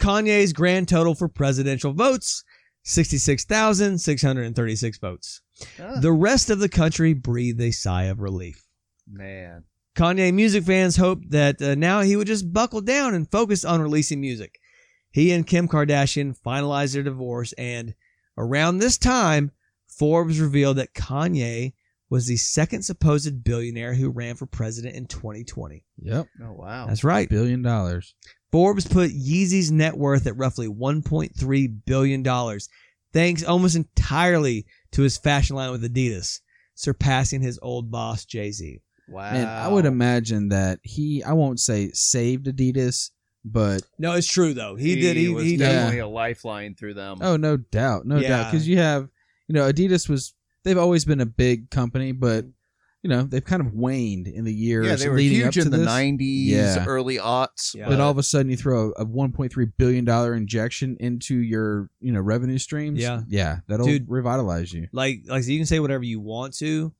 [0.00, 2.42] Kanye's grand total for presidential votes
[2.84, 5.40] 66,636 votes.
[5.80, 8.64] ah, The rest of the country breathed a sigh of relief.
[9.10, 9.64] man.
[9.96, 13.82] Kanye music fans hoped that uh, now he would just buckle down and focus on
[13.82, 14.59] releasing music.
[15.10, 17.94] He and Kim Kardashian finalized their divorce, and
[18.38, 19.50] around this time,
[19.88, 21.72] Forbes revealed that Kanye
[22.08, 25.84] was the second supposed billionaire who ran for president in 2020.
[26.02, 26.26] Yep.
[26.42, 26.86] Oh, wow.
[26.86, 27.28] That's right.
[27.28, 28.14] Billion dollars.
[28.50, 32.58] Forbes put Yeezy's net worth at roughly $1.3 billion,
[33.12, 36.40] thanks almost entirely to his fashion line with Adidas,
[36.74, 38.80] surpassing his old boss, Jay Z.
[39.08, 39.32] wow.
[39.32, 43.10] Man, I would imagine that he, I won't say saved Adidas,
[43.44, 44.76] but No, it's true, though.
[44.76, 45.16] He, did.
[45.16, 45.64] He, was he did.
[45.64, 47.18] definitely a lifeline through them.
[47.22, 48.06] oh, no doubt.
[48.06, 48.50] No doubt.
[48.50, 49.08] Because you have,
[49.48, 50.34] you know, Adidas was,
[50.64, 52.44] they've always been a big company, but,
[53.02, 55.52] you know, they've kind of waned in the years yeah, they were leading huge up
[55.54, 55.88] to in the this.
[55.88, 56.84] 90s, Yeah.
[56.86, 57.74] early aughts.
[57.74, 57.88] Yeah.
[57.88, 61.88] But all of a sudden, you throw a, a 1.3 billion dollar injection into your,
[62.00, 62.98] you know, revenue streams.
[63.00, 63.22] Yeah.
[63.26, 64.04] yeah, that'll Dude.
[64.10, 64.88] revitalize you.
[64.92, 66.92] Like, like so you can say whatever you want to.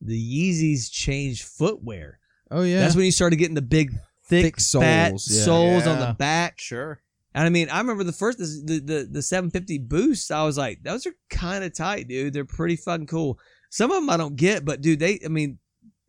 [0.00, 2.18] The Yeezys changed footwear.
[2.50, 3.92] Oh yeah, That's when you started getting the big,
[4.32, 5.42] thick, Thick fat soles, yeah.
[5.44, 6.60] soles on the back.
[6.60, 7.00] Sure.
[7.34, 10.30] And I mean, I remember the first the the, the 750 boosts.
[10.30, 12.32] I was like, those are kind of tight, dude.
[12.34, 13.38] They're pretty fucking cool.
[13.70, 15.18] Some of them I don't get, but dude, they.
[15.24, 15.58] I mean,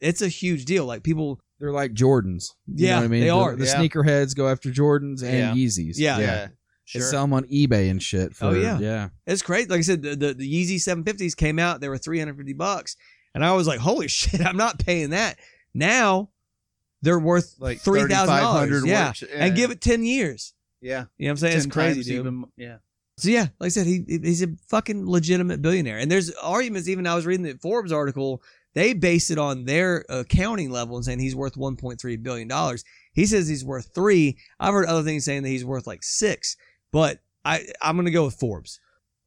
[0.02, 0.86] it's a huge deal.
[0.86, 2.50] Like people, they're like Jordans.
[2.68, 3.22] You Yeah, know what I mean?
[3.22, 3.56] they The- are.
[3.56, 3.76] The Yeah.
[3.76, 5.54] sneakerheads go after Jordans and Yeah.
[5.54, 5.94] Yeezys.
[5.98, 6.20] Yeah.
[6.20, 6.48] Yeah.
[6.94, 7.02] They Sure.
[7.10, 8.32] sell them on eBay and shit.
[8.34, 8.78] Oh, for, Oh, yeah.
[8.80, 9.10] yeah.
[9.26, 9.70] it's great.
[9.70, 11.80] Like I said, the, the the Yeezy 750s came out.
[11.80, 12.98] They were 350 bucks,
[13.34, 15.40] and I was like, holy shit, I'm not paying that.
[15.74, 16.32] Now
[17.04, 18.84] they're worth Like three thousand dollars.
[18.86, 19.08] Yeah.
[19.10, 20.54] works- and give it 10 years.
[20.82, 21.06] Yeah.
[21.18, 21.56] You know what I'm saying?
[21.58, 22.20] It's 10 crazy, dude.
[22.22, 22.78] even- yeah.
[23.18, 26.00] So yeah, like I said, he he's a fucking legitimate billionaire.
[26.00, 26.90] And there's arguments.
[26.90, 28.42] Even I was reading the Forbes article.
[28.74, 32.84] They base it on their accounting level and saying he's worth 1.3 billion dollars.
[33.14, 34.40] He says he's worth three.
[34.60, 36.58] I've heard other things saying that he's worth like six.
[36.92, 38.80] But I I'm gonna go with Forbes.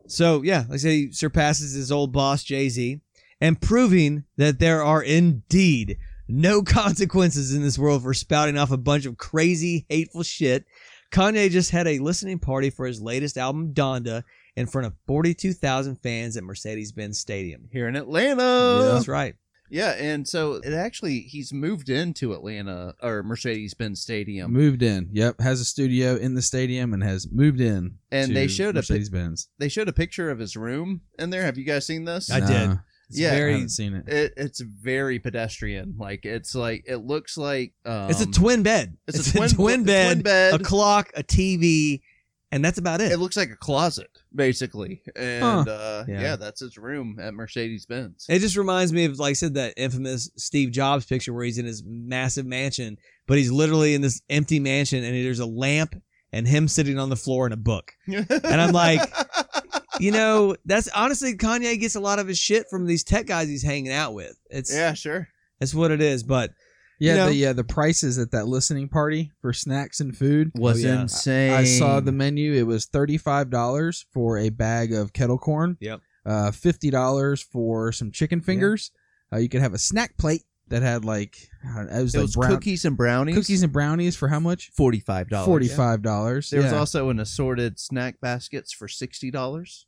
[0.08, 3.00] So yeah, like I say, he surpasses his old boss Jay Z,
[3.40, 5.96] and proving that there are indeed
[6.28, 10.64] no consequences in this world for spouting off a bunch of crazy, hateful shit.
[11.10, 14.24] Kanye just had a listening party for his latest album, Donda,
[14.56, 17.68] in front of 42,000 fans at Mercedes Benz Stadium.
[17.70, 18.92] Here in Atlanta.
[18.92, 19.36] That's right.
[19.68, 24.52] Yeah, and so it actually he's moved into Atlanta or Mercedes Benz Stadium.
[24.52, 25.08] Moved in.
[25.12, 25.40] Yep.
[25.40, 27.98] Has a studio in the stadium and has moved in.
[28.12, 29.48] And to they showed a Mercedes Benz.
[29.58, 31.42] They showed a picture of his room in there.
[31.42, 32.30] Have you guys seen this?
[32.30, 32.78] I did.
[33.08, 34.08] It's Yeah, I haven't seen it.
[34.08, 35.94] It, it's very pedestrian.
[35.98, 38.96] Like it's like it looks like um, it's a twin bed.
[39.06, 40.54] It's, a twin, bed, twin bed.
[40.54, 42.00] a clock, a TV,
[42.50, 43.12] and that's about it.
[43.12, 46.20] it looks like a closet basically, and uh, Yeah.
[46.20, 46.36] yeah.
[46.36, 48.26] that's his room at Mercedes Benz.
[48.28, 51.58] It just reminds me of, like I said, that infamous Steve Jobs picture where he's
[51.58, 55.94] in his massive mansion, but he's literally in this empty mansion and there's a lamp
[56.32, 57.92] and him sitting on the floor in a book.
[58.06, 59.00] and I'm like,
[60.00, 63.48] You know, that's honestly Kanye gets a lot of his shit from these tech guys
[63.48, 64.36] he's hanging out with.
[64.50, 65.28] It's yeah, sure.
[65.60, 66.22] that's what it is.
[66.22, 66.52] But
[66.98, 70.50] Yeah, You know- the yeah the prices at that listening party for snacks and food.
[70.54, 71.02] Was yeah.
[71.02, 71.52] insane.
[71.52, 72.52] I saw the menu.
[72.54, 75.76] It was thirty five dollars for a bag of kettle corn.
[75.80, 76.00] Yep.
[76.24, 78.90] Uh, fifty dollars for some chicken fingers.
[79.32, 82.14] Uh, you could have a snack plate that had like I don't know, it was
[82.14, 83.34] It like was brown cookies and brownies.
[83.36, 84.70] cookies and brownies for how much?
[84.74, 85.46] forty five dollars.
[85.46, 86.50] Forty five dollars.
[86.50, 89.86] There was also an assorted snack baskets for sixty dollars.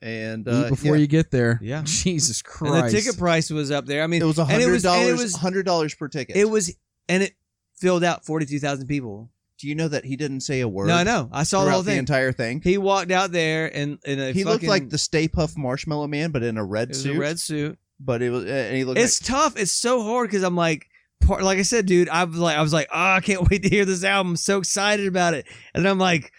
[0.00, 1.58] And Eat uh, before yeah, you get there.
[1.60, 1.82] Yeah.
[1.84, 2.94] Jesus and Christ.
[2.94, 4.02] the ticket price was up there.
[4.04, 5.22] I mean, it was and hundred was- it dollars.
[5.22, 6.36] was- Hundred dollars per ticket.
[6.36, 6.72] It was
[7.08, 7.34] and it
[7.76, 9.30] filled out forty two thousand people.
[9.60, 10.86] Do you know that he didn't say a word?
[10.86, 11.28] No, I know.
[11.32, 11.98] I saw the throughout whole the thing.
[11.98, 12.60] entire thing.
[12.62, 16.30] he walked out there and in a He looked like the Stay Puft Marshmallow Man,
[16.30, 17.16] but in a red suit.
[17.16, 17.76] a red suit.
[18.00, 18.98] But it was, and he looked.
[18.98, 19.56] It's tough.
[19.56, 20.86] It's so hard because I'm like,
[21.20, 22.08] part, like I said, dude.
[22.08, 24.32] I was like, I was like, oh, I can't wait to hear this album.
[24.32, 25.46] I'm so excited about it.
[25.74, 26.32] And I'm like,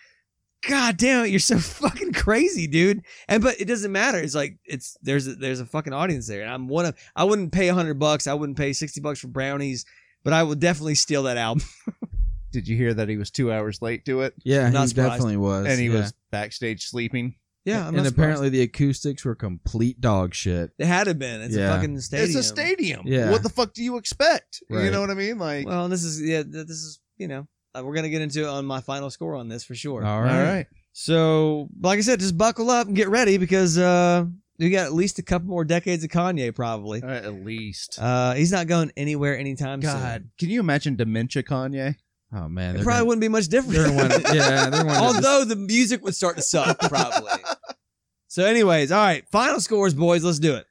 [0.68, 3.02] God damn it, you're so fucking crazy, dude.
[3.28, 4.20] And but it doesn't matter.
[4.20, 6.98] It's like it's there's a, there's a fucking audience there, and I'm one of.
[7.16, 8.28] I wouldn't pay hundred bucks.
[8.28, 9.86] I wouldn't pay sixty bucks for brownies,
[10.24, 11.64] but I would definitely steal that album.
[12.52, 15.12] did you hear that he was two hours late to it, yeah, Not he surprised.
[15.12, 15.68] definitely was.
[15.68, 16.02] and he yeah.
[16.02, 17.36] was backstage sleeping?
[17.66, 20.72] Yeah, I'm and not apparently the acoustics were complete dog shit.
[20.80, 21.42] it had to have been.
[21.42, 21.72] It's Yeah.
[21.72, 22.30] a fucking stadium.
[22.30, 23.02] It's a stadium.
[23.06, 23.30] Yeah.
[23.32, 24.64] What the fuck do you expect?
[24.70, 24.92] You Right.
[24.92, 25.38] know what I mean?
[25.38, 26.44] Like, Well, this is yeah.
[26.44, 29.36] th- This is you know uh, we're gonna get into it on my final score
[29.36, 30.04] on this for sure.
[30.04, 30.44] All all right.
[30.44, 30.68] right.
[30.94, 34.26] So, like I said, just buckle up and get ready because uh,
[34.58, 37.02] we got at least a couple more decades of Kanye probably.
[37.04, 38.00] Uh, at least.
[38.02, 39.92] Uh, he's not going anywhere anytime soon.
[39.94, 41.96] God, can you imagine dementia Kanye?
[42.32, 42.76] Oh man, soon.
[42.76, 43.74] It they're probably gonna- wouldn't be much different.
[43.76, 47.32] they're one- yeah, they're the- Although the music would start to suck, probably.
[48.28, 50.24] so, anyways, all right, final scores, boys.
[50.24, 50.66] Let's do it.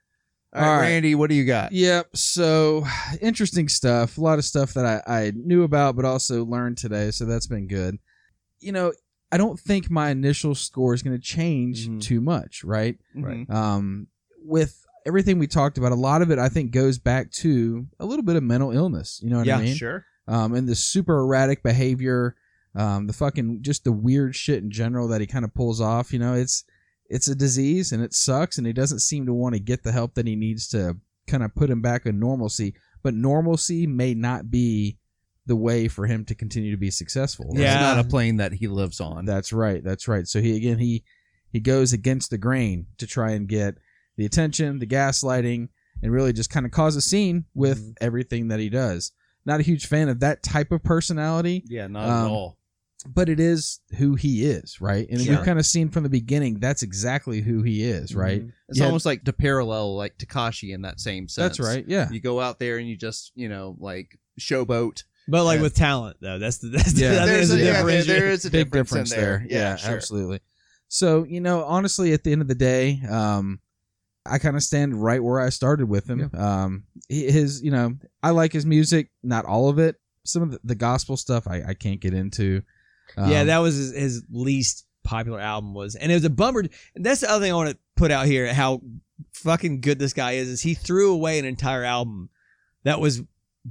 [0.55, 0.83] All right, All right.
[0.89, 1.73] Randy, what do you got?
[1.73, 2.17] Yep.
[2.17, 2.87] So
[3.21, 4.17] interesting stuff.
[4.17, 7.11] A lot of stuff that I, I knew about, but also learned today.
[7.11, 7.99] So that's been good.
[8.61, 8.93] You know,
[9.31, 12.01] I don't think my initial score is going to change Mhm.
[12.01, 12.97] too much, right?
[13.15, 13.49] Right.
[13.51, 14.07] Um,
[14.43, 18.07] with everything we talked about, a lot of it I think goes back to a
[18.07, 19.21] little bit of mental illness.
[19.23, 19.69] You know what Yeah, I mean?
[19.69, 20.05] Yeah, sure.
[20.29, 22.37] Um, and the super erratic behavior,
[22.77, 26.13] um, the fucking just the weird shit in general that he kind of pulls off.
[26.13, 26.65] You know, it's
[27.11, 29.93] it's a disease and it sucks, and he doesn't seem to want to get the
[29.93, 30.97] help that he needs to
[31.27, 32.75] kind of put him back in normalcy.
[33.03, 34.99] But normalcy may not be
[35.47, 37.51] the way for him to continue to be successful.
[37.55, 37.73] Yeah.
[37.73, 39.25] It's not a plane that he lives on.
[39.25, 39.83] That's right.
[39.83, 40.27] That's right.
[40.29, 41.05] So he again he
[41.51, 43.77] he goes against the grain to try and get
[44.19, 45.69] the attention, the gaslighting,
[46.03, 47.95] and really just kind of cause a scene with Mhm.
[48.03, 49.13] everything that he does.
[49.49, 52.59] Not a huge fan of that type of personality, yeah, not Um, at all.
[53.07, 55.09] but it is who he is, right?
[55.11, 55.37] And Sure.
[55.37, 58.43] we've kind of seen from the beginning that's exactly who he is, right?
[58.45, 58.53] Mhm.
[58.69, 58.85] It's yeah.
[58.87, 61.57] almost like to parallel like Tekashi in that same sense.
[61.57, 61.85] That's right.
[61.89, 62.11] Yeah.
[62.11, 65.05] You go out there and you just, you know, like showboat.
[65.31, 65.63] But like Yeah.
[65.63, 67.15] with talent, though, that's the that's Yeah.
[67.15, 68.07] the, I There's that's a, the yeah, there, difference.
[68.07, 69.39] there is a Big difference, difference in there.
[69.49, 69.59] there.
[69.59, 69.95] Yeah, sure.
[69.97, 70.41] absolutely.
[70.89, 73.61] So, you know, honestly, at the end of the day, um,
[74.29, 76.31] I kind of stand right where I started with him.
[76.35, 79.97] Um, his, you know, I like his music, not all of it.
[80.25, 82.63] Some of the, the gospel stuff I, I can't get into.
[83.17, 86.65] yeah, Um, that was his, his least popular album was, and it was a bummer.
[86.95, 88.83] That's the other thing I want to put out here: how
[89.33, 90.49] fucking good this guy is.
[90.49, 92.29] Is he threw away an entire album
[92.85, 93.23] that was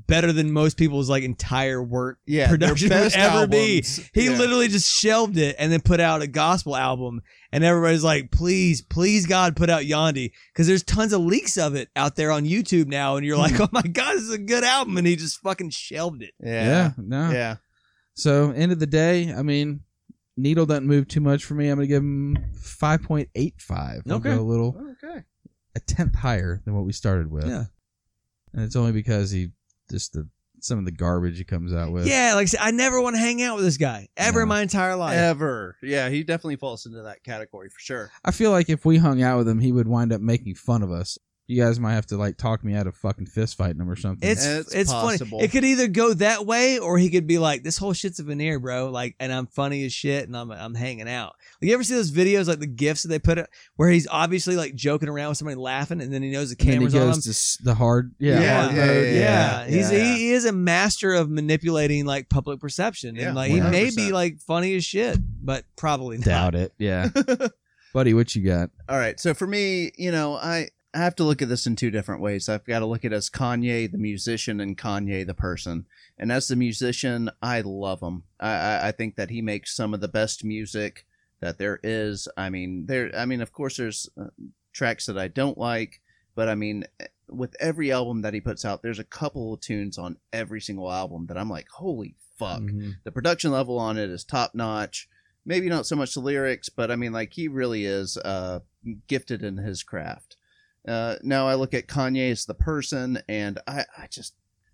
[0.05, 3.83] better than most people's like entire work Yeah, production would best ever be.
[4.13, 4.37] He Yeah.
[4.37, 7.21] literally just shelved it and then put out a gospel album,
[7.51, 11.75] and everybody's like, "Please, please, God, put out Yandhi," because there's tons of leaks of
[11.75, 13.63] it out there on YouTube now, and you're like, hmm.
[13.63, 16.33] "Oh my God, this is a good album," and he just fucking shelved it.
[16.43, 16.91] yeah, Yeah.
[16.97, 17.31] no.
[17.31, 17.55] Yeah.
[18.13, 19.81] So, end of the day, I mean,
[20.37, 21.67] Needle doesn't move too much for me.
[21.69, 22.37] I'm going to give him
[23.07, 24.01] 5.85.
[24.09, 24.29] Okay.
[24.35, 25.23] go a little, Okay.
[25.75, 27.47] a tenth higher than what we started with.
[27.47, 27.65] Yeah.
[28.53, 29.49] And it's only because he
[29.89, 30.27] just the
[30.59, 32.07] some of the garbage he comes out with.
[32.07, 34.47] Yeah, like I said, I never want to hang out with this guy ever in
[34.47, 35.15] my entire life.
[35.15, 35.75] Ever.
[35.81, 38.11] Yeah, he definitely falls into that category for sure.
[38.25, 40.81] I feel like if we hung out with him, he would wind up making fun
[40.83, 41.17] of us.
[41.49, 43.95] You guys might have to like talk me out of fucking fist fighting him or
[43.95, 44.29] something.
[44.29, 45.37] It's It's it's, possible.
[45.37, 45.45] funny.
[45.45, 48.23] It could either go that way or he could be like, "This whole shit's a
[48.23, 51.35] veneer, bro." Like, and I'm funny as shit, and I'm I'm hanging out.
[51.61, 54.07] Like, you ever see those videos, like the gifs that they put it, where he's
[54.11, 56.87] obviously like joking around with somebody laughing, and then he knows the and then he
[56.89, 57.07] camera's on him.
[57.13, 58.13] goes to s- the hard.
[58.19, 59.05] Yeah, Yeah, hard yeah, mode.
[59.05, 60.15] yeah, Yeah, he's yeah.
[60.15, 64.09] he is a master of manipulating like public perception, Yeah, and like he may be
[64.09, 64.11] 100%.
[64.11, 66.25] like funny as shit, but probably not.
[66.25, 66.73] Doubt it.
[66.77, 67.07] Yeah,
[67.93, 68.69] buddy, what you got?
[68.89, 69.17] All right.
[69.17, 72.21] So for me, you know, I I have to look at this in two different
[72.21, 72.49] ways.
[72.49, 75.85] I've got to look at it as Kanye the musician and Kanye the person.
[76.17, 78.23] And as the musician, I love him.
[78.39, 81.05] I, I I think that he makes some of the best music
[81.39, 82.27] that there is.
[82.35, 83.11] I mean, there.
[83.15, 84.29] I mean, of course, there's uh,
[84.73, 86.01] tracks that I don't like,
[86.33, 86.85] but I mean,
[87.29, 90.91] with every album that he puts out, there's a couple of tunes on every single
[90.91, 92.95] album that I'm like, holy fuck Mhm.
[93.03, 95.07] the production level on it is top notch.
[95.45, 98.59] Maybe not so much the lyrics, but I mean, like he really is uh,
[99.07, 100.26] gifted in his craft.
[100.87, 104.33] Uh, now I look at Kanye as the person, and I, I just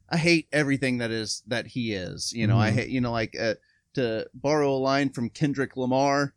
[0.10, 2.32] I hate everything that is that he is.
[2.34, 2.74] You know, I Mhm.
[2.74, 3.56] hate you know like uh,
[3.96, 6.34] to borrow a line from Kendrick Lamar,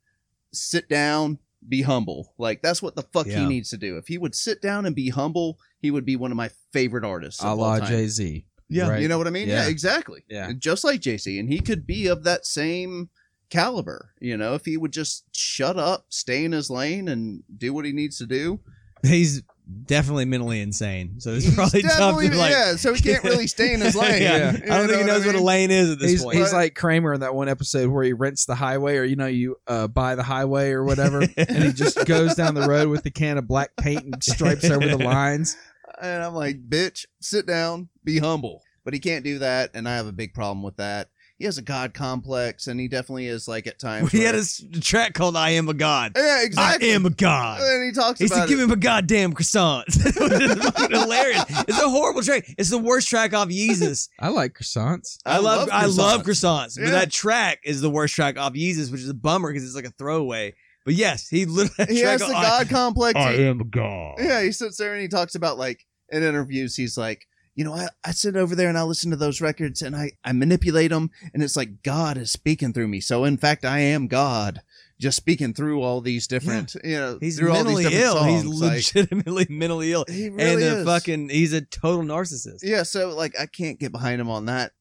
[0.53, 1.39] sit down,
[1.69, 2.33] be humble.
[2.39, 3.97] Like that's what the fuck he needs to do.
[3.99, 7.05] If he would sit down and be humble, he would be one of my favorite
[7.05, 7.43] artists.
[7.43, 7.81] A la.
[7.81, 8.47] Jay Z.
[8.69, 8.89] Yeah.
[8.89, 9.03] right?
[9.03, 9.49] You know what I mean?
[9.49, 9.65] Yeah.
[9.65, 10.25] Yeah, exactly.
[10.29, 10.51] Yeah.
[10.59, 11.39] Just like Jay Z.
[11.39, 13.11] And he could be of that same
[13.49, 17.73] caliber, you know, if he would just shut up, stay in his lane and do
[17.73, 18.59] what he needs to do.
[19.03, 19.43] He's
[19.87, 22.51] definitely mentally insane, so it's He's probably tough definitely- to like.
[22.53, 24.23] yeah, so he can't really stay in his lane.
[24.23, 24.53] Yeah.
[24.53, 26.23] You I don't think know he knows I what, a lane is at this He's,
[26.25, 26.39] point.
[26.39, 29.27] he's like Kramer in that one episode where he rents the highway, or you know,
[29.27, 33.03] you uh, buy the highway or whatever, and he just goes down the road with
[33.03, 35.57] the can of black paint and stripes over the lines.
[36.01, 38.63] And I'm like, bitch, sit down, be humble.
[38.85, 41.09] But he can't do that, and I have a big problem with that.
[41.39, 44.11] He has a god complex, and he definitely is like at times.
[44.11, 46.91] he had where- a s- track called "I Am a God." yeah, exactly.
[46.91, 47.61] I am a god.
[47.61, 48.63] And he talks He said, about "Give it.
[48.63, 51.45] him a goddamn croissant." it was fucking hilarious.
[51.69, 52.47] It's a horrible track.
[52.57, 54.09] It's the worst track off Yeezus.
[54.19, 55.19] I like croissants.
[55.27, 56.91] I, love, I love croissants, but Yeah.
[56.93, 59.85] that track is the worst track off Yeezus, which is a bummer because it's like
[59.85, 60.55] a throwaway.
[60.87, 63.19] But yes, he literally he has the God complex.
[63.19, 64.15] I He- am God.
[64.21, 67.27] yeah, he sits there and he talks about like in interviews, he's like,
[67.57, 70.13] you know, I, I sit over there and I listen to those records and I,
[70.23, 73.01] I manipulate them and it's like God is speaking through me.
[73.01, 74.61] So in fact, I am God
[75.01, 78.25] just speaking through all these different, you know, He's through all mentally these different ill.
[78.25, 78.61] He's songs.
[78.61, 80.05] Like, legitimately mentally ill.
[80.07, 80.85] he and really the is.
[80.85, 82.59] fucking he's a total narcissist.
[82.63, 82.83] yeah.
[82.83, 84.73] So like, I can't get behind him on that,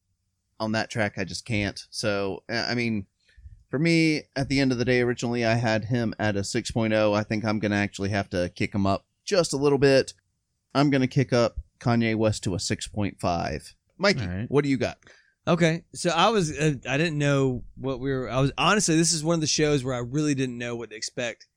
[0.60, 1.18] on that track.
[1.18, 1.82] I just can't.
[1.90, 3.06] So, I mean,
[3.70, 7.16] for me, at the end of the day, originally I had him at a 6.0.
[7.16, 10.14] I think I'm going to actually have to kick him up just a little bit.
[10.74, 13.74] I'm going to kick up Kanye West to a 6.5.
[13.98, 14.46] Mikey, right.
[14.50, 14.98] what do you got?
[15.48, 18.30] Okay, so I was uh, I didn't know what we were.
[18.30, 20.90] I was honestly this is one of the shows where I really didn't know what
[20.90, 21.48] to expect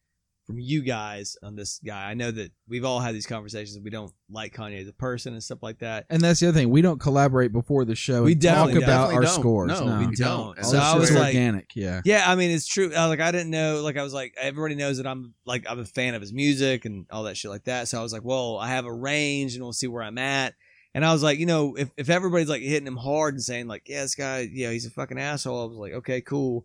[0.48, 2.08] from you guys on this guy.
[2.10, 3.78] I know that we've all had these conversations.
[3.84, 6.06] We don't like Kanye as a person and stuff like that.
[6.08, 6.70] And that's the other thing.
[6.70, 8.22] We don't collaborate before the show.
[8.22, 9.16] We and talk definitely about don't.
[9.18, 9.72] our scores.
[9.72, 9.86] don't.
[9.86, 10.56] No, No, we we don't.
[10.56, 10.64] don't.
[10.64, 11.76] So I was like, organic.
[11.76, 12.00] Yeah.
[12.06, 12.90] yeah, I mean it's true.
[12.96, 13.82] Uh, like I didn't know.
[13.82, 16.86] Like I was like everybody knows that I'm like I'm a fan of his music
[16.86, 17.88] and all that shit like that.
[17.88, 20.54] So I was like, well, I have a range and we'll see where I'm at.
[20.94, 23.68] And I was like, you know, if, if everybody's like hitting him hard and saying
[23.68, 25.62] like, yeah, this guy, yeah, he's a fucking asshole.
[25.62, 26.64] I was like, okay, cool.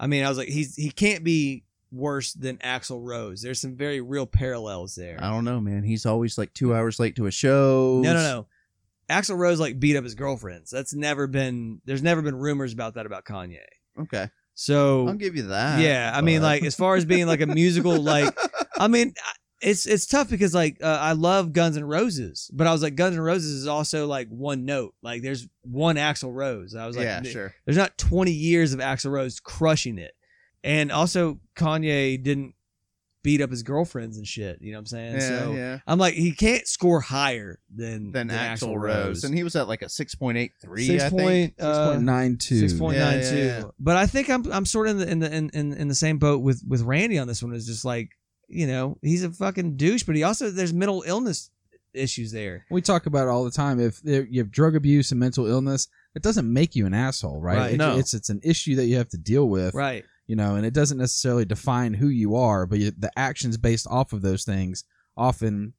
[0.00, 1.62] I mean, I was like, he's he can't be
[1.92, 3.42] worse than Axl Rose.
[3.42, 5.18] There's some very real parallels there.
[5.20, 5.82] I don't know, man.
[5.82, 8.00] He's always like two hours late to a show.
[8.02, 8.46] No, no, no.
[9.08, 10.70] Axl Rose like beat up his girlfriends.
[10.70, 11.80] That's never been.
[11.84, 13.58] There's never been rumors about that about Kanye.
[13.98, 15.80] Okay, So I'll give you that.
[15.80, 18.32] yeah, I mean, like as far as being like a musical, like
[18.78, 19.12] I mean,
[19.60, 22.94] it's it's tough because like uh, I love Guns N' Roses, but I was like
[22.94, 24.94] Guns N' Roses is also like one note.
[25.02, 26.74] Like there's one Axl Rose.
[26.76, 27.52] I was like, yeah, sure.
[27.66, 30.12] there's not 20 years of Axl Rose crushing it,
[30.64, 32.54] and also Kanye didn't
[33.22, 34.62] beat up his girlfriends and shit.
[34.62, 35.14] You know what I'm saying?
[35.16, 35.78] Yeah, so yeah.
[35.86, 39.24] I'm like, he can't score higher than Then than Axl Rose.
[39.24, 40.98] and he was at like a six point eight three.
[41.00, 41.54] I think.
[41.60, 42.38] uh, Nine.
[42.40, 43.36] Six point nine two.
[43.36, 43.64] Yeah, yeah, yeah.
[43.78, 45.94] But I think I'm I'm sort of in the in the in, in, in the
[45.94, 47.52] same boat with with Randy on this one.
[47.54, 48.10] Is just like
[48.48, 51.50] you know he's a fucking douche, but he also there's mental illness
[51.92, 52.64] issues there.
[52.70, 53.80] We talk about it all the time.
[53.80, 57.40] If there, you have drug abuse and mental illness, it doesn't make you an asshole,
[57.40, 57.56] right?
[57.58, 57.74] Right.
[57.74, 57.98] It- No.
[57.98, 60.04] It's it's an issue that you have to deal with, Right.
[60.30, 64.12] You know, and it doesn't necessarily define who you are, but the actions based off
[64.12, 64.84] of those things
[65.16, 65.72] often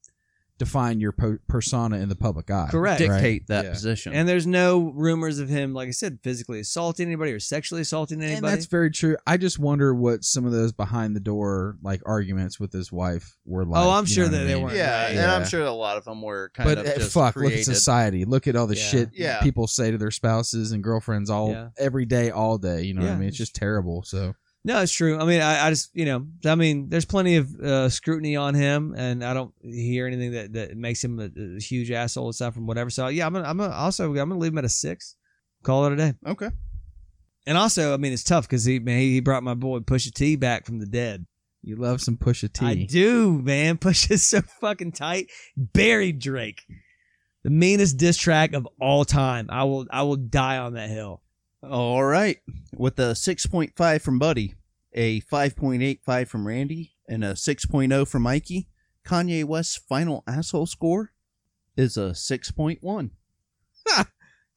[0.63, 2.67] define your po- persona in the public eye.
[2.69, 3.01] Correct.
[3.01, 3.07] right?
[3.09, 3.71] Dictate that Yeah.
[3.73, 4.13] position.
[4.13, 8.21] And there's no rumors of him, like I said, physically assaulting anybody or sexually assaulting
[8.21, 8.37] anybody.
[8.37, 9.17] And that's very true.
[9.25, 13.35] I just wonder what some of those behind the door like arguments with his wife
[13.43, 13.83] were like.
[13.83, 14.63] Oh, I'm you sure know what that I they mean?
[14.63, 15.15] weren't yeah, right.
[15.15, 17.57] and I'm sure a lot of them were kind But of uh, just fuck, created.
[17.57, 18.25] look at society.
[18.25, 18.83] Look at all the Yeah.
[18.83, 19.41] shit Yeah.
[19.41, 21.69] people say to their spouses and girlfriends all Yeah.
[21.79, 22.83] every day, all day.
[22.83, 23.17] You know what I Yeah.
[23.19, 23.27] mean?
[23.29, 24.03] It's just terrible.
[24.03, 24.33] So
[24.63, 25.17] No, it's true.
[25.17, 28.53] I mean, I, I just, you know, I mean, there's plenty of uh, scrutiny on
[28.53, 32.53] him, and I don't hear anything that, that makes him a, a huge asshole aside
[32.53, 32.91] from whatever.
[32.91, 35.15] So yeah, I'm gonna, I'm gonna also I'm gonna leave him at a six.
[35.63, 36.13] Call it a day.
[36.27, 36.49] Okay.
[37.47, 40.35] And also, I mean, it's tough because he man, he brought my boy Pusha T
[40.35, 41.25] back from the dead.
[41.63, 42.63] you love some Pusha T.
[42.63, 43.77] I do, man.
[43.79, 45.31] Pusha's so fucking tight.
[45.57, 46.61] Buried Drake,
[47.43, 49.47] the meanest diss track of all time.
[49.49, 51.23] I will I will die on that hill.
[51.63, 52.37] All right.
[52.75, 54.55] With a 6.5 from Buddy,
[54.93, 58.67] a 5.85 from Randy, and a 6.0 from Mikey,
[59.05, 61.11] Kanye West's final asshole score
[61.77, 63.11] is a 6.1.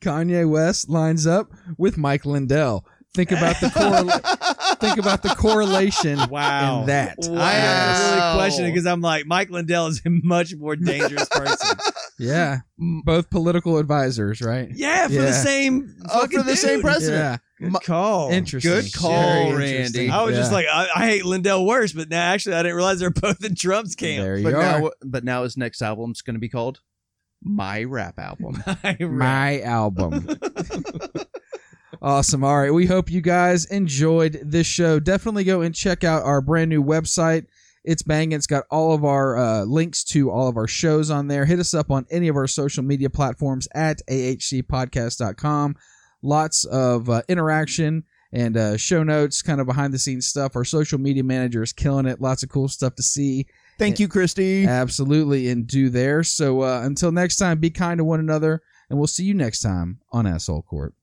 [0.03, 2.85] Kanye West lines up with Mike Lindell.
[3.15, 6.81] Think about the correl- think about the correlation Wow.
[6.81, 7.17] in that.
[7.33, 8.35] I have to really Wow.
[8.37, 11.79] question because I'm like Mike Lindell is a much more dangerous person.
[12.19, 14.69] Yeah, both political advisors, right?
[14.73, 15.21] Yeah, for Yeah.
[15.23, 15.97] the same.
[16.09, 16.83] Oh, fucking for the same dude.
[16.85, 17.41] president.
[17.61, 18.31] Yeah, Good call.
[18.31, 18.71] interesting.
[18.71, 20.11] Good call, Very Randy.
[20.11, 20.57] I was just Yeah.
[20.57, 23.57] like, I, I hate Lindell worse, but now actually I didn't realize they're both in
[23.57, 24.23] Trump's camp.
[24.25, 24.63] there you But are.
[24.81, 26.81] now, but now his next album's going to be called
[27.43, 28.63] My Rap Album.
[29.01, 30.29] my album.
[32.03, 32.45] awesome.
[32.45, 32.73] All right.
[32.73, 35.01] We hope you guys enjoyed this show.
[35.01, 37.47] Definitely go and check out our brand new website.
[37.85, 38.33] It's banging.
[38.33, 41.45] It's got all of our uh, links to all of our shows on there.
[41.45, 45.77] Hit us up on any of our social media platforms at ahcpodcast.com.
[46.23, 50.57] Lots of uh, interaction and uh, show notes, kind of behind the scenes stuff.
[50.57, 52.21] Our social media manager is killing it.
[52.21, 53.47] Lots of cool stuff to see.
[53.79, 54.67] Thank you, Christy.
[54.67, 56.23] Absolutely, and do there.
[56.23, 59.61] So uh, until next time, be kind to one another, and we'll see you next
[59.61, 60.95] time on Asshole Court.